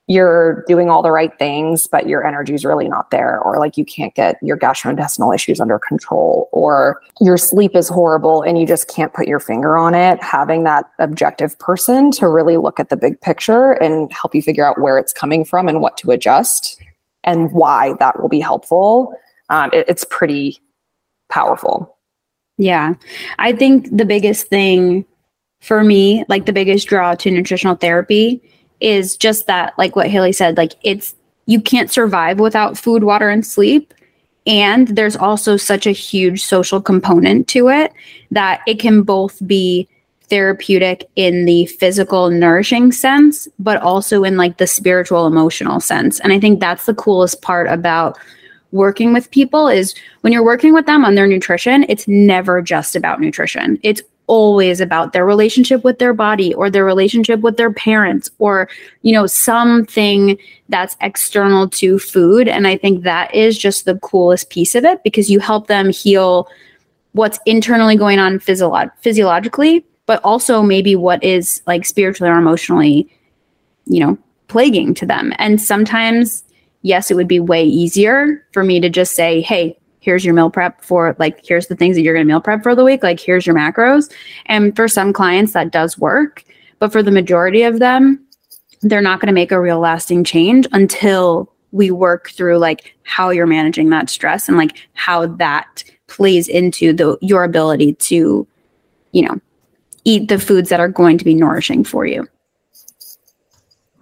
you're 0.08 0.64
doing 0.66 0.88
all 0.88 1.02
the 1.02 1.10
right 1.10 1.38
things, 1.38 1.86
but 1.86 2.08
your 2.08 2.26
energy 2.26 2.54
is 2.54 2.64
really 2.64 2.88
not 2.88 3.10
there, 3.10 3.38
or 3.40 3.58
like 3.58 3.76
you 3.76 3.84
can't 3.84 4.14
get 4.14 4.36
your 4.42 4.56
gastrointestinal 4.56 5.34
issues 5.34 5.60
under 5.60 5.78
control, 5.78 6.48
or 6.50 7.02
your 7.20 7.36
sleep 7.36 7.76
is 7.76 7.88
horrible 7.88 8.42
and 8.42 8.58
you 8.58 8.66
just 8.66 8.88
can't 8.88 9.12
put 9.12 9.28
your 9.28 9.38
finger 9.38 9.76
on 9.76 9.94
it, 9.94 10.20
having 10.22 10.64
that 10.64 10.86
objective 10.98 11.58
person 11.58 12.10
to 12.10 12.26
really 12.26 12.56
look 12.56 12.80
at 12.80 12.88
the 12.88 12.96
big 12.96 13.20
picture 13.20 13.72
and 13.72 14.10
help 14.12 14.34
you 14.34 14.40
figure 14.40 14.64
out 14.64 14.80
where 14.80 14.96
it's 14.98 15.12
coming 15.12 15.44
from 15.44 15.68
and 15.68 15.82
what 15.82 15.98
to 15.98 16.10
adjust 16.10 16.82
and 17.24 17.52
why 17.52 17.92
that 17.98 18.20
will 18.20 18.30
be 18.30 18.40
helpful, 18.40 19.14
um, 19.50 19.68
it, 19.74 19.84
it's 19.88 20.04
pretty 20.04 20.58
powerful. 21.28 21.94
Yeah. 22.56 22.94
I 23.38 23.52
think 23.52 23.94
the 23.94 24.06
biggest 24.06 24.48
thing 24.48 25.04
for 25.60 25.84
me, 25.84 26.24
like 26.28 26.46
the 26.46 26.52
biggest 26.52 26.88
draw 26.88 27.14
to 27.16 27.30
nutritional 27.30 27.76
therapy, 27.76 28.40
is 28.80 29.16
just 29.16 29.46
that, 29.46 29.76
like 29.78 29.96
what 29.96 30.08
Haley 30.08 30.32
said, 30.32 30.56
like 30.56 30.74
it's 30.82 31.14
you 31.46 31.60
can't 31.60 31.90
survive 31.90 32.38
without 32.38 32.76
food, 32.76 33.04
water, 33.04 33.28
and 33.28 33.44
sleep. 33.44 33.94
And 34.46 34.88
there's 34.88 35.16
also 35.16 35.56
such 35.56 35.86
a 35.86 35.92
huge 35.92 36.42
social 36.42 36.80
component 36.80 37.48
to 37.48 37.68
it 37.68 37.92
that 38.30 38.60
it 38.66 38.78
can 38.78 39.02
both 39.02 39.46
be 39.46 39.88
therapeutic 40.28 41.08
in 41.16 41.44
the 41.46 41.66
physical, 41.66 42.30
nourishing 42.30 42.92
sense, 42.92 43.48
but 43.58 43.80
also 43.80 44.24
in 44.24 44.36
like 44.36 44.58
the 44.58 44.66
spiritual, 44.66 45.26
emotional 45.26 45.80
sense. 45.80 46.20
And 46.20 46.32
I 46.32 46.40
think 46.40 46.60
that's 46.60 46.86
the 46.86 46.94
coolest 46.94 47.42
part 47.42 47.66
about 47.68 48.18
working 48.72 49.12
with 49.14 49.30
people 49.30 49.68
is 49.68 49.94
when 50.20 50.32
you're 50.32 50.44
working 50.44 50.74
with 50.74 50.86
them 50.86 51.04
on 51.04 51.14
their 51.14 51.26
nutrition, 51.26 51.86
it's 51.88 52.06
never 52.06 52.60
just 52.60 52.94
about 52.94 53.20
nutrition. 53.20 53.78
It's 53.82 54.02
always 54.28 54.80
about 54.80 55.12
their 55.12 55.26
relationship 55.26 55.82
with 55.82 55.98
their 55.98 56.14
body 56.14 56.54
or 56.54 56.70
their 56.70 56.84
relationship 56.84 57.40
with 57.40 57.56
their 57.56 57.72
parents 57.72 58.30
or 58.38 58.68
you 59.02 59.12
know 59.12 59.26
something 59.26 60.38
that's 60.68 60.96
external 61.00 61.68
to 61.68 61.98
food. 61.98 62.46
And 62.46 62.66
i 62.66 62.76
think 62.76 63.02
that 63.02 63.34
is 63.34 63.58
just 63.58 63.84
the 63.84 63.98
coolest 63.98 64.50
piece 64.50 64.74
of 64.74 64.84
it 64.84 65.02
because 65.02 65.30
you 65.30 65.40
help 65.40 65.66
them 65.66 65.90
heal 65.90 66.48
what's 67.12 67.40
internally 67.46 67.96
going 67.96 68.18
on 68.18 68.38
physio- 68.38 68.90
physiologically 69.00 69.84
but 70.06 70.20
also 70.24 70.62
maybe 70.62 70.96
what 70.96 71.22
is 71.22 71.60
like 71.66 71.84
spiritually 71.84 72.30
or 72.30 72.38
emotionally 72.38 73.08
you 73.86 74.00
know 74.00 74.18
plaguing 74.48 74.94
to 74.94 75.06
them. 75.06 75.32
And 75.38 75.60
sometimes 75.60 76.44
yes 76.82 77.10
it 77.10 77.14
would 77.14 77.28
be 77.28 77.40
way 77.40 77.64
easier 77.64 78.44
for 78.52 78.64
me 78.64 78.80
to 78.80 78.88
just 78.88 79.14
say 79.14 79.40
hey 79.40 79.78
here's 80.08 80.24
your 80.24 80.32
meal 80.32 80.48
prep 80.48 80.82
for 80.82 81.14
like 81.18 81.44
here's 81.44 81.66
the 81.66 81.76
things 81.76 81.94
that 81.94 82.00
you're 82.00 82.14
going 82.14 82.26
to 82.26 82.32
meal 82.32 82.40
prep 82.40 82.62
for 82.62 82.74
the 82.74 82.82
week 82.82 83.02
like 83.02 83.20
here's 83.20 83.46
your 83.46 83.54
macros 83.54 84.10
and 84.46 84.74
for 84.74 84.88
some 84.88 85.12
clients 85.12 85.52
that 85.52 85.70
does 85.70 85.98
work 85.98 86.42
but 86.78 86.90
for 86.90 87.02
the 87.02 87.10
majority 87.10 87.62
of 87.62 87.78
them 87.78 88.18
they're 88.80 89.02
not 89.02 89.20
going 89.20 89.26
to 89.26 89.34
make 89.34 89.52
a 89.52 89.60
real 89.60 89.80
lasting 89.80 90.24
change 90.24 90.66
until 90.72 91.52
we 91.72 91.90
work 91.90 92.30
through 92.30 92.56
like 92.56 92.96
how 93.02 93.28
you're 93.28 93.46
managing 93.46 93.90
that 93.90 94.08
stress 94.08 94.48
and 94.48 94.56
like 94.56 94.88
how 94.94 95.26
that 95.26 95.84
plays 96.06 96.48
into 96.48 96.94
the 96.94 97.18
your 97.20 97.44
ability 97.44 97.92
to 97.92 98.46
you 99.12 99.28
know 99.28 99.38
eat 100.04 100.28
the 100.28 100.38
foods 100.38 100.70
that 100.70 100.80
are 100.80 100.88
going 100.88 101.18
to 101.18 101.24
be 101.24 101.34
nourishing 101.34 101.84
for 101.84 102.06
you 102.06 102.26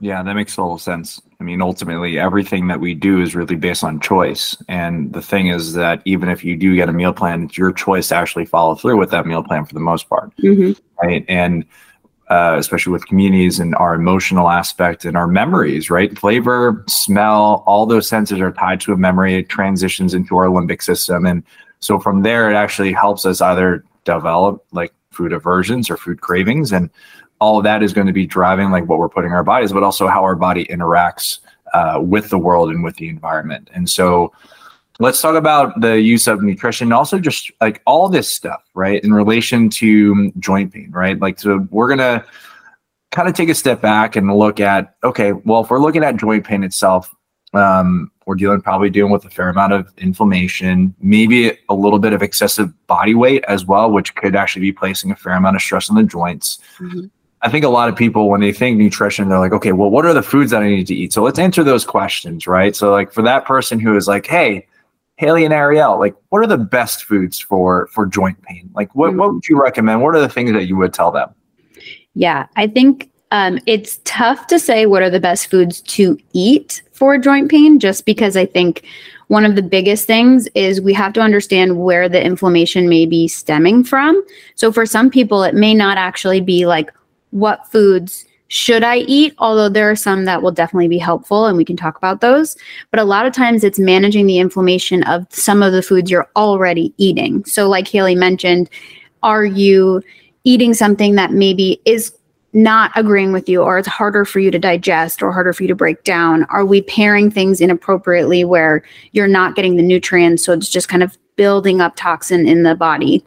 yeah, 0.01 0.23
that 0.23 0.35
makes 0.35 0.55
total 0.55 0.79
sense. 0.79 1.21
I 1.39 1.45
mean, 1.45 1.61
ultimately, 1.61 2.19
everything 2.19 2.69
that 2.69 2.81
we 2.81 2.95
do 2.95 3.21
is 3.21 3.35
really 3.35 3.57
based 3.57 3.85
on 3.85 4.01
choice. 4.01 4.57
And 4.69 5.13
the 5.13 5.21
thing 5.21 5.49
is 5.49 5.75
that 5.75 6.01
even 6.05 6.29
if 6.29 6.43
you 6.45 6.57
do 6.57 6.75
get 6.75 6.89
a 6.89 6.93
meal 6.93 7.13
plan, 7.13 7.45
it's 7.45 7.59
your 7.59 7.73
choice 7.73 8.09
to 8.09 8.17
actually 8.17 8.47
follow 8.47 8.75
through 8.75 8.97
with 8.97 9.11
that 9.11 9.27
meal 9.27 9.43
plan 9.43 9.67
for 9.67 9.75
the 9.75 9.81
most 9.81 10.09
part. 10.09 10.35
Mm-hmm. 10.39 10.73
Right. 11.03 11.25
And 11.29 11.67
uh, 12.29 12.57
especially 12.59 12.93
with 12.93 13.07
communities 13.07 13.61
and 13.61 13.75
our 13.77 13.95
emotional 13.95 14.49
aspect 14.49 15.05
and 15.05 15.17
our 15.17 15.29
memories, 15.29 15.91
right? 15.91 16.19
Flavor, 16.19 16.85
smell, 16.89 17.63
all 17.67 17.87
those 17.87 18.09
senses 18.09 18.41
are 18.41 18.51
tied 18.53 18.81
to 18.81 18.93
a 18.93 18.97
memory. 18.97 19.37
It 19.37 19.49
transitions 19.49 20.15
into 20.15 20.37
our 20.37 20.47
limbic 20.47 20.83
system. 20.83 21.27
And 21.27 21.45
so 21.81 22.01
from 22.01 22.23
there, 22.23 22.51
it 22.51 22.55
actually 22.55 22.93
helps 22.93 23.27
us 23.27 23.41
either 23.41 23.85
develop 24.05 24.65
like 24.73 24.93
food 25.13 25.33
aversions 25.33 25.89
or 25.89 25.97
food 25.97 26.21
cravings. 26.21 26.73
And 26.73 26.91
all 27.41 27.59
of 27.59 27.65
that 27.65 27.83
is 27.83 27.93
going 27.93 28.07
to 28.07 28.13
be 28.13 28.27
driving 28.27 28.71
like 28.71 28.87
what 28.87 28.99
we're 28.99 29.09
putting 29.09 29.33
our 29.33 29.45
bodies, 29.45 29.73
but 29.73 29.83
also 29.83 30.07
how 30.07 30.23
our 30.23 30.35
body 30.35 30.65
interacts 30.67 31.41
uh, 31.75 32.01
with 32.01 32.31
the 32.31 32.39
world 32.39 32.71
and 32.71 32.83
with 32.83 32.97
the 32.97 33.09
environment. 33.09 33.69
And 33.75 33.89
so 33.89 34.33
let's 34.99 35.21
talk 35.21 35.35
about 35.35 35.81
the 35.81 36.01
use 36.01 36.27
of 36.27 36.43
nutrition, 36.43 36.93
also 36.93 37.19
just 37.19 37.51
like 37.61 37.83
all 37.87 38.09
this 38.09 38.29
stuff, 38.29 38.63
right? 38.75 39.03
In 39.03 39.13
relation 39.13 39.69
to 39.71 40.33
joint 40.39 40.73
pain, 40.73 40.91
right? 40.91 41.19
Like, 41.21 41.39
so 41.39 41.67
we're 41.71 41.95
to 41.97 42.25
kind 43.13 43.29
of 43.29 43.35
take 43.35 43.49
a 43.49 43.55
step 43.55 43.81
back 43.81 44.17
and 44.17 44.35
look 44.37 44.61
at, 44.61 44.97
okay, 45.05 45.33
well, 45.33 45.63
if 45.63 45.71
we're 45.71 45.81
looking 45.81 46.05
at 46.05 46.17
joint 46.17 46.45
pain 46.45 46.65
itself, 46.65 47.15
um, 47.55 48.11
we're 48.27 48.35
dealing 48.35 48.61
probably 48.61 48.91
dealing 48.91 49.13
with 49.13 49.25
a 49.25 49.31
fair 49.31 49.49
amount 49.49 49.73
of 49.73 49.93
inflammation, 49.99 50.95
maybe 51.01 51.57
a 51.69 51.75
little 51.75 51.99
bit 51.99 52.13
of 52.13 52.23
excessive 52.23 52.73
body 52.87 53.15
weight 53.15 53.45
as 53.49 53.65
well, 53.65 53.91
which 53.91 54.15
could 54.17 54.35
actually 54.35 54.63
be 54.63 54.73
placing 54.73 55.11
a 55.11 55.17
fair 55.17 55.35
amount 55.35 55.57
of 55.57 55.63
stress 55.63 55.89
on 55.89 55.97
the 55.97 56.03
joints. 56.03 56.59
Mm-hmm. 56.79 57.07
I 57.43 57.51
think 57.51 57.65
a 57.65 57.69
lot 57.69 57.89
of 57.89 57.97
people, 57.97 58.29
when 58.29 58.41
they 58.41 58.53
think 58.53 58.79
nutrition, 58.79 59.29
they're 59.29 59.39
like, 59.39 59.53
okay, 59.53 59.73
well, 59.73 59.91
what 59.91 60.07
are 60.07 60.15
the 60.15 60.23
foods 60.23 60.51
that 60.51 60.63
I 60.63 60.69
need 60.69 60.87
to 60.87 60.95
eat? 60.95 61.13
So 61.13 61.23
let's 61.23 61.39
answer 61.39 61.63
those 61.63 61.85
questions, 61.85 62.47
right? 62.47 62.75
So, 62.75 62.91
like, 62.91 63.13
for 63.13 63.23
that 63.23 63.45
person 63.45 63.79
who 63.79 63.97
is 63.97 64.09
like, 64.09 64.27
hey, 64.27 64.67
Haley 65.17 65.45
and 65.45 65.55
Arielle, 65.55 65.99
like, 65.99 66.15
what 66.31 66.43
are 66.43 66.47
the 66.47 66.59
best 66.59 67.05
foods 67.05 67.39
for 67.39 67.89
for 67.89 68.07
joint 68.07 68.41
pain? 68.43 68.71
Like, 68.75 68.95
what 68.95 69.15
what 69.15 69.33
would 69.35 69.49
you 69.49 69.61
recommend? 69.61 70.03
What 70.03 70.15
are 70.15 70.21
the 70.21 70.29
things 70.29 70.53
that 70.53 70.65
you 70.65 70.77
would 70.77 70.93
tell 70.93 71.11
them? 71.11 71.35
Yeah, 72.15 72.47
I 72.57 72.67
think 72.67 73.11
um, 73.31 73.59
it's 73.67 74.01
tough 74.05 74.47
to 74.49 74.59
say 74.59 74.87
what 74.87 75.03
are 75.03 75.11
the 75.11 75.21
best 75.21 75.51
foods 75.51 75.81
to 75.83 76.19
eat 76.33 76.83
for 76.93 77.19
joint 77.19 77.51
pain, 77.51 77.79
just 77.79 78.05
because 78.07 78.37
I 78.37 78.47
think 78.47 78.87
one 79.29 79.45
of 79.45 79.57
the 79.57 79.63
biggest 79.63 80.07
things 80.07 80.49
is 80.55 80.81
we 80.81 80.93
have 80.95 81.13
to 81.15 81.21
understand 81.21 81.83
where 81.83 82.09
the 82.09 82.23
inflammation 82.23 82.89
may 82.89 83.07
be 83.07 83.27
stemming 83.27 83.85
from. 83.85 84.23
So 84.55 84.71
for 84.71 84.87
some 84.87 85.11
people, 85.11 85.43
it 85.43 85.55
may 85.55 85.75
not 85.75 85.99
actually 85.99 86.41
be 86.41 86.67
like 86.67 86.93
what 87.37 87.71
foods 87.71 88.25
should 88.49 88.85
I 88.85 88.99
eat? 88.99 89.35
Although 89.39 89.69
there 89.69 89.91
are 89.91 89.97
some 89.97 90.25
that 90.25 90.43
will 90.43 90.53
definitely 90.53 90.89
be 90.89 90.99
helpful 90.99 91.47
and 91.47 91.57
we 91.57 91.65
can 91.65 91.77
talk 91.77 91.97
about 91.97 92.21
those. 92.21 92.57
But 92.91 93.01
a 93.01 93.05
lot 93.05 93.27
of 93.27 93.33
times 93.33 93.65
it's 93.65 93.79
managing 93.79 94.27
the 94.27 94.39
inflammation 94.39 95.03
of 95.05 95.27
some 95.31 95.63
of 95.63 95.73
the 95.73 95.83
foods 95.83 96.11
you're 96.11 96.31
already 96.37 96.95
eating. 96.97 97.45
So, 97.45 97.69
like 97.69 97.89
Haley 97.89 98.15
mentioned, 98.15 98.71
are 99.23 99.45
you 99.45 100.03
eating 100.45 100.75
something 100.75 101.17
that 101.17 101.33
maybe 101.33 101.81
is 101.85 102.13
not 102.53 102.91
agreeing 102.95 103.33
with 103.33 103.49
you 103.49 103.63
or 103.63 103.79
it's 103.79 103.89
harder 103.89 104.25
for 104.25 104.39
you 104.39 104.51
to 104.51 104.59
digest 104.59 105.23
or 105.23 105.33
harder 105.33 105.53
for 105.53 105.65
you 105.65 105.69
to 105.69 105.75
break 105.75 106.05
down? 106.05 106.45
Are 106.45 106.65
we 106.65 106.83
pairing 106.83 107.31
things 107.31 107.61
inappropriately 107.61 108.45
where 108.45 108.83
you're 109.13 109.29
not 109.29 109.57
getting 109.57 109.77
the 109.77 109.83
nutrients? 109.83 110.45
So 110.45 110.53
it's 110.53 110.71
just 110.71 110.89
kind 110.89 111.03
of 111.03 111.19
building 111.35 111.81
up 111.81 111.97
toxin 111.97 112.47
in 112.47 112.63
the 112.63 112.75
body. 112.77 113.25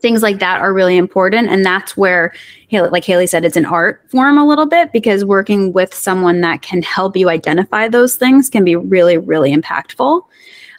Things 0.00 0.22
like 0.22 0.38
that 0.38 0.60
are 0.60 0.72
really 0.72 0.96
important. 0.96 1.48
And 1.48 1.64
that's 1.64 1.96
where, 1.96 2.32
like 2.70 3.04
Haley 3.04 3.26
said, 3.26 3.44
it's 3.44 3.56
an 3.56 3.64
art 3.64 4.04
form 4.10 4.38
a 4.38 4.46
little 4.46 4.66
bit 4.66 4.92
because 4.92 5.24
working 5.24 5.72
with 5.72 5.92
someone 5.92 6.40
that 6.42 6.62
can 6.62 6.82
help 6.82 7.16
you 7.16 7.28
identify 7.28 7.88
those 7.88 8.16
things 8.16 8.48
can 8.48 8.64
be 8.64 8.76
really, 8.76 9.18
really 9.18 9.54
impactful. 9.54 10.22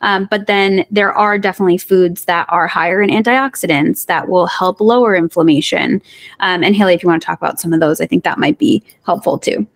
Um, 0.02 0.28
but 0.32 0.48
then 0.48 0.86
there 0.90 1.12
are 1.14 1.38
definitely 1.38 1.78
foods 1.78 2.26
that 2.26 2.46
are 2.50 2.68
higher 2.68 3.02
in 3.02 3.10
antioxidants 3.10 4.06
that 4.06 4.30
will 4.30 4.48
help 4.48 4.80
lower 4.80 5.16
inflammation. 5.16 6.02
Um, 6.40 6.64
and 6.64 6.76
Haley, 6.76 6.94
if 6.94 7.04
you 7.04 7.10
want 7.10 7.22
to 7.22 7.26
talk 7.26 7.40
about 7.40 7.60
some 7.60 7.74
of 7.74 7.82
those, 7.82 8.00
I 8.00 8.06
think 8.06 8.24
that 8.24 8.40
might 8.40 8.58
be 8.58 8.82
helpful 9.04 9.38
too. 9.38 9.68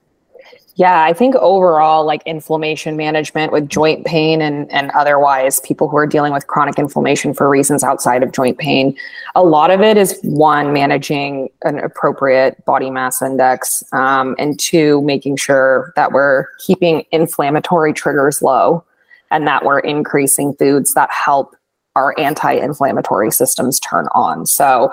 Yeah, 0.76 1.04
I 1.04 1.14
think 1.14 1.36
overall, 1.36 2.04
like 2.04 2.24
inflammation 2.26 2.98
management 2.98 3.52
with 3.52 3.70
joint 3.70 4.06
pain 4.06 4.42
and, 4.42 4.72
and 4.72 4.90
otherwise, 4.92 5.60
people 5.60 5.88
who 5.88 5.98
are 5.98 6.08
dealing 6.08 6.34
with 6.34 6.48
chronic 6.48 6.80
inflammation 6.80 7.36
for 7.36 7.48
reasons 7.48 7.84
outside 7.84 8.24
of 8.24 8.32
joint 8.32 8.58
pain, 8.58 8.98
a 9.36 9.44
lot 9.44 9.70
of 9.70 9.82
it 9.82 9.98
is 9.98 10.20
one, 10.24 10.74
managing 10.74 11.50
an 11.64 11.78
appropriate 11.78 12.66
body 12.66 12.90
mass 12.90 13.22
index, 13.22 13.84
um, 13.94 14.36
and 14.40 14.60
two, 14.60 15.00
making 15.04 15.36
sure 15.36 15.94
that 15.96 16.12
we're 16.12 16.48
keeping 16.66 17.06
inflammatory 17.12 17.94
triggers 17.94 18.42
low 18.42 18.84
and 19.30 19.46
that 19.46 19.64
we're 19.64 19.80
increasing 19.80 20.56
foods 20.56 20.96
that 20.96 21.10
help 21.12 21.56
our 21.96 22.20
anti 22.20 22.54
inflammatory 22.54 23.30
systems 23.30 23.80
turn 23.80 24.08
on. 24.16 24.48
So, 24.48 24.92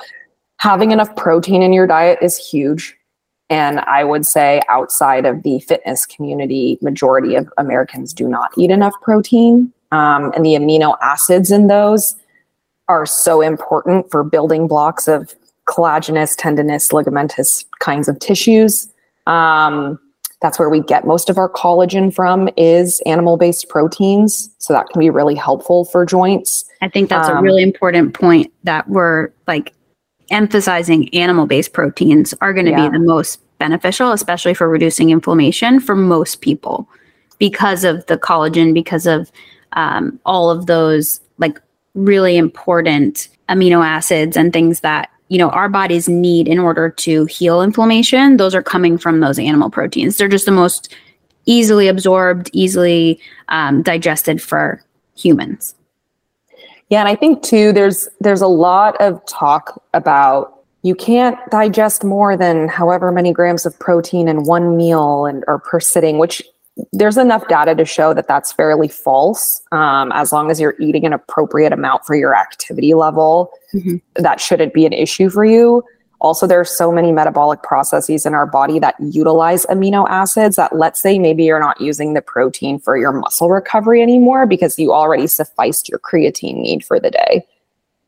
having 0.59 0.91
enough 0.91 1.17
protein 1.17 1.63
in 1.63 1.73
your 1.73 1.87
diet 1.87 2.19
is 2.21 2.37
huge. 2.37 2.99
And 3.51 3.81
I 3.81 4.05
would 4.05 4.25
say, 4.25 4.63
outside 4.69 5.27
of 5.27 5.43
the 5.43 5.59
fitness 5.61 6.07
community, 6.07 6.79
majority 6.81 7.35
of 7.35 7.49
Americans 7.59 8.13
do 8.13 8.29
not 8.29 8.53
eat 8.57 8.71
enough 8.71 8.95
protein. 9.03 9.73
Um, 9.93 10.33
and 10.37 10.47
the 10.47 10.55
amino 10.55 10.97
acids 11.03 11.51
in 11.51 11.67
those 11.67 12.15
are 12.89 13.05
so 13.07 13.41
important 13.41 14.11
for 14.11 14.23
building 14.23 14.69
blocks 14.69 15.09
of 15.09 15.35
collagenous, 15.67 16.37
tendinous, 16.37 16.91
ligamentous 16.91 17.65
kinds 17.81 18.09
of 18.09 18.19
tissues. 18.21 18.89
Um, 19.27 19.99
that's 20.41 20.59
where 20.59 20.71
we 20.71 20.81
get 20.81 21.07
most 21.07 21.29
of 21.29 21.37
our 21.37 21.49
collagen 21.49 22.13
from 22.13 22.49
is 22.57 23.01
animal-based 23.05 23.69
proteins 23.69 24.51
so 24.59 24.73
that 24.73 24.89
can 24.89 24.99
be 24.99 25.11
really 25.11 25.35
helpful 25.35 25.85
for 25.85 26.07
joints 26.07 26.65
i 26.81 26.89
think 26.89 27.11
that's 27.11 27.29
um, 27.29 27.37
a 27.37 27.43
really 27.43 27.63
important 27.63 28.15
point 28.15 28.51
that 28.65 28.89
we're 28.89 29.29
like 29.47 29.75
emphasizing 30.31 31.13
animal-based 31.15 31.73
proteins 31.73 32.35
are 32.41 32.53
going 32.53 32.67
to 32.67 32.73
yeah. 32.73 32.89
be 32.89 32.99
the 32.99 33.05
most 33.05 33.41
beneficial 33.59 34.13
especially 34.13 34.55
for 34.55 34.69
reducing 34.69 35.11
inflammation 35.11 35.81
for 35.81 35.95
most 35.95 36.41
people 36.41 36.89
because 37.39 37.85
of 37.85 38.07
the 38.07 38.17
collagen 38.17 38.73
because 38.73 39.07
of 39.07 39.31
um, 39.73 40.19
all 40.25 40.51
of 40.51 40.67
those 40.67 41.21
like 41.39 41.61
really 41.95 42.37
important 42.37 43.29
amino 43.49 43.85
acids 43.85 44.37
and 44.37 44.53
things 44.53 44.81
that 44.81 45.11
you 45.29 45.39
know 45.39 45.51
our 45.51 45.69
bodies 45.69 46.09
need 46.09 46.49
in 46.49 46.59
order 46.59 46.89
to 46.89 47.25
heal 47.27 47.63
inflammation. 47.63 48.37
Those 48.37 48.55
are 48.55 48.63
coming 48.63 48.99
from 48.99 49.21
those 49.21 49.39
animal 49.39 49.71
proteins. 49.71 50.17
They're 50.17 50.29
just 50.29 50.47
the 50.47 50.53
most 50.53 50.95
easily 51.47 51.89
absorbed 51.89 52.51
easily 52.53 53.21
um, 53.49 53.83
digested 53.83 54.41
for 54.41 54.83
humans 55.17 55.75
yeah 56.91 57.01
and 57.01 57.09
i 57.09 57.17
think 57.17 57.43
too 57.43 57.73
there's 57.73 58.09
there's 58.21 58.43
a 58.43 58.47
lot 58.47 59.01
of 59.01 59.25
talk 59.27 59.83
about 59.95 60.57
you 60.83 60.95
can't 60.95 61.39
digest 61.51 62.05
more 62.05 62.37
than 62.37 62.69
however 62.69 63.11
many 63.11 63.33
grams 63.33 63.67
of 63.67 63.79
protein 63.79 64.29
in 64.29 64.45
one 64.45 64.77
meal 64.77 65.27
and 65.27 65.45
or 65.49 65.59
per 65.59 65.81
sitting 65.81 66.19
which 66.19 66.43
there's 66.93 67.17
enough 67.17 67.47
data 67.49 67.75
to 67.75 67.85
show 67.85 68.15
that 68.15 68.29
that's 68.29 68.53
fairly 68.53 68.89
false. 68.89 69.61
Um, 69.73 70.13
as 70.13 70.33
long 70.33 70.51
as 70.51 70.61
you're 70.61 70.77
eating 70.79 71.05
an 71.05 71.13
appropriate 71.13 71.73
amount 71.73 72.05
for 72.05 72.15
your 72.15 72.35
activity 72.35 72.95
level, 72.95 73.51
mm-hmm. 73.75 73.97
that 74.17 74.41
shouldn't 74.41 74.73
be 74.73 74.87
an 74.87 74.93
issue 74.93 75.31
for 75.31 75.45
you. 75.45 75.83
Also, 76.21 76.47
there 76.47 76.61
are 76.61 76.65
so 76.65 76.93
many 76.93 77.13
metabolic 77.13 77.63
processes 77.63 78.27
in 78.27 78.35
our 78.35 78.47
body 78.47 78.79
that 78.79 78.95
utilize 79.01 79.65
amino 79.67 80.07
acids 80.09 80.57
that, 80.57 80.77
let's 80.77 81.01
say, 81.01 81.19
maybe 81.19 81.45
you're 81.45 81.61
not 81.61 81.81
using 81.81 82.15
the 82.15 82.23
protein 82.23 82.79
for 82.79 82.97
your 82.97 83.13
muscle 83.13 83.49
recovery 83.49 84.03
anymore 84.03 84.47
because 84.47 84.79
you 84.79 84.93
already 84.93 85.27
sufficed 85.27 85.89
your 85.89 85.99
creatine 85.99 86.57
need 86.57 86.85
for 86.85 87.01
the 87.01 87.11
day 87.11 87.47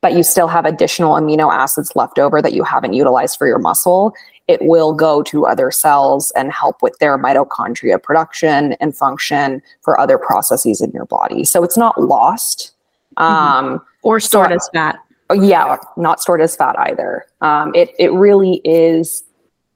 but 0.00 0.14
you 0.14 0.24
still 0.24 0.48
have 0.48 0.64
additional 0.64 1.14
amino 1.14 1.52
acids 1.52 1.94
left 1.94 2.18
over 2.18 2.42
that 2.42 2.52
you 2.52 2.64
haven't 2.64 2.92
utilized 2.92 3.38
for 3.38 3.46
your 3.46 3.60
muscle 3.60 4.12
it 4.48 4.60
will 4.62 4.92
go 4.92 5.22
to 5.22 5.46
other 5.46 5.70
cells 5.70 6.32
and 6.36 6.52
help 6.52 6.82
with 6.82 6.98
their 6.98 7.16
mitochondria 7.18 8.02
production 8.02 8.72
and 8.74 8.96
function 8.96 9.62
for 9.82 9.98
other 9.98 10.18
processes 10.18 10.80
in 10.80 10.90
your 10.90 11.06
body. 11.06 11.44
So 11.44 11.62
it's 11.62 11.76
not 11.76 12.00
lost. 12.00 12.72
Mm-hmm. 13.18 13.32
Um, 13.32 13.80
or 14.02 14.18
stored 14.20 14.48
so, 14.48 14.54
as 14.54 14.68
fat. 14.72 14.98
Yeah, 15.32 15.78
not 15.96 16.20
stored 16.20 16.40
as 16.40 16.56
fat 16.56 16.78
either. 16.78 17.26
Um, 17.40 17.74
it, 17.74 17.90
it 17.98 18.12
really 18.12 18.60
is 18.64 19.24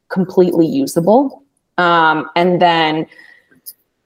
completely 0.09 0.67
usable. 0.67 1.43
Um, 1.79 2.29
and 2.37 2.61
then 2.61 3.07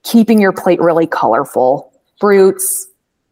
keeping 0.02 0.40
your 0.40 0.52
plate 0.52 0.80
really 0.80 1.06
colorful 1.06 1.92
fruits, 2.18 2.88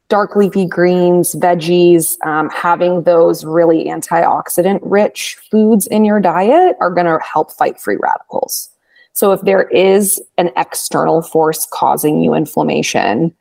dark 0.08 0.36
leafy 0.36 0.66
greens, 0.66 1.34
veggies, 1.34 2.16
um, 2.26 2.48
having 2.50 3.02
those 3.02 3.44
really 3.44 3.84
antioxidant 3.86 4.80
rich 4.82 5.36
foods 5.50 5.86
in 5.88 6.04
your 6.04 6.20
diet 6.20 6.76
are 6.80 6.90
going 6.90 7.06
to 7.06 7.18
help 7.24 7.52
fight 7.52 7.78
free 7.78 7.96
radicals. 8.00 8.70
So 9.12 9.32
if 9.32 9.40
there 9.42 9.68
is 9.68 10.22
an 10.38 10.50
external 10.56 11.22
force 11.22 11.66
causing 11.72 12.22
you 12.22 12.34
inflammation, 12.34 13.34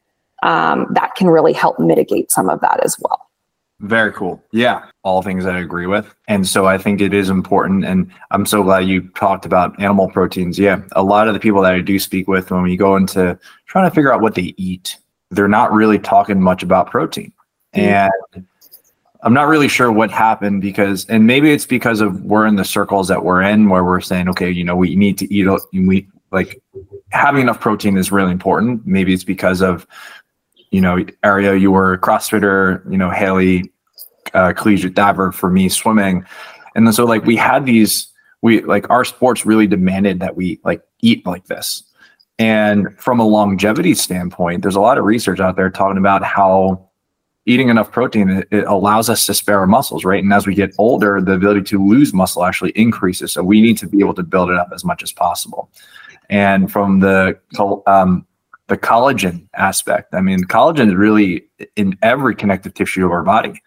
um, 0.44 0.88
that 0.92 1.16
can 1.16 1.28
really 1.28 1.54
help 1.54 1.80
mitigate 1.80 2.32
some 2.32 2.50
of 2.50 2.60
that 2.62 2.84
as 2.84 2.98
well. 3.00 3.27
Very 3.80 4.12
cool. 4.12 4.44
Yeah, 4.52 4.86
all 5.04 5.22
things 5.22 5.46
I 5.46 5.60
agree 5.60 5.86
with. 5.86 6.14
And 6.28 6.48
so 6.48 6.66
I 6.66 6.80
think 6.80 7.00
it 7.00 7.14
is 7.14 7.30
important. 7.30 7.86
And 7.86 8.12
I'm 8.32 8.46
so 8.46 8.64
glad 8.64 8.88
you 8.88 9.08
talked 9.10 9.46
about 9.46 9.80
animal 9.80 10.10
proteins. 10.10 10.58
Yeah, 10.58 10.82
a 10.94 11.04
lot 11.04 11.28
of 11.28 11.36
the 11.36 11.40
people 11.40 11.62
that 11.62 11.74
I 11.74 11.82
do 11.82 12.00
speak 12.00 12.28
with 12.28 12.50
when 12.50 12.64
we 12.64 12.76
go 12.76 12.96
into 12.96 13.38
trying 13.68 13.88
to 13.88 13.94
figure 13.94 14.12
out 14.12 14.22
what 14.22 14.34
they 14.34 14.56
eat, 14.58 14.98
they're 15.30 15.48
not 15.48 15.72
really 15.72 16.00
talking 16.00 16.42
much 16.42 16.64
about 16.64 16.90
protein. 16.90 17.32
Mm. 17.76 18.10
And 18.36 18.48
I'm 19.22 19.34
not 19.34 19.48
really 19.48 19.68
sure 19.68 19.92
what 19.92 20.10
happened 20.10 20.62
because, 20.62 21.06
and 21.06 21.28
maybe 21.28 21.52
it's 21.52 21.66
because 21.66 22.02
of 22.02 22.22
we're 22.24 22.48
in 22.48 22.56
the 22.56 22.66
circles 22.66 23.08
that 23.10 23.24
we're 23.24 23.44
in 23.44 23.70
where 23.70 23.84
we're 23.84 24.02
saying, 24.02 24.28
okay, 24.30 24.50
you 24.50 24.64
know, 24.64 24.76
we 24.76 24.96
need 24.96 25.20
to 25.20 25.32
eat, 25.32 25.48
we 25.74 26.08
like 26.32 26.62
having 27.10 27.42
enough 27.42 27.60
protein 27.60 27.96
is 27.98 28.12
really 28.12 28.32
important. 28.32 28.86
Maybe 28.88 29.14
it's 29.14 29.24
because 29.24 29.62
of, 29.62 29.86
you 30.72 30.82
know, 30.82 31.06
area 31.24 31.56
you 31.56 31.72
were 31.72 31.94
a 31.94 32.00
CrossFitter, 32.00 32.90
you 32.92 32.98
know, 32.98 33.10
Haley, 33.10 33.72
uh, 34.34 34.54
collegiate 34.54 34.94
diver 34.94 35.32
for 35.32 35.50
me 35.50 35.70
swimming. 35.70 36.26
And 36.76 36.86
then 36.86 36.94
so 36.94 37.06
like 37.06 37.26
we 37.26 37.36
had 37.36 37.66
these, 37.66 38.08
we 38.42 38.62
like 38.62 38.90
our 38.90 39.06
sports 39.06 39.46
really 39.46 39.68
demanded 39.68 40.20
that 40.20 40.36
we 40.36 40.60
like 40.64 40.82
eat 41.02 41.26
like 41.26 41.46
this. 41.46 41.84
And 42.40 42.96
from 43.00 43.20
a 43.20 43.26
longevity 43.26 43.96
standpoint, 43.96 44.62
there's 44.62 44.76
a 44.76 44.82
lot 44.82 44.98
of 44.98 45.06
research 45.06 45.40
out 45.40 45.56
there 45.56 45.70
talking 45.70 45.98
about 45.98 46.24
how 46.24 46.88
eating 47.48 47.70
enough 47.70 47.92
protein 47.92 48.30
it, 48.30 48.48
it 48.52 48.66
allows 48.66 49.10
us 49.10 49.26
to 49.26 49.34
spare 49.34 49.60
our 49.60 49.68
muscles, 49.68 50.04
right? 50.04 50.22
And 50.22 50.32
as 50.34 50.46
we 50.46 50.54
get 50.54 50.76
older, 50.78 51.20
the 51.22 51.32
ability 51.32 51.62
to 51.64 51.84
lose 51.84 52.14
muscle 52.14 52.44
actually 52.44 52.72
increases. 52.72 53.32
So 53.32 53.42
we 53.42 53.62
need 53.62 53.78
to 53.80 53.88
be 53.88 54.00
able 54.02 54.14
to 54.16 54.24
build 54.24 54.50
it 54.52 54.58
up 54.58 54.70
as 54.74 54.84
much 54.84 55.02
as 55.02 55.12
possible. 55.12 55.72
And 56.30 56.72
from 56.72 57.00
the 57.00 57.40
um, 57.88 58.28
the 58.68 58.78
collagen 58.78 59.48
aspect, 59.56 60.14
I 60.14 60.22
mean, 60.22 60.44
collagen 60.44 60.90
is 60.90 60.96
really 60.96 61.46
in 61.76 61.98
every 62.02 62.36
connective 62.36 62.74
tissue 62.74 63.06
of 63.06 63.12
our 63.12 63.24
body. 63.24 63.62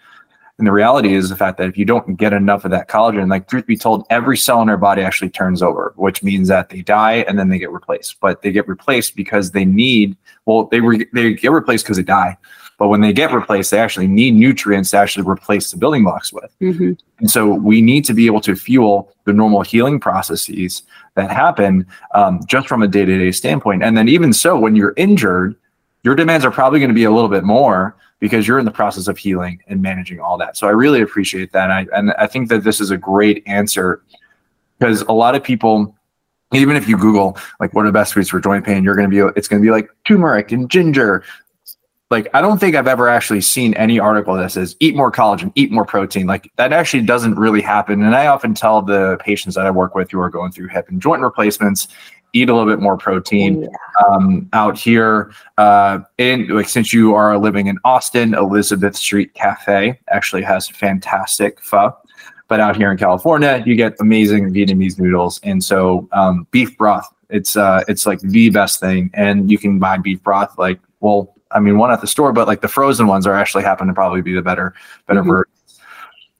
And 0.58 0.66
the 0.66 0.72
reality 0.72 1.14
is 1.14 1.30
the 1.30 1.36
fact 1.36 1.56
that 1.56 1.68
if 1.68 1.78
you 1.78 1.86
don't 1.86 2.18
get 2.18 2.34
enough 2.34 2.66
of 2.66 2.70
that 2.72 2.86
collagen, 2.86 3.30
like 3.30 3.48
truth 3.48 3.64
be 3.64 3.78
told, 3.78 4.06
every 4.10 4.36
cell 4.36 4.60
in 4.60 4.68
our 4.68 4.76
body 4.76 5.00
actually 5.00 5.30
turns 5.30 5.62
over, 5.62 5.94
which 5.96 6.22
means 6.22 6.48
that 6.48 6.68
they 6.68 6.82
die 6.82 7.24
and 7.26 7.38
then 7.38 7.48
they 7.48 7.58
get 7.58 7.72
replaced. 7.72 8.20
But 8.20 8.42
they 8.42 8.52
get 8.52 8.68
replaced 8.68 9.16
because 9.16 9.52
they 9.52 9.64
need, 9.64 10.18
well, 10.44 10.64
they 10.64 10.80
re- 10.80 11.06
they 11.14 11.32
get 11.32 11.50
replaced 11.50 11.86
because 11.86 11.96
they 11.96 12.02
die. 12.02 12.36
But 12.80 12.88
when 12.88 13.02
they 13.02 13.12
get 13.12 13.30
replaced, 13.30 13.72
they 13.72 13.78
actually 13.78 14.06
need 14.06 14.34
nutrients 14.34 14.92
to 14.92 14.96
actually 14.96 15.28
replace 15.28 15.70
the 15.70 15.76
building 15.76 16.02
blocks 16.02 16.32
with. 16.32 16.50
Mm-hmm. 16.62 16.92
And 17.18 17.30
so 17.30 17.46
we 17.52 17.82
need 17.82 18.06
to 18.06 18.14
be 18.14 18.24
able 18.24 18.40
to 18.40 18.56
fuel 18.56 19.12
the 19.26 19.34
normal 19.34 19.60
healing 19.60 20.00
processes 20.00 20.82
that 21.14 21.30
happen 21.30 21.86
um, 22.14 22.40
just 22.46 22.68
from 22.68 22.82
a 22.82 22.88
day 22.88 23.04
to 23.04 23.18
day 23.18 23.32
standpoint. 23.32 23.82
And 23.82 23.98
then 23.98 24.08
even 24.08 24.32
so, 24.32 24.58
when 24.58 24.76
you're 24.76 24.94
injured, 24.96 25.56
your 26.04 26.14
demands 26.14 26.42
are 26.46 26.50
probably 26.50 26.78
going 26.78 26.88
to 26.88 26.94
be 26.94 27.04
a 27.04 27.10
little 27.10 27.28
bit 27.28 27.44
more 27.44 27.94
because 28.18 28.48
you're 28.48 28.58
in 28.58 28.64
the 28.64 28.70
process 28.70 29.08
of 29.08 29.18
healing 29.18 29.62
and 29.66 29.82
managing 29.82 30.18
all 30.18 30.38
that. 30.38 30.56
So 30.56 30.66
I 30.66 30.70
really 30.70 31.02
appreciate 31.02 31.52
that. 31.52 31.64
And 31.64 31.72
I, 31.72 31.98
and 31.98 32.12
I 32.12 32.26
think 32.26 32.48
that 32.48 32.64
this 32.64 32.80
is 32.80 32.90
a 32.90 32.96
great 32.96 33.42
answer 33.46 34.02
because 34.78 35.02
a 35.02 35.12
lot 35.12 35.34
of 35.34 35.44
people, 35.44 35.94
even 36.54 36.76
if 36.76 36.88
you 36.88 36.96
Google 36.96 37.36
like 37.60 37.74
what 37.74 37.82
are 37.82 37.88
the 37.88 37.92
best 37.92 38.14
foods 38.14 38.30
for 38.30 38.40
joint 38.40 38.64
pain, 38.64 38.84
you're 38.84 38.96
going 38.96 39.10
to 39.10 39.26
be, 39.26 39.32
it's 39.36 39.48
going 39.48 39.60
to 39.60 39.66
be 39.66 39.70
like 39.70 39.90
turmeric 40.06 40.50
and 40.50 40.70
ginger. 40.70 41.22
Like, 42.10 42.28
I 42.34 42.40
don't 42.40 42.58
think 42.58 42.74
I've 42.74 42.88
ever 42.88 43.08
actually 43.08 43.40
seen 43.40 43.72
any 43.74 44.00
article 44.00 44.34
that 44.34 44.50
says 44.50 44.74
eat 44.80 44.96
more 44.96 45.12
collagen, 45.12 45.52
eat 45.54 45.70
more 45.70 45.84
protein. 45.84 46.26
Like, 46.26 46.50
that 46.56 46.72
actually 46.72 47.02
doesn't 47.02 47.36
really 47.36 47.60
happen. 47.60 48.02
And 48.02 48.16
I 48.16 48.26
often 48.26 48.52
tell 48.52 48.82
the 48.82 49.16
patients 49.20 49.54
that 49.54 49.64
I 49.64 49.70
work 49.70 49.94
with 49.94 50.10
who 50.10 50.18
are 50.20 50.30
going 50.30 50.50
through 50.50 50.68
hip 50.68 50.88
and 50.88 51.00
joint 51.00 51.22
replacements 51.22 51.86
eat 52.32 52.48
a 52.48 52.54
little 52.54 52.70
bit 52.70 52.80
more 52.80 52.96
protein 52.96 53.62
yeah. 53.62 53.68
um, 54.06 54.48
out 54.52 54.78
here. 54.78 55.32
Uh, 55.58 56.00
in 56.18 56.48
like 56.48 56.68
since 56.68 56.92
you 56.92 57.14
are 57.14 57.38
living 57.38 57.66
in 57.66 57.78
Austin, 57.84 58.34
Elizabeth 58.34 58.96
Street 58.96 59.34
Cafe 59.34 59.98
actually 60.08 60.42
has 60.42 60.68
fantastic 60.68 61.60
pho. 61.60 61.96
But 62.48 62.58
out 62.58 62.76
here 62.76 62.90
in 62.90 62.98
California, 62.98 63.62
you 63.64 63.76
get 63.76 63.94
amazing 64.00 64.52
Vietnamese 64.52 64.98
noodles, 64.98 65.40
and 65.44 65.62
so 65.62 66.08
um, 66.12 66.48
beef 66.50 66.76
broth. 66.76 67.08
It's 67.28 67.56
uh, 67.56 67.84
it's 67.86 68.06
like 68.06 68.20
the 68.20 68.50
best 68.50 68.80
thing, 68.80 69.10
and 69.14 69.50
you 69.50 69.56
can 69.58 69.78
buy 69.78 69.98
beef 69.98 70.20
broth 70.22 70.58
like 70.58 70.80
well, 70.98 71.34
I 71.52 71.60
mean, 71.60 71.78
one 71.78 71.90
at 71.90 72.00
the 72.00 72.06
store, 72.06 72.32
but 72.32 72.46
like 72.46 72.60
the 72.60 72.68
frozen 72.68 73.06
ones 73.06 73.26
are 73.26 73.34
actually 73.34 73.64
happen 73.64 73.86
to 73.88 73.94
probably 73.94 74.22
be 74.22 74.34
the 74.34 74.42
better 74.42 74.74
better 75.06 75.20
mm-hmm. 75.20 75.30
version. 75.30 75.52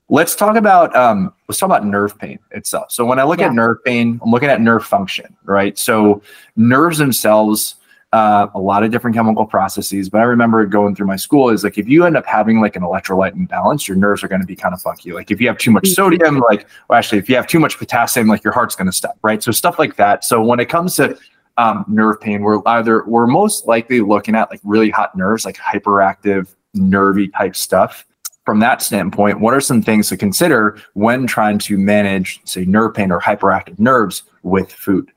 Let's 0.09 0.35
talk 0.35 0.57
about 0.57 0.95
um, 0.97 1.33
let's 1.49 1.59
talk 1.59 1.69
about 1.69 1.87
nerve 1.87 2.19
pain 2.19 2.39
itself. 2.51 2.91
So 2.91 3.05
when 3.05 3.19
I 3.19 3.25
look 3.25 3.41
yeah. 3.41 3.47
at 3.47 3.53
nerve 3.55 3.83
pain, 3.85 4.21
I'm 4.23 4.31
looking 4.31 4.49
at 4.49 4.61
nerve 4.61 4.85
function, 4.85 5.37
right? 5.45 5.79
So 5.79 6.23
nerves 6.57 6.99
themselves, 6.99 7.77
uh, 8.13 8.49
a 8.55 8.59
lot 8.59 8.83
of 8.83 8.91
different 8.91 9.15
chemical 9.15 9.47
processes. 9.47 10.09
But 10.09 10.21
I 10.21 10.25
remember 10.25 10.67
going 10.67 10.97
through 10.97 11.07
my 11.07 11.17
school 11.17 11.51
is 11.51 11.63
like 11.63 11.79
if 11.79 11.89
you 11.89 12.05
end 12.05 12.17
up 12.17 12.27
having 12.27 12.61
like 12.61 12.75
an 12.75 12.83
electrolyte 12.83 13.35
imbalance, 13.35 13.87
your 13.87 13.97
nerves 13.97 14.25
are 14.25 14.29
going 14.29 14.41
to 14.41 14.47
be 14.47 14.57
kind 14.57 14.75
of 14.75 14.83
funky. 14.83 15.13
Like 15.13 15.31
if 15.31 15.41
you 15.41 15.47
have 15.47 15.59
too 15.59 15.71
much 15.71 15.85
mm-hmm. 15.85 15.93
sodium, 15.93 16.39
like 16.41 16.67
well, 16.89 16.99
actually 16.99 17.19
if 17.19 17.29
you 17.29 17.37
have 17.37 17.47
too 17.47 17.61
much 17.61 17.79
potassium, 17.79 18.27
like 18.27 18.43
your 18.43 18.53
heart's 18.53 18.75
going 18.75 18.87
to 18.87 18.93
stop, 18.93 19.17
right? 19.23 19.43
So 19.43 19.53
stuff 19.53 19.79
like 19.79 19.95
that. 19.97 20.25
So 20.25 20.43
when 20.43 20.59
it 20.59 20.69
comes 20.69 20.97
to 20.97 21.17
um, 21.57 21.85
nerve 21.89 22.21
pain, 22.21 22.43
we're 22.43 22.61
either 22.67 23.05
we're 23.07 23.27
most 23.27 23.67
likely 23.67 24.01
looking 24.01 24.35
at 24.35 24.51
like 24.51 24.61
really 24.65 24.91
hot 24.91 25.17
nerves, 25.17 25.45
like 25.45 25.57
hyperactive, 25.57 26.55
nervy 26.75 27.29
type 27.29 27.57
stuff 27.57 28.07
from 28.51 28.59
that 28.59 28.83
standpoint, 28.83 29.39
what 29.39 29.55
are 29.55 29.61
some 29.61 29.81
things 29.81 30.09
to 30.09 30.17
consider 30.17 30.77
when 30.95 31.25
trying 31.25 31.57
to 31.57 31.79
manage, 31.79 32.41
say, 32.45 32.65
nerve 32.65 32.95
pain 32.95 33.13
or 33.13 33.21
hyperactive 33.21 33.79
nerves 33.79 34.25
with 34.43 34.73
food? 34.73 35.09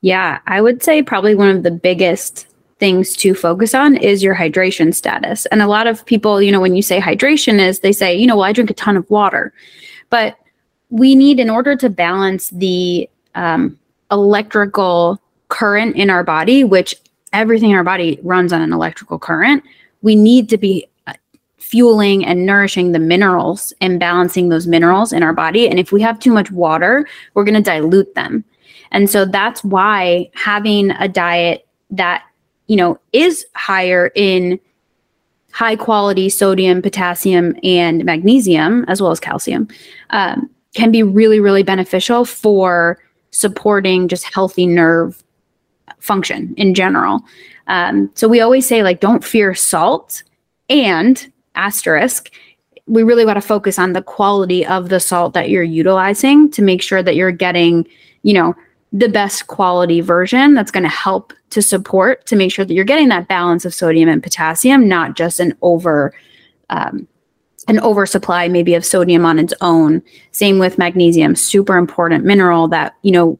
Yeah, 0.00 0.40
I 0.48 0.60
would 0.60 0.82
say 0.82 1.04
probably 1.04 1.36
one 1.36 1.54
of 1.54 1.62
the 1.62 1.70
biggest 1.70 2.48
things 2.80 3.14
to 3.18 3.32
focus 3.34 3.74
on 3.74 3.96
is 3.96 4.24
your 4.24 4.34
hydration 4.34 4.92
status. 4.92 5.46
And 5.46 5.62
a 5.62 5.68
lot 5.68 5.86
of 5.86 6.04
people, 6.04 6.42
you 6.42 6.50
know, 6.50 6.60
when 6.60 6.74
you 6.74 6.82
say 6.82 6.98
hydration 6.98 7.60
is 7.60 7.78
they 7.78 7.92
say, 7.92 8.16
you 8.16 8.26
know, 8.26 8.34
well, 8.34 8.46
I 8.46 8.52
drink 8.52 8.70
a 8.70 8.74
ton 8.74 8.96
of 8.96 9.08
water. 9.08 9.52
But 10.10 10.36
we 10.90 11.14
need, 11.14 11.38
in 11.38 11.48
order 11.48 11.76
to 11.76 11.88
balance 11.88 12.50
the 12.50 13.08
um, 13.36 13.78
electrical 14.10 15.21
current 15.52 15.94
in 15.96 16.08
our 16.08 16.24
body, 16.24 16.64
which 16.64 16.96
everything 17.34 17.70
in 17.70 17.76
our 17.76 17.84
body 17.84 18.18
runs 18.22 18.54
on 18.54 18.62
an 18.62 18.72
electrical 18.72 19.18
current, 19.18 19.62
we 20.00 20.16
need 20.16 20.48
to 20.48 20.56
be 20.56 20.88
fueling 21.58 22.24
and 22.24 22.46
nourishing 22.46 22.92
the 22.92 22.98
minerals 22.98 23.72
and 23.82 24.00
balancing 24.00 24.48
those 24.48 24.66
minerals 24.66 25.12
in 25.12 25.22
our 25.22 25.34
body. 25.34 25.68
And 25.68 25.78
if 25.78 25.92
we 25.92 26.00
have 26.00 26.18
too 26.18 26.32
much 26.32 26.50
water, 26.50 27.06
we're 27.34 27.44
going 27.44 27.54
to 27.54 27.62
dilute 27.62 28.14
them. 28.14 28.44
And 28.92 29.08
so 29.10 29.26
that's 29.26 29.62
why 29.62 30.30
having 30.34 30.90
a 30.92 31.06
diet 31.06 31.66
that, 31.90 32.24
you 32.66 32.76
know, 32.76 32.98
is 33.12 33.44
higher 33.54 34.10
in 34.14 34.58
high 35.52 35.76
quality 35.76 36.30
sodium, 36.30 36.80
potassium, 36.80 37.54
and 37.62 38.06
magnesium, 38.06 38.84
as 38.88 39.02
well 39.02 39.10
as 39.10 39.20
calcium, 39.20 39.68
um, 40.10 40.48
can 40.74 40.90
be 40.90 41.02
really, 41.02 41.40
really 41.40 41.62
beneficial 41.62 42.24
for 42.24 42.98
supporting 43.30 44.08
just 44.08 44.24
healthy 44.24 44.66
nerve 44.66 45.22
function 46.02 46.52
in 46.56 46.74
general. 46.74 47.22
Um, 47.68 48.10
so 48.14 48.28
we 48.28 48.40
always 48.40 48.66
say, 48.66 48.82
like, 48.82 49.00
don't 49.00 49.24
fear 49.24 49.54
salt 49.54 50.22
and 50.68 51.32
asterisk, 51.54 52.30
we 52.86 53.02
really 53.02 53.24
want 53.24 53.36
to 53.36 53.46
focus 53.46 53.78
on 53.78 53.92
the 53.92 54.02
quality 54.02 54.66
of 54.66 54.88
the 54.88 54.98
salt 54.98 55.34
that 55.34 55.48
you're 55.48 55.62
utilizing 55.62 56.50
to 56.50 56.62
make 56.62 56.82
sure 56.82 57.02
that 57.02 57.14
you're 57.14 57.30
getting, 57.30 57.86
you 58.22 58.34
know, 58.34 58.54
the 58.92 59.08
best 59.08 59.46
quality 59.46 60.00
version 60.00 60.54
that's 60.54 60.70
going 60.70 60.82
to 60.82 60.88
help 60.88 61.32
to 61.50 61.62
support 61.62 62.26
to 62.26 62.36
make 62.36 62.52
sure 62.52 62.64
that 62.64 62.74
you're 62.74 62.84
getting 62.84 63.08
that 63.08 63.28
balance 63.28 63.64
of 63.64 63.72
sodium 63.72 64.08
and 64.08 64.22
potassium, 64.22 64.88
not 64.88 65.16
just 65.16 65.40
an 65.40 65.56
over 65.62 66.12
um, 66.68 67.06
an 67.68 67.78
oversupply 67.80 68.48
maybe 68.48 68.74
of 68.74 68.84
sodium 68.84 69.24
on 69.24 69.38
its 69.38 69.54
own. 69.60 70.02
Same 70.32 70.58
with 70.58 70.78
magnesium, 70.78 71.36
super 71.36 71.76
important 71.76 72.24
mineral 72.24 72.66
that, 72.68 72.96
you 73.02 73.12
know, 73.12 73.38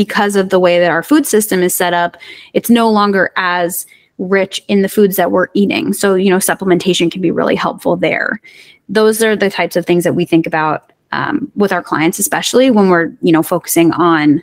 because 0.00 0.34
of 0.34 0.48
the 0.48 0.58
way 0.58 0.80
that 0.80 0.90
our 0.90 1.02
food 1.02 1.26
system 1.26 1.62
is 1.62 1.74
set 1.74 1.92
up, 1.92 2.16
it's 2.54 2.70
no 2.70 2.88
longer 2.88 3.30
as 3.36 3.84
rich 4.16 4.64
in 4.66 4.80
the 4.80 4.88
foods 4.88 5.16
that 5.16 5.30
we're 5.30 5.48
eating. 5.52 5.92
So, 5.92 6.14
you 6.14 6.30
know, 6.30 6.38
supplementation 6.38 7.12
can 7.12 7.20
be 7.20 7.30
really 7.30 7.54
helpful 7.54 7.96
there. 7.96 8.40
Those 8.88 9.22
are 9.22 9.36
the 9.36 9.50
types 9.50 9.76
of 9.76 9.84
things 9.84 10.04
that 10.04 10.14
we 10.14 10.24
think 10.24 10.46
about 10.46 10.90
um, 11.12 11.52
with 11.54 11.70
our 11.70 11.82
clients, 11.82 12.18
especially 12.18 12.70
when 12.70 12.88
we're, 12.88 13.12
you 13.20 13.30
know, 13.30 13.42
focusing 13.42 13.92
on 13.92 14.42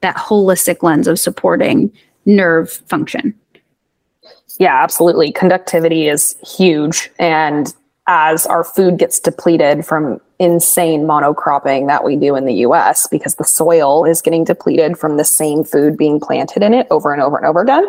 that 0.00 0.16
holistic 0.16 0.82
lens 0.82 1.06
of 1.06 1.18
supporting 1.18 1.92
nerve 2.24 2.72
function. 2.88 3.34
Yeah, 4.58 4.82
absolutely. 4.82 5.32
Conductivity 5.32 6.08
is 6.08 6.34
huge. 6.56 7.10
And 7.18 7.74
as 8.06 8.46
our 8.46 8.64
food 8.64 8.96
gets 8.96 9.20
depleted 9.20 9.84
from 9.84 10.18
insane 10.38 11.02
monocropping 11.02 11.86
that 11.86 12.04
we 12.04 12.16
do 12.16 12.34
in 12.36 12.44
the 12.44 12.54
US, 12.66 13.06
because 13.06 13.36
the 13.36 13.44
soil 13.44 14.04
is 14.04 14.20
getting 14.20 14.44
depleted 14.44 14.98
from 14.98 15.16
the 15.16 15.24
same 15.24 15.64
food 15.64 15.96
being 15.96 16.18
planted 16.20 16.62
in 16.62 16.74
it 16.74 16.86
over 16.90 17.12
and 17.12 17.22
over 17.22 17.36
and 17.36 17.46
over 17.46 17.60
again, 17.60 17.86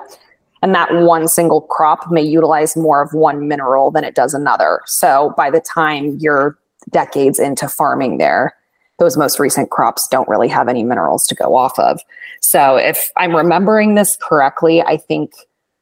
and 0.62 0.74
that 0.76 0.94
one 0.94 1.28
single 1.28 1.62
crop 1.62 2.12
may 2.12 2.22
utilize 2.22 2.76
more 2.76 3.02
of 3.02 3.14
one 3.14 3.48
mineral 3.48 3.92
than 3.92 4.04
it 4.04 4.16
does 4.16 4.34
another. 4.34 4.82
So 4.86 5.34
by 5.36 5.50
the 5.50 5.62
time 5.62 6.18
you're 6.20 6.58
decades 6.92 7.40
into 7.40 7.68
farming 7.68 8.20
there, 8.20 8.56
those 9.00 9.18
most 9.18 9.40
recent 9.40 9.72
crops 9.72 10.08
don't 10.08 10.30
really 10.30 10.48
have 10.48 10.70
any 10.70 10.84
minerals 10.84 11.28
to 11.28 11.36
go 11.36 11.56
off 11.56 11.78
of. 11.80 12.00
So 12.42 12.78
if 12.78 13.12
I'm 13.18 13.36
remembering 13.36 13.96
this 13.96 14.18
correctly, 14.22 14.82
I 14.82 14.98
think 14.98 15.34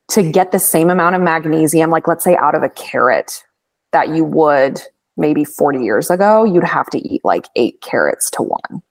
to 0.10 0.24
get 0.24 0.52
the 0.52 0.60
same 0.60 0.90
amount 0.90 1.16
of 1.16 1.22
magnesium, 1.22 1.90
like 1.90 2.08
let's 2.08 2.24
say 2.24 2.36
out 2.38 2.56
of 2.56 2.64
a 2.64 2.70
carrot 2.70 3.44
that 3.92 4.10
you 4.10 4.24
would 4.24 4.82
maybe 5.18 5.44
40 5.44 5.84
years 5.84 6.10
ago, 6.10 6.44
you'd 6.44 6.64
have 6.64 6.90
to 6.92 6.98
eat 6.98 7.24
like 7.24 7.48
eight 7.56 7.82
carrots 7.82 8.30
to 8.32 8.44
one. 8.44 8.82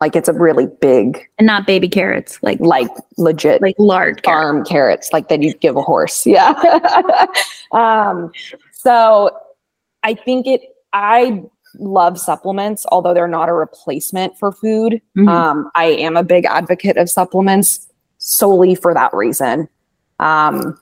Like 0.00 0.16
it's 0.16 0.28
a 0.28 0.32
really 0.32 0.66
big 0.66 1.28
and 1.38 1.46
not 1.46 1.66
baby 1.66 1.88
carrots, 1.88 2.42
like 2.42 2.58
like 2.60 2.88
legit, 3.18 3.60
like 3.60 3.76
large 3.78 4.22
farm 4.24 4.64
carrots, 4.64 4.68
carrots 4.68 5.12
like 5.12 5.28
that 5.28 5.42
you'd 5.42 5.60
give 5.60 5.76
a 5.76 5.82
horse. 5.82 6.26
Yeah. 6.26 6.54
um, 7.72 8.32
so 8.72 9.30
I 10.02 10.14
think 10.14 10.46
it. 10.46 10.62
I 10.92 11.42
love 11.78 12.18
supplements, 12.18 12.86
although 12.90 13.12
they're 13.14 13.28
not 13.28 13.48
a 13.48 13.52
replacement 13.52 14.38
for 14.38 14.52
food. 14.52 15.02
Mm-hmm. 15.16 15.28
Um, 15.28 15.70
I 15.74 15.84
am 15.84 16.16
a 16.16 16.24
big 16.24 16.46
advocate 16.46 16.96
of 16.96 17.10
supplements 17.10 17.86
solely 18.18 18.74
for 18.74 18.94
that 18.94 19.12
reason. 19.12 19.68
Um, 20.18 20.80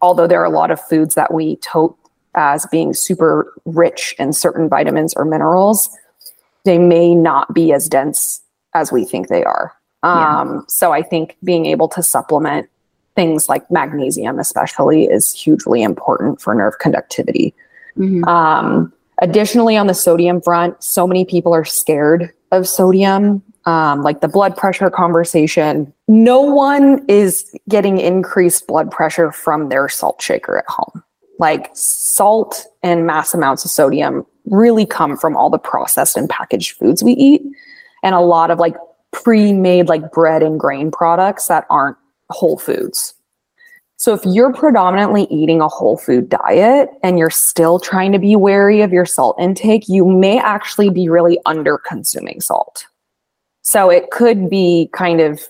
although 0.00 0.26
there 0.26 0.40
are 0.40 0.46
a 0.46 0.50
lot 0.50 0.70
of 0.70 0.80
foods 0.80 1.14
that 1.16 1.34
we 1.34 1.56
tote 1.56 1.96
as 2.34 2.66
being 2.66 2.94
super 2.94 3.52
rich 3.64 4.14
in 4.18 4.32
certain 4.32 4.68
vitamins 4.68 5.14
or 5.14 5.24
minerals, 5.24 5.90
they 6.64 6.78
may 6.78 7.14
not 7.14 7.52
be 7.52 7.72
as 7.72 7.88
dense 7.88 8.40
as 8.74 8.92
we 8.92 9.04
think 9.04 9.28
they 9.28 9.44
are. 9.44 9.72
Um, 10.02 10.54
yeah. 10.54 10.60
So 10.68 10.92
I 10.92 11.02
think 11.02 11.36
being 11.44 11.66
able 11.66 11.88
to 11.88 12.02
supplement 12.02 12.68
things 13.14 13.48
like 13.48 13.70
magnesium, 13.70 14.38
especially, 14.38 15.04
is 15.04 15.32
hugely 15.32 15.82
important 15.82 16.40
for 16.40 16.54
nerve 16.54 16.78
conductivity. 16.78 17.54
Mm-hmm. 17.98 18.24
Um, 18.24 18.92
additionally, 19.20 19.76
on 19.76 19.86
the 19.86 19.94
sodium 19.94 20.40
front, 20.40 20.82
so 20.82 21.06
many 21.06 21.24
people 21.24 21.54
are 21.54 21.64
scared 21.64 22.32
of 22.50 22.66
sodium. 22.66 23.42
Um, 23.64 24.02
like 24.02 24.22
the 24.22 24.28
blood 24.28 24.56
pressure 24.56 24.90
conversation, 24.90 25.92
no 26.08 26.40
one 26.40 27.04
is 27.06 27.54
getting 27.68 27.98
increased 27.98 28.66
blood 28.66 28.90
pressure 28.90 29.30
from 29.30 29.68
their 29.68 29.88
salt 29.88 30.20
shaker 30.20 30.58
at 30.58 30.64
home. 30.66 31.04
Like 31.42 31.70
salt 31.74 32.66
and 32.84 33.04
mass 33.04 33.34
amounts 33.34 33.64
of 33.64 33.72
sodium 33.72 34.24
really 34.44 34.86
come 34.86 35.16
from 35.16 35.36
all 35.36 35.50
the 35.50 35.58
processed 35.58 36.16
and 36.16 36.30
packaged 36.30 36.76
foods 36.76 37.02
we 37.02 37.14
eat 37.14 37.42
and 38.04 38.14
a 38.14 38.20
lot 38.20 38.52
of 38.52 38.60
like 38.60 38.76
pre-made 39.10 39.88
like 39.88 40.12
bread 40.12 40.44
and 40.44 40.60
grain 40.60 40.92
products 40.92 41.48
that 41.48 41.66
aren't 41.68 41.96
whole 42.30 42.58
foods. 42.58 43.14
So 43.96 44.14
if 44.14 44.20
you're 44.24 44.52
predominantly 44.52 45.24
eating 45.30 45.60
a 45.60 45.66
whole 45.66 45.96
food 45.96 46.28
diet 46.28 46.90
and 47.02 47.18
you're 47.18 47.28
still 47.28 47.80
trying 47.80 48.12
to 48.12 48.20
be 48.20 48.36
wary 48.36 48.80
of 48.80 48.92
your 48.92 49.04
salt 49.04 49.34
intake, 49.40 49.88
you 49.88 50.06
may 50.06 50.38
actually 50.38 50.90
be 50.90 51.08
really 51.08 51.40
under 51.44 51.76
consuming 51.76 52.40
salt. 52.40 52.86
So 53.62 53.90
it 53.90 54.12
could 54.12 54.48
be 54.48 54.90
kind 54.92 55.20
of 55.20 55.42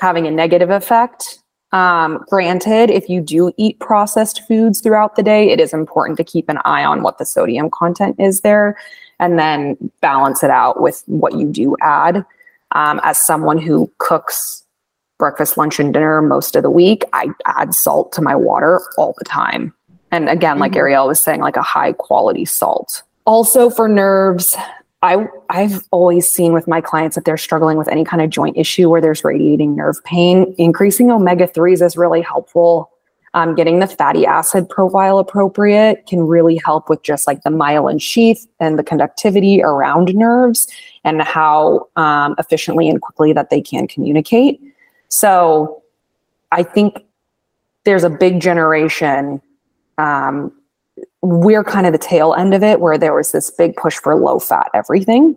having 0.00 0.26
a 0.26 0.30
negative 0.32 0.70
effect 0.70 1.38
Um, 1.72 2.24
granted, 2.28 2.90
if 2.90 3.08
you 3.08 3.20
do 3.20 3.52
eat 3.56 3.78
processed 3.78 4.46
foods 4.46 4.80
throughout 4.80 5.16
the 5.16 5.22
day, 5.22 5.50
it 5.50 5.60
is 5.60 5.72
important 5.72 6.16
to 6.18 6.24
keep 6.24 6.48
an 6.48 6.58
eye 6.64 6.84
on 6.84 7.02
what 7.02 7.18
the 7.18 7.26
sodium 7.26 7.70
content 7.70 8.16
is 8.18 8.40
there 8.40 8.76
and 9.20 9.38
then 9.38 9.76
balance 10.00 10.42
it 10.42 10.50
out 10.50 10.80
with 10.80 11.02
what 11.06 11.34
you 11.34 11.46
do 11.46 11.76
add. 11.80 12.24
Um, 12.72 13.00
as 13.02 13.24
someone 13.24 13.58
who 13.58 13.90
cooks 13.98 14.64
breakfast, 15.18 15.56
lunch, 15.56 15.78
and 15.78 15.92
dinner 15.92 16.22
most 16.22 16.56
of 16.56 16.62
the 16.62 16.70
week, 16.70 17.04
I 17.12 17.28
add 17.46 17.74
salt 17.74 18.12
to 18.12 18.22
my 18.22 18.34
water 18.34 18.80
all 18.96 19.14
the 19.18 19.24
time. 19.24 19.74
And 20.10 20.28
again, 20.28 20.58
like 20.58 20.72
mm-hmm. 20.72 20.80
Arielle 20.80 21.06
was 21.06 21.22
saying, 21.22 21.40
like 21.40 21.56
a 21.56 21.62
high 21.62 21.92
quality 21.92 22.44
salt. 22.44 23.02
Also 23.26 23.70
for 23.70 23.86
nerves, 23.86 24.56
I 25.02 25.26
I've 25.48 25.82
always 25.90 26.30
seen 26.30 26.52
with 26.52 26.68
my 26.68 26.80
clients 26.80 27.14
that 27.14 27.24
they're 27.24 27.38
struggling 27.38 27.78
with 27.78 27.88
any 27.88 28.04
kind 28.04 28.22
of 28.22 28.30
joint 28.30 28.56
issue 28.56 28.88
where 28.90 29.00
there's 29.00 29.24
radiating 29.24 29.74
nerve 29.74 30.02
pain. 30.04 30.54
Increasing 30.58 31.10
omega 31.10 31.46
threes 31.46 31.80
is 31.80 31.96
really 31.96 32.20
helpful. 32.20 32.90
Um, 33.32 33.54
getting 33.54 33.78
the 33.78 33.86
fatty 33.86 34.26
acid 34.26 34.68
profile 34.68 35.18
appropriate 35.18 36.04
can 36.06 36.26
really 36.26 36.60
help 36.64 36.90
with 36.90 37.02
just 37.04 37.28
like 37.28 37.42
the 37.44 37.50
myelin 37.50 38.02
sheath 38.02 38.44
and 38.58 38.76
the 38.76 38.82
conductivity 38.82 39.62
around 39.62 40.12
nerves 40.14 40.66
and 41.04 41.22
how 41.22 41.88
um, 41.94 42.34
efficiently 42.38 42.88
and 42.88 43.00
quickly 43.00 43.32
that 43.32 43.48
they 43.48 43.60
can 43.60 43.86
communicate. 43.86 44.60
So 45.08 45.80
I 46.50 46.64
think 46.64 47.04
there's 47.84 48.02
a 48.02 48.10
big 48.10 48.40
generation 48.40 49.40
um, 49.96 50.52
we're 51.22 51.64
kind 51.64 51.86
of 51.86 51.92
the 51.92 51.98
tail 51.98 52.34
end 52.34 52.54
of 52.54 52.62
it 52.62 52.80
where 52.80 52.98
there 52.98 53.14
was 53.14 53.32
this 53.32 53.50
big 53.50 53.76
push 53.76 53.96
for 53.96 54.14
low 54.16 54.38
fat 54.38 54.70
everything. 54.74 55.36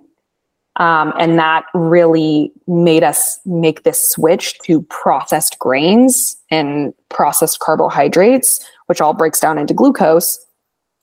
Um, 0.78 1.13
and 1.19 1.38
that 1.38 1.65
really 1.76 2.52
made 2.65 3.04
us 3.04 3.39
make 3.46 3.84
this 3.84 4.10
switch 4.10 4.58
to 4.60 4.82
processed 4.84 5.60
grains 5.60 6.36
and 6.50 6.93
processed 7.10 7.60
carbohydrates, 7.60 8.65
which 8.88 9.00
all 9.00 9.13
breaks 9.13 9.39
down 9.39 9.60
into 9.60 9.74
glucose, 9.74 10.43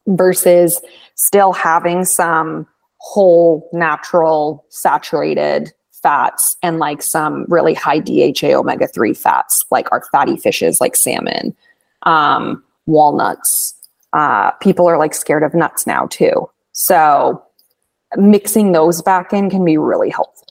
versus 0.09 0.81
still 1.14 1.53
having 1.53 2.05
some 2.05 2.66
whole, 2.99 3.69
natural, 3.73 4.64
saturated 4.71 5.73
fats 6.03 6.57
and 6.62 6.79
like 6.79 7.03
some 7.03 7.45
really 7.49 7.75
high 7.75 8.01
DHA 8.01 8.59
omega 8.59 8.88
3 8.88 9.14
fats, 9.14 9.64
like 9.71 9.90
our 9.93 10.03
fatty 10.11 10.37
fishes, 10.37 10.81
like 10.81 10.97
salmon, 10.97 11.55
um, 12.03 12.62
walnuts, 12.87 13.75
uh, 14.12 14.51
people 14.53 14.88
are 14.88 14.99
like 14.99 15.14
scared 15.14 15.42
of 15.42 15.55
nuts 15.55 15.87
now 15.87 16.07
too. 16.07 16.49
So 16.73 17.42
mixing 18.16 18.73
those 18.73 19.03
back 19.03 19.33
in 19.33 19.51
can 19.51 19.64
be 19.64 19.77
really 19.79 20.11
helpful. 20.11 20.46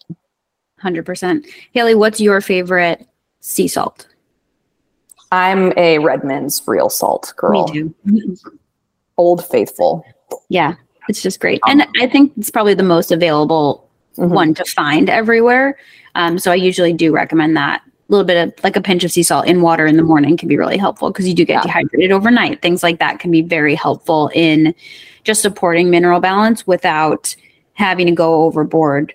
100%. 0.84 1.46
Haley, 1.74 1.96
what's 1.96 2.22
your 2.22 2.40
favorite 2.42 3.06
sea 3.42 3.68
salt? 3.68 4.08
I'm 5.32 5.74
a 5.78 6.00
Redmond's 6.00 6.62
real 6.66 6.90
salt 6.90 7.34
girl. 7.38 7.68
Me 7.68 7.92
too. 7.92 8.36
Old 9.18 9.46
Faithful. 9.46 10.06
Yeah, 10.48 10.76
it's 11.10 11.22
just 11.22 11.40
great. 11.40 11.60
And 11.68 11.86
I 12.00 12.08
think 12.08 12.32
it's 12.38 12.50
probably 12.50 12.74
the 12.74 12.84
most 12.84 13.12
available 13.12 13.90
mm-hmm. 14.18 14.34
one 14.34 14.54
to 14.56 14.66
find 14.66 15.10
everywhere. 15.10 15.78
Um, 16.16 16.40
so 16.40 16.52
I 16.52 16.56
usually 16.56 16.94
do 16.94 17.12
recommend 17.12 17.56
that 17.58 17.82
little 18.10 18.26
bit 18.26 18.48
of 18.48 18.64
like 18.64 18.76
a 18.76 18.82
pinch 18.82 19.04
of 19.04 19.12
sea 19.12 19.24
salt 19.24 19.48
in 19.48 19.62
water 19.62 19.86
in 19.86 19.96
the 19.96 20.04
morning 20.04 20.36
can 20.36 20.50
be 20.50 20.58
really 20.58 20.78
helpful 20.78 21.12
because 21.12 21.28
you 21.28 21.34
do 21.34 21.46
get 21.46 21.54
yeah. 21.54 21.62
dehydrated 21.62 22.12
overnight. 22.12 22.62
Things 22.62 22.84
like 22.84 23.00
that 23.00 23.20
can 23.20 23.32
be 23.32 23.42
very 23.42 23.76
helpful 23.76 24.32
in 24.34 24.74
just 25.24 25.42
supporting 25.42 25.90
mineral 25.90 26.20
balance 26.20 26.66
without 26.66 27.36
having 27.74 28.08
to 28.08 28.12
go 28.12 28.44
overboard 28.44 29.14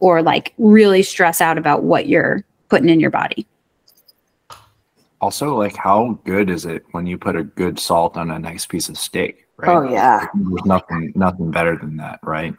or 0.00 0.22
like 0.22 0.52
really 0.58 1.02
stress 1.02 1.40
out 1.40 1.56
about 1.56 1.84
what 1.84 2.08
you're 2.08 2.44
putting 2.68 2.88
in 2.88 3.00
your 3.00 3.10
body. 3.10 3.46
Also, 5.20 5.56
like 5.56 5.76
how 5.76 6.18
good 6.24 6.50
is 6.50 6.66
it 6.66 6.84
when 6.90 7.06
you 7.06 7.16
put 7.16 7.36
a 7.36 7.44
good 7.44 7.78
salt 7.78 8.16
on 8.16 8.32
a 8.32 8.38
nice 8.38 8.66
piece 8.66 8.88
of 8.88 8.98
steak? 8.98 9.46
Right? 9.56 9.76
Oh 9.76 9.88
yeah, 9.88 10.26
there's 10.34 10.64
nothing 10.64 11.12
nothing 11.14 11.52
better 11.52 11.76
than 11.76 11.96
that, 11.98 12.18
right? 12.24 12.54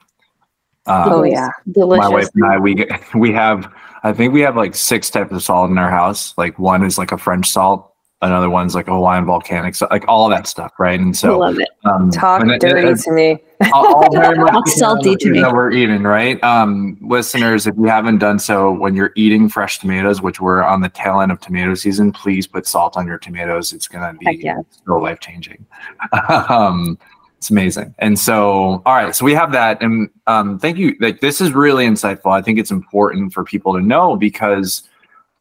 Um, 0.85 1.13
oh 1.13 1.23
yeah, 1.23 1.49
delicious. 1.71 2.03
My 2.03 2.09
wife 2.09 2.27
and 2.35 2.45
I 2.45 2.57
we 2.59 2.85
we 3.15 3.31
have 3.31 3.73
I 4.03 4.11
think 4.13 4.33
we 4.33 4.41
have 4.41 4.55
like 4.55 4.75
six 4.75 5.09
types 5.09 5.31
of 5.31 5.41
salt 5.41 5.71
in 5.71 5.77
our 5.77 5.89
house. 5.89 6.33
Like 6.37 6.59
one 6.59 6.83
is 6.83 6.97
like 6.97 7.11
a 7.11 7.17
French 7.17 7.49
salt, 7.49 7.93
another 8.23 8.49
one's 8.49 8.73
like 8.73 8.87
a 8.87 8.93
Hawaiian 8.93 9.25
volcanic, 9.25 9.75
so 9.75 9.87
like 9.91 10.05
all 10.07 10.29
that 10.29 10.47
stuff, 10.47 10.71
right? 10.79 10.99
And 10.99 11.15
so 11.15 11.35
I 11.41 11.47
love 11.47 11.59
it. 11.59 11.69
Um, 11.85 12.09
Talk 12.09 12.41
dirty 12.59 12.87
it, 12.87 12.99
to 12.99 13.11
me. 13.11 13.37
all, 13.73 13.95
all 13.95 14.11
very 14.11 14.37
much 14.37 14.67
salty 14.75 15.15
to 15.15 15.29
me. 15.29 15.41
That 15.41 15.53
we're 15.53 15.71
eating, 15.71 16.03
right? 16.03 16.41
Um, 16.43 16.97
listeners, 17.01 17.67
if 17.67 17.75
you 17.75 17.85
haven't 17.85 18.19
done 18.19 18.39
so, 18.39 18.71
when 18.71 18.95
you're 18.95 19.11
eating 19.15 19.49
fresh 19.49 19.79
tomatoes, 19.79 20.21
which 20.21 20.39
we're 20.39 20.63
on 20.63 20.81
the 20.81 20.89
tail 20.89 21.19
end 21.21 21.31
of 21.31 21.39
tomato 21.39 21.75
season, 21.75 22.11
please 22.11 22.47
put 22.47 22.65
salt 22.65 22.97
on 22.97 23.05
your 23.05 23.19
tomatoes. 23.19 23.73
It's 23.73 23.87
gonna 23.87 24.17
be 24.17 24.39
yeah. 24.41 24.61
so 24.85 24.97
life 24.97 25.19
changing. 25.19 25.65
um, 26.49 26.97
it's 27.43 27.49
amazing. 27.49 27.93
And 27.99 28.17
so, 28.17 28.81
all 28.85 28.95
right, 28.95 29.13
so 29.13 29.25
we 29.25 29.33
have 29.33 29.51
that. 29.51 29.81
And 29.81 30.09
um, 30.27 30.59
thank 30.59 30.77
you. 30.77 30.95
Like, 31.01 31.19
this 31.19 31.41
is 31.41 31.51
really 31.51 31.85
insightful. 31.85 32.31
I 32.31 32.41
think 32.41 32.57
it's 32.57 32.71
important 32.71 33.33
for 33.33 33.43
people 33.43 33.73
to 33.73 33.81
know 33.81 34.15
because, 34.15 34.87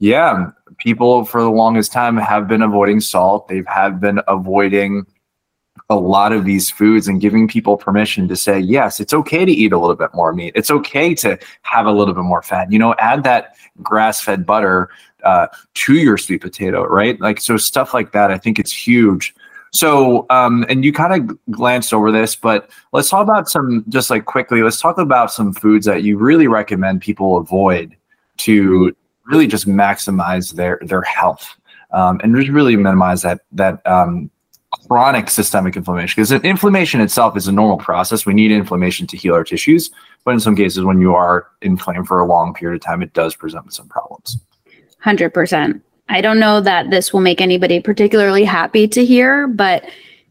yeah, 0.01 0.51
people 0.79 1.25
for 1.25 1.41
the 1.41 1.49
longest 1.49 1.93
time 1.93 2.17
have 2.17 2.49
been 2.49 2.61
avoiding 2.61 2.99
salt. 2.99 3.47
They've 3.47 3.67
have 3.69 4.01
been 4.01 4.21
avoiding 4.27 5.07
a 5.91 5.95
lot 5.95 6.33
of 6.33 6.45
these 6.45 6.73
foods 6.73 7.07
and 7.07 7.21
giving 7.21 7.47
people 7.47 7.77
permission 7.77 8.27
to 8.27 8.35
say, 8.35 8.59
yes, 8.59 8.99
it's 8.99 9.15
okay 9.15 9.45
to 9.45 9.53
eat 9.53 9.73
a 9.73 9.79
little 9.79 9.95
bit 9.95 10.11
more 10.13 10.33
meat. 10.33 10.55
It's 10.57 10.73
okay 10.73 11.15
to 11.15 11.39
have 11.63 11.87
a 11.87 11.93
little 11.93 12.15
bit 12.15 12.25
more 12.25 12.43
fat. 12.43 12.73
You 12.73 12.81
know, 12.81 12.97
add 12.99 13.23
that 13.23 13.55
grass 13.81 14.21
fed 14.21 14.45
butter 14.45 14.91
uh, 15.23 15.47
to 15.75 15.95
your 15.95 16.19
sweet 16.19 16.41
potato, 16.41 16.85
right? 16.85 17.21
Like, 17.21 17.41
so 17.41 17.57
stuff 17.57 17.95
like 17.95 18.11
that, 18.11 18.33
I 18.33 18.39
think 18.39 18.59
it's 18.59 18.73
huge 18.73 19.37
so, 19.73 20.27
um, 20.29 20.67
and 20.69 20.85
you 20.85 20.93
kind 20.93 21.31
of 21.31 21.39
glanced 21.51 21.95
over 21.95 22.13
this, 22.13 22.37
but 22.37 22.71
let's 22.93 23.09
talk 23.09 23.23
about 23.23 23.49
some, 23.49 23.85
just 23.89 24.11
like 24.11 24.27
quickly, 24.27 24.63
let's 24.63 24.81
talk 24.81 24.99
about 24.99 25.33
some 25.33 25.55
foods 25.55 25.87
that 25.87 26.03
you 26.03 26.19
really 26.19 26.47
recommend 26.47 27.01
people 27.01 27.39
avoid 27.39 27.97
to 28.39 28.95
really 29.25 29.47
just 29.47 29.67
maximize 29.67 30.55
their 30.55 30.79
their 30.83 31.03
health 31.03 31.57
um, 31.93 32.21
and 32.23 32.37
just 32.37 32.51
really 32.51 32.77
minimize 32.77 33.23
that 33.23 33.41
that 33.53 33.85
um, 33.87 34.31
chronic 34.89 35.31
systemic 35.31 35.75
inflammation. 35.75 36.21
Because 36.21 36.33
inflammation 36.45 37.01
itself 37.01 37.35
is 37.35 37.49
a 37.49 37.53
normal 37.53 37.79
process. 37.79 38.27
We 38.27 38.35
need 38.35 38.51
inflammation 38.51 39.07
to 39.07 39.17
heal 39.17 39.35
our 39.35 39.45
tissues, 39.45 39.91
but 40.25 40.33
in 40.33 40.41
some 40.41 40.55
cases, 40.55 40.85
when 40.85 41.01
you 41.01 41.15
are 41.15 41.47
inflamed 41.63 42.09
for 42.09 42.21
a 42.21 42.27
long 42.27 42.53
period 42.53 42.77
of 42.77 42.85
time, 42.85 43.03
it 43.03 43.15
does 43.15 43.35
present 43.35 43.65
with 43.65 43.75
some 43.75 43.89
problems. 43.89 44.37
Hundred 45.01 45.33
percent. 45.33 45.83
I 46.09 46.21
don't 46.21 46.41
know 46.41 46.61
that 46.61 46.91
this 46.91 47.13
will 47.13 47.21
make 47.21 47.41
anybody 47.41 47.81
particularly 47.81 48.45
happy 48.45 48.87
to 48.89 49.05
hear, 49.05 49.47
but 49.47 49.85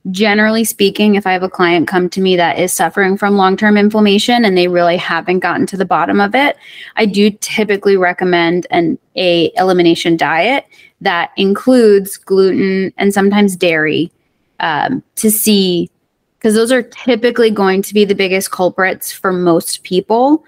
generally 0.09 0.63
speaking, 0.63 1.15
if 1.15 1.27
I 1.27 1.33
have 1.33 1.43
a 1.43 1.49
client 1.49 1.87
come 1.87 2.09
to 2.09 2.21
me 2.21 2.35
that 2.35 2.57
is 2.57 2.73
suffering 2.73 3.17
from 3.17 3.35
long 3.35 3.55
term 3.55 3.77
inflammation 3.77 4.45
and 4.45 4.57
they 4.57 4.67
really 4.67 4.97
haven't 4.97 5.39
gotten 5.39 5.65
to 5.67 5.77
the 5.77 5.85
bottom 5.85 6.19
of 6.19 6.33
it, 6.35 6.57
I 6.95 7.05
do 7.05 7.31
typically 7.31 7.97
recommend 7.97 8.67
an 8.71 8.97
a 9.15 9.51
elimination 9.57 10.17
diet 10.17 10.65
that 11.01 11.31
includes 11.35 12.17
gluten 12.17 12.93
and 12.97 13.13
sometimes 13.13 13.55
dairy 13.55 14.11
um, 14.59 15.03
to 15.15 15.29
see 15.29 15.89
because 16.37 16.55
those 16.55 16.71
are 16.71 16.81
typically 16.81 17.51
going 17.51 17.83
to 17.83 17.93
be 17.93 18.03
the 18.03 18.15
biggest 18.15 18.49
culprits 18.49 19.11
for 19.11 19.31
most 19.31 19.83
people. 19.83 20.43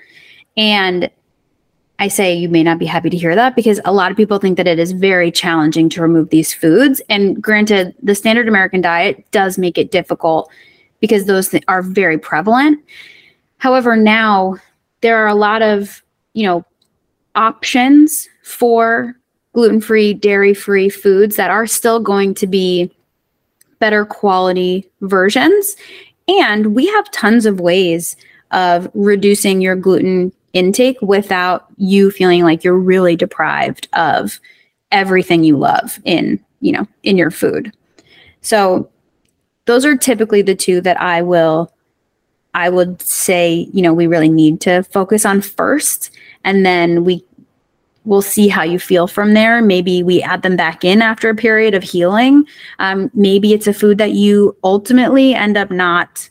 And 0.57 1.09
I 2.03 2.09
say 2.09 2.35
you 2.35 2.49
may 2.49 2.63
not 2.63 2.79
be 2.79 2.85
happy 2.85 3.09
to 3.09 3.15
hear 3.15 3.33
that 3.33 3.55
because 3.55 3.79
a 3.85 3.93
lot 3.93 4.11
of 4.11 4.17
people 4.17 4.37
think 4.37 4.57
that 4.57 4.67
it 4.67 4.77
is 4.77 4.91
very 4.91 5.31
challenging 5.31 5.87
to 5.87 6.01
remove 6.01 6.31
these 6.31 6.53
foods. 6.53 7.01
And 7.07 7.41
granted, 7.41 7.95
the 8.03 8.13
standard 8.13 8.49
American 8.49 8.81
diet 8.81 9.25
does 9.31 9.57
make 9.57 9.77
it 9.77 9.89
difficult 9.89 10.51
because 10.99 11.27
those 11.27 11.47
th- 11.47 11.63
are 11.69 11.81
very 11.81 12.17
prevalent. 12.17 12.83
However, 13.59 13.95
now 13.95 14.57
there 14.99 15.15
are 15.23 15.29
a 15.29 15.33
lot 15.33 15.61
of, 15.61 16.03
you 16.33 16.45
know, 16.45 16.65
options 17.35 18.27
for 18.43 19.15
gluten-free, 19.53 20.15
dairy-free 20.15 20.89
foods 20.89 21.37
that 21.37 21.51
are 21.51 21.65
still 21.65 22.01
going 22.01 22.33
to 22.33 22.47
be 22.47 22.91
better 23.79 24.03
quality 24.03 24.91
versions. 24.99 25.77
And 26.27 26.75
we 26.75 26.85
have 26.87 27.09
tons 27.11 27.45
of 27.45 27.61
ways 27.61 28.17
of 28.51 28.91
reducing 28.93 29.61
your 29.61 29.77
gluten 29.77 30.33
intake 30.53 31.01
without 31.01 31.65
you 31.77 32.11
feeling 32.11 32.43
like 32.43 32.63
you're 32.63 32.77
really 32.77 33.15
deprived 33.15 33.87
of 33.93 34.39
everything 34.91 35.43
you 35.43 35.57
love 35.57 35.99
in, 36.05 36.39
you 36.61 36.71
know, 36.71 36.87
in 37.03 37.17
your 37.17 37.31
food. 37.31 37.75
So 38.41 38.89
those 39.65 39.85
are 39.85 39.97
typically 39.97 40.41
the 40.41 40.55
two 40.55 40.81
that 40.81 40.99
I 41.01 41.21
will 41.21 41.71
I 42.55 42.69
would 42.69 43.01
say, 43.01 43.67
you 43.73 43.81
know, 43.81 43.93
we 43.93 44.05
really 44.05 44.29
need 44.29 44.61
to 44.61 44.83
focus 44.83 45.25
on 45.25 45.41
first 45.41 46.11
and 46.43 46.65
then 46.65 47.03
we 47.03 47.25
we'll 48.05 48.21
see 48.21 48.47
how 48.47 48.63
you 48.63 48.77
feel 48.77 49.07
from 49.07 49.33
there. 49.33 49.61
Maybe 49.61 50.03
we 50.03 50.21
add 50.21 50.41
them 50.41 50.57
back 50.57 50.83
in 50.83 51.01
after 51.01 51.29
a 51.29 51.35
period 51.35 51.73
of 51.73 51.83
healing. 51.83 52.45
Um, 52.79 53.09
maybe 53.13 53.53
it's 53.53 53.67
a 53.67 53.73
food 53.73 53.97
that 53.97 54.11
you 54.11 54.55
ultimately 54.63 55.33
end 55.33 55.57
up 55.57 55.71
not 55.71 56.29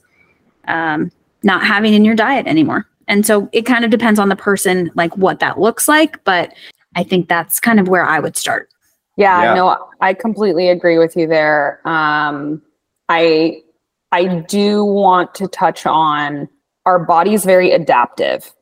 um, 0.69 1.11
not 1.43 1.65
having 1.65 1.95
in 1.95 2.05
your 2.05 2.15
diet 2.15 2.47
anymore. 2.47 2.87
And 3.09 3.27
so 3.27 3.49
it 3.53 3.63
kind 3.63 3.85
of 3.85 3.91
depends 3.91 4.19
on 4.21 4.29
the 4.29 4.37
person, 4.37 4.91
like 4.95 5.17
what 5.17 5.41
that 5.41 5.59
looks 5.59 5.89
like. 5.89 6.23
But 6.25 6.53
I 6.97 7.03
think 7.03 7.29
that's 7.29 7.61
kind 7.61 7.81
of 7.81 7.89
where 7.89 8.05
I 8.05 8.21
would 8.21 8.37
start. 8.37 8.69
Yeah, 9.17 9.43
Yeah. 9.43 9.55
no, 9.55 9.89
I 10.01 10.15
completely 10.15 10.69
agree 10.69 10.99
with 10.99 11.17
you 11.17 11.27
there. 11.27 11.81
Um, 11.87 12.63
I 13.09 13.63
I 14.11 14.27
do 14.49 14.85
want 14.85 15.35
to 15.37 15.49
touch 15.49 15.87
on 15.87 16.49
our 16.87 16.99
body's 16.99 17.45
very 17.45 17.73
adaptive. 17.73 18.53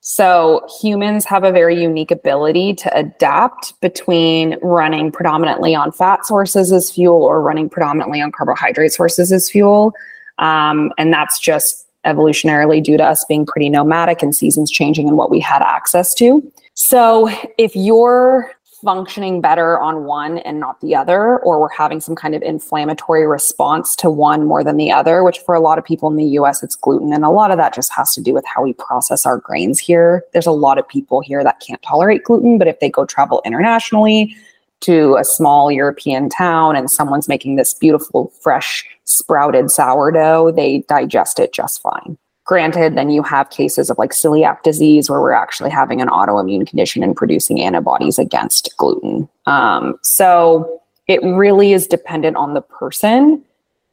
So 0.00 0.66
humans 0.80 1.24
have 1.26 1.44
a 1.44 1.52
very 1.52 1.80
unique 1.80 2.10
ability 2.10 2.74
to 2.74 2.96
adapt 2.96 3.78
between 3.80 4.56
running 4.62 5.12
predominantly 5.12 5.74
on 5.74 5.92
fat 5.92 6.24
sources 6.26 6.72
as 6.72 6.90
fuel 6.90 7.22
or 7.22 7.42
running 7.42 7.68
predominantly 7.68 8.20
on 8.22 8.32
carbohydrate 8.32 8.92
sources 8.92 9.30
as 9.30 9.50
fuel. 9.50 9.92
Um, 10.38 10.92
and 10.96 11.12
that's 11.12 11.38
just 11.38 11.86
evolutionarily 12.06 12.82
due 12.82 12.96
to 12.96 13.04
us 13.04 13.24
being 13.28 13.46
pretty 13.46 13.68
nomadic 13.68 14.22
and 14.22 14.34
seasons 14.34 14.70
changing 14.70 15.08
and 15.08 15.16
what 15.16 15.30
we 15.30 15.40
had 15.40 15.62
access 15.62 16.14
to. 16.14 16.42
So 16.74 17.30
if 17.58 17.76
you're 17.76 18.52
functioning 18.82 19.40
better 19.40 19.78
on 19.78 20.04
one 20.04 20.38
and 20.38 20.58
not 20.58 20.80
the 20.80 20.94
other, 20.94 21.38
or 21.40 21.60
we're 21.60 21.68
having 21.68 22.00
some 22.00 22.16
kind 22.16 22.34
of 22.34 22.42
inflammatory 22.42 23.26
response 23.26 23.94
to 23.96 24.08
one 24.08 24.46
more 24.46 24.64
than 24.64 24.78
the 24.78 24.90
other, 24.90 25.22
which 25.22 25.38
for 25.40 25.54
a 25.54 25.60
lot 25.60 25.78
of 25.78 25.84
people 25.84 26.08
in 26.08 26.16
the 26.16 26.24
US, 26.24 26.62
it's 26.62 26.76
gluten. 26.76 27.12
And 27.12 27.24
a 27.24 27.28
lot 27.30 27.50
of 27.50 27.58
that 27.58 27.74
just 27.74 27.92
has 27.92 28.14
to 28.14 28.22
do 28.22 28.32
with 28.32 28.44
how 28.46 28.62
we 28.62 28.72
process 28.72 29.26
our 29.26 29.38
grains 29.38 29.78
here. 29.78 30.24
There's 30.32 30.46
a 30.46 30.52
lot 30.52 30.78
of 30.78 30.88
people 30.88 31.20
here 31.20 31.44
that 31.44 31.60
can't 31.60 31.82
tolerate 31.82 32.24
gluten, 32.24 32.56
but 32.56 32.68
if 32.68 32.80
they 32.80 32.88
go 32.88 33.04
travel 33.04 33.42
internationally, 33.44 34.34
to 34.80 35.16
a 35.16 35.24
small 35.24 35.70
European 35.70 36.28
town 36.28 36.74
and 36.74 36.90
someone's 36.90 37.28
making 37.28 37.56
this 37.56 37.74
beautiful, 37.74 38.32
fresh, 38.40 38.84
sprouted 39.10 39.70
sourdough, 39.70 40.52
they 40.52 40.84
digest 40.88 41.38
it 41.38 41.52
just 41.52 41.82
fine. 41.82 42.16
Granted, 42.44 42.96
then 42.96 43.10
you 43.10 43.22
have 43.22 43.50
cases 43.50 43.90
of 43.90 43.98
like 43.98 44.10
celiac 44.10 44.62
disease 44.62 45.08
where 45.08 45.20
we're 45.20 45.32
actually 45.32 45.70
having 45.70 46.00
an 46.00 46.08
autoimmune 46.08 46.66
condition 46.66 47.02
and 47.02 47.14
producing 47.14 47.60
antibodies 47.60 48.18
against 48.18 48.76
gluten. 48.76 49.28
Um, 49.46 49.98
so 50.02 50.80
it 51.06 51.22
really 51.22 51.72
is 51.72 51.86
dependent 51.86 52.36
on 52.36 52.54
the 52.54 52.60
person. 52.60 53.44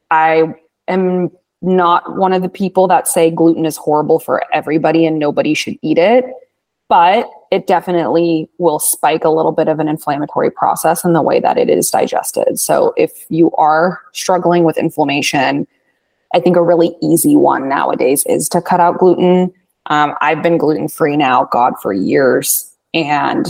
I 0.09 0.55
am 0.87 1.29
not 1.61 2.17
one 2.17 2.33
of 2.33 2.41
the 2.41 2.49
people 2.49 2.87
that 2.87 3.07
say 3.07 3.29
gluten 3.29 3.65
is 3.65 3.77
horrible 3.77 4.19
for 4.19 4.43
everybody 4.53 5.05
and 5.05 5.19
nobody 5.19 5.53
should 5.53 5.77
eat 5.81 5.97
it 5.97 6.25
but 6.89 7.29
it 7.51 7.67
definitely 7.67 8.49
will 8.57 8.79
spike 8.79 9.23
a 9.23 9.29
little 9.29 9.51
bit 9.51 9.67
of 9.67 9.79
an 9.79 9.87
inflammatory 9.87 10.51
process 10.51 11.03
in 11.03 11.13
the 11.13 11.21
way 11.21 11.39
that 11.39 11.57
it 11.57 11.69
is 11.69 11.89
digested. 11.89 12.59
So 12.59 12.93
if 12.97 13.25
you 13.29 13.51
are 13.51 14.01
struggling 14.13 14.63
with 14.63 14.77
inflammation, 14.77 15.67
I 16.33 16.39
think 16.39 16.55
a 16.57 16.63
really 16.63 16.95
easy 17.01 17.35
one 17.35 17.69
nowadays 17.69 18.25
is 18.25 18.49
to 18.49 18.61
cut 18.61 18.79
out 18.79 18.99
gluten. 18.99 19.53
Um, 19.87 20.15
I've 20.21 20.43
been 20.43 20.57
gluten 20.57 20.87
free 20.87 21.15
now, 21.15 21.45
God, 21.45 21.73
for 21.81 21.93
years. 21.93 22.71
And 22.93 23.45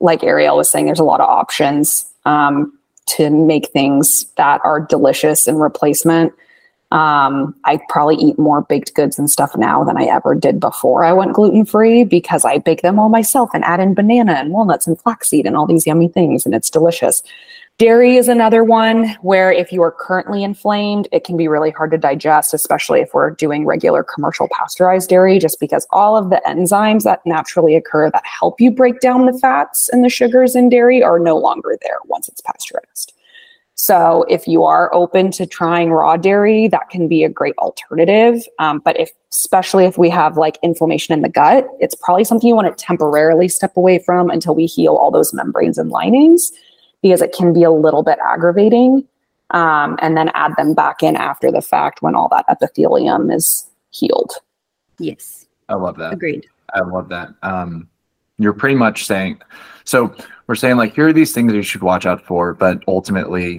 like 0.00 0.20
Arielle 0.20 0.56
was 0.56 0.70
saying, 0.70 0.86
there's 0.86 0.98
a 0.98 1.04
lot 1.04 1.20
of 1.20 1.28
options 1.28 2.06
um, 2.24 2.76
to 3.06 3.30
make 3.30 3.70
things 3.70 4.24
that 4.36 4.60
are 4.64 4.80
delicious 4.80 5.46
in 5.46 5.56
replacement. 5.56 6.32
Um, 6.92 7.54
I 7.64 7.80
probably 7.88 8.16
eat 8.16 8.38
more 8.38 8.60
baked 8.60 8.92
goods 8.92 9.18
and 9.18 9.30
stuff 9.30 9.56
now 9.56 9.82
than 9.82 9.96
I 9.96 10.04
ever 10.04 10.34
did 10.34 10.60
before 10.60 11.04
I 11.04 11.14
went 11.14 11.32
gluten 11.32 11.64
free 11.64 12.04
because 12.04 12.44
I 12.44 12.58
bake 12.58 12.82
them 12.82 12.98
all 12.98 13.08
myself 13.08 13.48
and 13.54 13.64
add 13.64 13.80
in 13.80 13.94
banana 13.94 14.34
and 14.34 14.50
walnuts 14.50 14.86
and 14.86 15.00
flaxseed 15.00 15.46
and 15.46 15.56
all 15.56 15.66
these 15.66 15.86
yummy 15.86 16.08
things, 16.08 16.44
and 16.44 16.54
it's 16.54 16.68
delicious. 16.68 17.22
Dairy 17.78 18.16
is 18.16 18.28
another 18.28 18.62
one 18.62 19.08
where 19.22 19.50
if 19.50 19.72
you 19.72 19.80
are 19.80 19.90
currently 19.90 20.44
inflamed, 20.44 21.08
it 21.12 21.24
can 21.24 21.38
be 21.38 21.48
really 21.48 21.70
hard 21.70 21.92
to 21.92 21.98
digest, 21.98 22.52
especially 22.52 23.00
if 23.00 23.14
we're 23.14 23.30
doing 23.30 23.64
regular 23.64 24.04
commercial 24.04 24.46
pasteurized 24.52 25.08
dairy, 25.08 25.38
just 25.38 25.58
because 25.60 25.86
all 25.92 26.14
of 26.14 26.28
the 26.28 26.42
enzymes 26.46 27.04
that 27.04 27.24
naturally 27.24 27.74
occur 27.74 28.10
that 28.10 28.22
help 28.26 28.60
you 28.60 28.70
break 28.70 29.00
down 29.00 29.24
the 29.24 29.38
fats 29.38 29.88
and 29.88 30.04
the 30.04 30.10
sugars 30.10 30.54
in 30.54 30.68
dairy 30.68 31.02
are 31.02 31.18
no 31.18 31.38
longer 31.38 31.78
there 31.80 31.96
once 32.04 32.28
it's 32.28 32.42
pasteurized. 32.42 33.14
So 33.74 34.24
if 34.28 34.46
you 34.46 34.64
are 34.64 34.94
open 34.94 35.30
to 35.32 35.46
trying 35.46 35.90
raw 35.90 36.16
dairy, 36.16 36.68
that 36.68 36.90
can 36.90 37.08
be 37.08 37.24
a 37.24 37.28
great 37.28 37.56
alternative. 37.58 38.44
Um, 38.58 38.80
but 38.84 38.98
if, 39.00 39.10
especially 39.32 39.86
if 39.86 39.98
we 39.98 40.10
have 40.10 40.36
like 40.36 40.58
inflammation 40.62 41.14
in 41.14 41.22
the 41.22 41.28
gut, 41.28 41.66
it's 41.80 41.94
probably 41.94 42.24
something 42.24 42.48
you 42.48 42.54
want 42.54 42.76
to 42.76 42.84
temporarily 42.84 43.48
step 43.48 43.76
away 43.76 43.98
from 43.98 44.30
until 44.30 44.54
we 44.54 44.66
heal 44.66 44.94
all 44.94 45.10
those 45.10 45.32
membranes 45.32 45.78
and 45.78 45.90
linings, 45.90 46.52
because 47.02 47.22
it 47.22 47.32
can 47.32 47.52
be 47.52 47.62
a 47.62 47.70
little 47.70 48.02
bit 48.02 48.18
aggravating. 48.24 49.06
Um, 49.50 49.98
and 50.00 50.16
then 50.16 50.30
add 50.32 50.54
them 50.56 50.72
back 50.72 51.02
in 51.02 51.14
after 51.14 51.52
the 51.52 51.60
fact 51.60 52.00
when 52.00 52.14
all 52.14 52.28
that 52.28 52.46
epithelium 52.48 53.30
is 53.30 53.68
healed. 53.90 54.32
Yes, 54.98 55.46
I 55.68 55.74
love 55.74 55.98
that. 55.98 56.14
agreed. 56.14 56.46
I 56.72 56.80
love 56.80 57.10
that. 57.10 57.34
Um, 57.42 57.88
you're 58.38 58.54
pretty 58.54 58.76
much 58.76 59.04
saying, 59.04 59.42
so 59.84 60.14
we're 60.52 60.56
saying 60.56 60.76
like 60.76 60.94
here 60.94 61.08
are 61.08 61.14
these 61.14 61.32
things 61.32 61.50
you 61.54 61.62
should 61.62 61.82
watch 61.82 62.04
out 62.04 62.26
for, 62.26 62.52
but 62.52 62.82
ultimately 62.86 63.58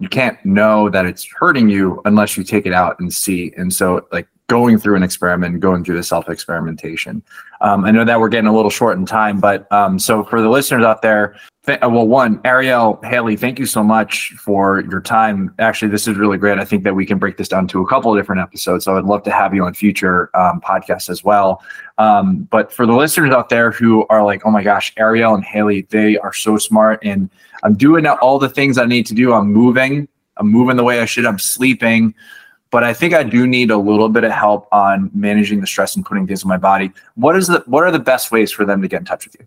you 0.00 0.08
can't 0.10 0.36
know 0.44 0.90
that 0.90 1.06
it's 1.06 1.24
hurting 1.24 1.70
you 1.70 2.02
unless 2.04 2.36
you 2.36 2.44
take 2.44 2.66
it 2.66 2.74
out 2.74 3.00
and 3.00 3.10
see. 3.10 3.54
And 3.56 3.72
so 3.72 4.06
like 4.12 4.28
going 4.46 4.76
through 4.76 4.96
an 4.96 5.02
experiment, 5.02 5.60
going 5.60 5.82
through 5.82 5.96
the 5.96 6.02
self 6.02 6.28
experimentation. 6.28 7.22
Um, 7.62 7.86
I 7.86 7.90
know 7.90 8.04
that 8.04 8.20
we're 8.20 8.28
getting 8.28 8.48
a 8.48 8.54
little 8.54 8.70
short 8.70 8.98
in 8.98 9.06
time, 9.06 9.40
but 9.40 9.66
um, 9.72 9.98
so 9.98 10.22
for 10.22 10.42
the 10.42 10.50
listeners 10.50 10.84
out 10.84 11.00
there, 11.00 11.36
th- 11.66 11.80
well, 11.80 12.06
one, 12.06 12.38
Arielle, 12.38 13.04
Haley, 13.04 13.36
thank 13.36 13.58
you 13.58 13.66
so 13.66 13.82
much 13.82 14.32
for 14.32 14.82
your 14.90 15.00
time. 15.00 15.54
Actually, 15.58 15.90
this 15.90 16.08
is 16.08 16.16
really 16.16 16.38
great. 16.38 16.58
I 16.58 16.64
think 16.64 16.84
that 16.84 16.94
we 16.94 17.04
can 17.04 17.18
break 17.18 17.36
this 17.36 17.48
down 17.48 17.68
to 17.68 17.80
a 17.80 17.86
couple 17.86 18.12
of 18.12 18.18
different 18.18 18.40
episodes. 18.40 18.84
So 18.84 18.96
I'd 18.96 19.04
love 19.04 19.22
to 19.24 19.30
have 19.30 19.54
you 19.54 19.64
on 19.64 19.74
future 19.74 20.30
um, 20.34 20.60
podcasts 20.60 21.10
as 21.10 21.22
well. 21.22 21.62
Um, 21.98 22.48
but 22.50 22.72
for 22.72 22.86
the 22.86 22.94
listeners 22.94 23.30
out 23.30 23.48
there 23.50 23.70
who 23.70 24.06
are 24.08 24.24
like, 24.24 24.42
oh 24.46 24.50
my 24.50 24.62
gosh, 24.62 24.94
Arielle 24.94 25.34
and 25.34 25.44
Haley, 25.44 25.82
they 25.90 26.18
are 26.18 26.32
so 26.32 26.56
smart 26.56 26.98
and 27.02 27.30
I'm 27.62 27.74
doing 27.74 28.06
all 28.06 28.38
the 28.38 28.48
things 28.48 28.78
I 28.78 28.86
need 28.86 29.06
to 29.06 29.14
do. 29.14 29.34
I'm 29.34 29.52
moving, 29.52 30.08
I'm 30.38 30.48
moving 30.48 30.76
the 30.76 30.84
way 30.84 31.00
I 31.00 31.04
should, 31.04 31.26
I'm 31.26 31.38
sleeping. 31.38 32.14
But 32.70 32.84
I 32.84 32.94
think 32.94 33.14
I 33.14 33.24
do 33.24 33.48
need 33.48 33.72
a 33.72 33.76
little 33.76 34.08
bit 34.08 34.22
of 34.22 34.30
help 34.30 34.68
on 34.70 35.10
managing 35.12 35.60
the 35.60 35.66
stress 35.66 35.96
and 35.96 36.06
putting 36.06 36.26
things 36.26 36.44
in 36.44 36.48
my 36.48 36.56
body. 36.56 36.92
What 37.16 37.36
is 37.36 37.48
the 37.48 37.64
what 37.66 37.82
are 37.82 37.90
the 37.90 37.98
best 37.98 38.30
ways 38.30 38.52
for 38.52 38.64
them 38.64 38.80
to 38.80 38.86
get 38.86 39.00
in 39.00 39.04
touch 39.04 39.26
with 39.26 39.36
you? 39.40 39.46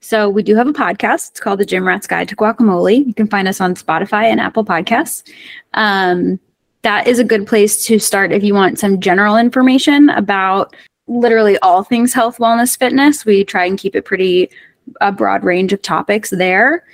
So 0.00 0.28
we 0.28 0.42
do 0.42 0.54
have 0.56 0.66
a 0.66 0.72
podcast. 0.72 1.30
It's 1.30 1.40
called 1.40 1.60
The 1.60 1.64
Gym 1.64 1.86
Rat's 1.86 2.06
Guide 2.06 2.28
to 2.28 2.36
Guacamole. 2.36 3.06
You 3.06 3.14
can 3.14 3.28
find 3.28 3.48
us 3.48 3.60
on 3.60 3.74
Spotify 3.74 4.24
and 4.24 4.40
Apple 4.40 4.64
Podcasts. 4.64 5.22
Um, 5.74 6.38
that 6.82 7.06
is 7.06 7.18
a 7.18 7.24
good 7.24 7.46
place 7.46 7.84
to 7.86 7.98
start 7.98 8.32
if 8.32 8.44
you 8.44 8.54
want 8.54 8.78
some 8.78 9.00
general 9.00 9.36
information 9.36 10.10
about 10.10 10.76
literally 11.06 11.58
all 11.58 11.82
things 11.82 12.12
health, 12.12 12.38
wellness, 12.38 12.78
fitness. 12.78 13.24
We 13.24 13.44
try 13.44 13.64
and 13.64 13.78
keep 13.78 13.96
it 13.96 14.04
pretty 14.04 14.50
a 15.00 15.12
broad 15.12 15.44
range 15.44 15.72
of 15.72 15.82
topics 15.82 16.30
there. 16.30 16.84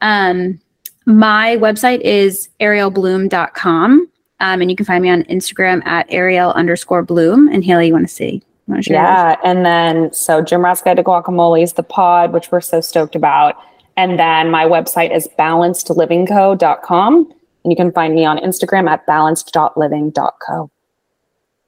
Um, 0.00 0.60
my 1.06 1.56
website 1.56 2.00
is 2.00 2.48
ariellebloom.com. 2.60 4.08
Um, 4.40 4.60
and 4.60 4.70
you 4.70 4.76
can 4.76 4.86
find 4.86 5.02
me 5.02 5.10
on 5.10 5.24
Instagram 5.24 5.84
at 5.84 6.08
arielle 6.10 6.54
underscore 6.54 7.02
bloom. 7.02 7.48
And 7.48 7.64
Haley, 7.64 7.88
you 7.88 7.92
want 7.92 8.06
to 8.06 8.14
see? 8.14 8.42
You 8.68 8.74
want 8.74 8.84
to 8.84 8.88
share? 8.88 8.96
yours? 8.96 9.08
Yeah. 9.08 9.36
And 9.42 9.64
then, 9.64 10.12
so 10.12 10.42
Gym 10.42 10.64
Rat's 10.64 10.82
Guide 10.82 10.98
to 10.98 11.02
Guacamole 11.02 11.62
is 11.62 11.72
the 11.72 11.82
pod, 11.82 12.32
which 12.32 12.52
we're 12.52 12.60
so 12.60 12.80
stoked 12.82 13.16
about. 13.16 13.56
And 13.96 14.18
then 14.18 14.50
my 14.50 14.64
website 14.64 15.14
is 15.14 15.26
balancedlivingco.com. 15.38 17.34
And 17.64 17.72
you 17.72 17.76
can 17.76 17.90
find 17.92 18.14
me 18.14 18.24
on 18.24 18.38
Instagram 18.38 18.88
at 18.88 19.04
balanced.living.co. 19.06 20.70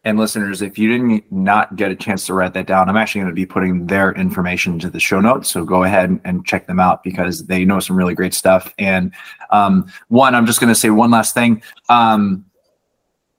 And 0.03 0.19
listeners, 0.19 0.63
if 0.63 0.79
you 0.79 0.91
didn't 0.91 1.31
not 1.31 1.77
get 1.77 1.91
a 1.91 1.97
chance 1.97 2.25
to 2.27 2.35
write 2.35 2.55
that 2.55 2.67
down, 2.67 2.89
I'm 2.89 2.97
actually 2.97 3.21
going 3.23 3.33
to 3.33 3.35
be 3.35 3.45
putting 3.45 3.87
their 3.87 4.13
information 4.13 4.79
to 4.79 4.89
the 4.89 5.01
show 5.01 5.21
notes. 5.21 5.51
So 5.51 5.65
go 5.65 5.85
ahead 5.85 6.19
and 6.25 6.47
check 6.47 6.67
them 6.67 6.81
out 6.81 7.03
because 7.03 7.47
they 7.47 7.67
know 7.67 7.81
some 7.81 7.97
really 7.97 8.15
great 8.15 8.33
stuff. 8.33 8.73
And 8.79 9.13
um, 9.51 9.91
one, 10.09 10.35
I'm 10.35 10.47
just 10.47 10.59
going 10.59 10.73
to 10.73 10.79
say 10.79 10.89
one 10.89 11.11
last 11.11 11.35
thing. 11.35 11.63
Um, 11.91 12.47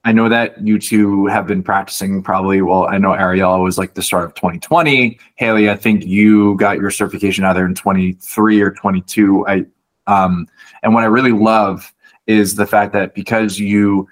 I 0.04 0.12
know 0.12 0.28
that 0.28 0.66
you 0.66 0.78
two 0.78 1.26
have 1.26 1.46
been 1.46 1.62
practicing 1.62 2.22
probably. 2.22 2.60
Well, 2.60 2.86
I 2.86 2.98
know 2.98 3.10
Arielle 3.10 3.62
was 3.62 3.78
like 3.78 3.94
the 3.94 4.02
start 4.02 4.24
of 4.24 4.34
2020. 4.34 5.18
Haley, 5.36 5.70
I 5.70 5.76
think 5.76 6.04
you 6.04 6.56
got 6.56 6.78
your 6.78 6.90
certification 6.90 7.44
either 7.44 7.64
in 7.64 7.74
23 7.74 8.60
or 8.60 8.72
22. 8.72 9.46
I 9.46 9.64
um, 10.08 10.48
and 10.82 10.94
what 10.94 11.04
I 11.04 11.06
really 11.06 11.32
love 11.32 11.92
is 12.26 12.56
the 12.56 12.66
fact 12.66 12.92
that 12.94 13.14
because 13.14 13.60
you 13.60 14.08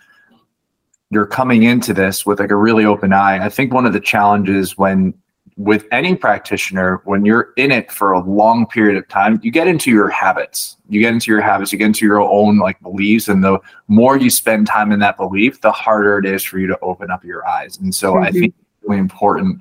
you're 1.11 1.27
coming 1.27 1.65
into 1.65 1.93
this 1.93 2.25
with 2.25 2.39
like 2.39 2.53
a 2.53 2.57
really 2.57 2.85
open 2.85 3.13
eye. 3.13 3.45
I 3.45 3.49
think 3.49 3.73
one 3.73 3.85
of 3.85 3.93
the 3.93 4.01
challenges 4.01 4.79
when 4.79 5.13
with 5.57 5.87
any 5.93 6.15
practitioner, 6.15 7.01
when 7.05 7.25
you're 7.25 7.53
in 7.57 7.71
it 7.71 7.91
for 7.93 8.13
a 8.13 8.21
long 8.21 8.67
period 8.67 8.97
of 8.97 9.07
time, 9.09 9.41
you 9.43 9.51
get 9.51 9.69
into 9.69 9.91
your 9.91 10.09
habits. 10.09 10.77
You 10.89 11.01
get 11.01 11.13
into 11.13 11.31
your 11.31 11.41
habits, 11.41 11.73
you 11.73 11.79
get 11.79 11.87
into 11.87 12.07
your 12.07 12.21
own 12.21 12.59
like 12.59 12.81
beliefs. 12.81 13.29
And 13.29 13.45
the 13.45 13.61
more 13.89 14.17
you 14.17 14.31
spend 14.31 14.67
time 14.67 14.93
in 14.93 15.01
that 15.01 15.17
belief, 15.17 15.61
the 15.61 15.73
harder 15.73 16.19
it 16.19 16.27
is 16.27 16.43
for 16.43 16.59
you 16.59 16.67
to 16.67 16.79
open 16.81 17.11
up 17.11 17.25
your 17.25 17.47
eyes. 17.47 17.79
And 17.79 17.95
so 17.95 18.19
I 18.19 18.31
think 18.31 18.47
it's 18.47 18.89
really 18.89 18.99
important 18.99 19.61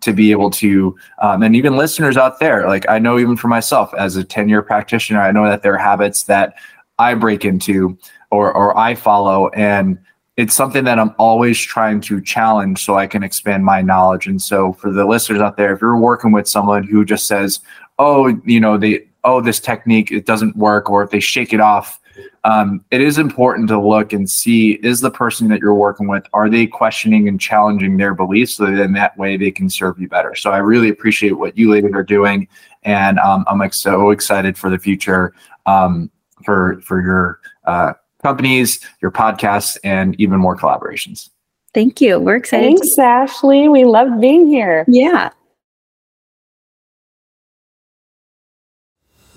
to 0.00 0.12
be 0.12 0.30
able 0.30 0.50
to 0.50 0.96
um, 1.20 1.42
and 1.42 1.56
even 1.56 1.76
listeners 1.76 2.16
out 2.16 2.38
there 2.38 2.68
like 2.68 2.88
i 2.88 3.00
know 3.00 3.18
even 3.18 3.36
for 3.36 3.48
myself 3.48 3.92
as 3.94 4.14
a 4.14 4.22
10 4.22 4.48
year 4.48 4.62
practitioner 4.62 5.20
i 5.20 5.32
know 5.32 5.44
that 5.44 5.62
there 5.62 5.74
are 5.74 5.78
habits 5.78 6.22
that 6.24 6.54
i 7.00 7.14
break 7.14 7.44
into 7.44 7.98
or 8.30 8.52
or 8.52 8.78
i 8.78 8.94
follow 8.94 9.48
and 9.48 9.98
it's 10.38 10.54
something 10.54 10.84
that 10.84 10.98
i'm 10.98 11.14
always 11.18 11.60
trying 11.60 12.00
to 12.00 12.22
challenge 12.22 12.82
so 12.82 12.96
i 12.96 13.06
can 13.06 13.22
expand 13.22 13.62
my 13.62 13.82
knowledge. 13.82 14.26
And 14.26 14.40
so 14.40 14.72
for 14.72 14.90
the 14.90 15.04
listeners 15.04 15.42
out 15.42 15.58
there 15.58 15.74
if 15.74 15.82
you're 15.82 15.98
working 15.98 16.32
with 16.32 16.48
someone 16.48 16.84
who 16.84 17.04
just 17.04 17.26
says 17.26 17.60
oh 17.98 18.28
you 18.46 18.60
know 18.60 18.78
they 18.78 19.08
oh, 19.24 19.40
this 19.40 19.60
technique 19.60 20.10
it 20.10 20.26
doesn't 20.26 20.56
work, 20.56 20.88
or 20.90 21.02
if 21.02 21.10
they 21.10 21.20
shake 21.20 21.52
it 21.52 21.60
off, 21.60 22.00
um, 22.44 22.84
it 22.90 23.00
is 23.00 23.18
important 23.18 23.68
to 23.68 23.78
look 23.78 24.12
and 24.12 24.28
see 24.28 24.72
is 24.82 25.00
the 25.00 25.10
person 25.10 25.48
that 25.48 25.60
you're 25.60 25.74
working 25.74 26.08
with 26.08 26.24
are 26.32 26.48
they 26.48 26.66
questioning 26.66 27.28
and 27.28 27.40
challenging 27.40 27.96
their 27.96 28.14
beliefs 28.14 28.54
so 28.54 28.66
then 28.66 28.92
that 28.92 29.16
way 29.16 29.36
they 29.36 29.50
can 29.50 29.68
serve 29.70 29.98
you 30.00 30.08
better. 30.08 30.34
So 30.34 30.50
i 30.50 30.58
really 30.58 30.88
appreciate 30.88 31.32
what 31.32 31.56
you 31.56 31.70
ladies 31.70 31.92
are 31.94 32.02
doing 32.02 32.48
and 32.82 33.20
um, 33.20 33.44
i'm 33.46 33.58
like 33.58 33.74
so 33.74 34.10
excited 34.10 34.58
for 34.58 34.68
the 34.68 34.78
future 34.78 35.32
um, 35.66 36.10
for 36.44 36.80
for 36.80 37.00
your 37.00 37.40
uh, 37.66 37.92
companies 38.22 38.80
your 39.00 39.10
podcasts 39.10 39.76
and 39.84 40.18
even 40.20 40.38
more 40.38 40.56
collaborations 40.56 41.28
thank 41.74 42.00
you 42.00 42.18
we're 42.18 42.36
excited 42.36 42.78
thanks 42.78 42.94
to- 42.94 43.02
ashley 43.02 43.68
we 43.68 43.84
love 43.84 44.20
being 44.20 44.46
here 44.46 44.84
yeah 44.88 45.30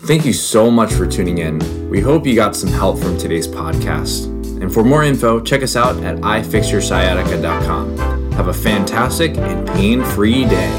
Thank 0.04 0.26
you 0.26 0.34
so 0.34 0.72
much 0.72 0.92
for 0.92 1.06
tuning 1.06 1.38
in. 1.38 1.60
We 1.92 2.02
hope 2.02 2.26
you 2.26 2.34
got 2.34 2.56
some 2.56 2.72
help 2.72 2.98
from 2.98 3.20
today's 3.20 3.48
podcast. 3.48 4.26
And 4.60 4.74
for 4.74 4.84
more 4.84 5.04
info, 5.04 5.40
check 5.40 5.62
us 5.62 5.76
out 5.76 5.96
at 6.04 6.16
ifixyoursciatica.com. 6.18 8.32
Have 8.32 8.48
a 8.48 8.54
fantastic 8.54 9.38
and 9.38 9.68
pain 9.68 10.04
free 10.04 10.46
day. 10.46 10.72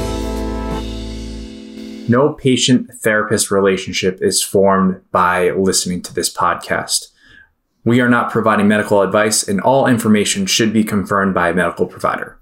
No 2.09 2.33
patient 2.33 2.91
therapist 2.95 3.49
relationship 3.49 4.19
is 4.21 4.43
formed 4.43 4.99
by 5.11 5.51
listening 5.51 6.01
to 6.01 6.13
this 6.13 6.29
podcast. 6.31 7.12
We 7.85 7.99
are 7.99 8.09
not 8.09 8.31
providing 8.31 8.67
medical 8.67 9.01
advice, 9.01 9.47
and 9.47 9.59
all 9.59 9.87
information 9.87 10.45
should 10.45 10.71
be 10.71 10.83
confirmed 10.83 11.33
by 11.33 11.49
a 11.49 11.53
medical 11.53 11.85
provider. 11.85 12.39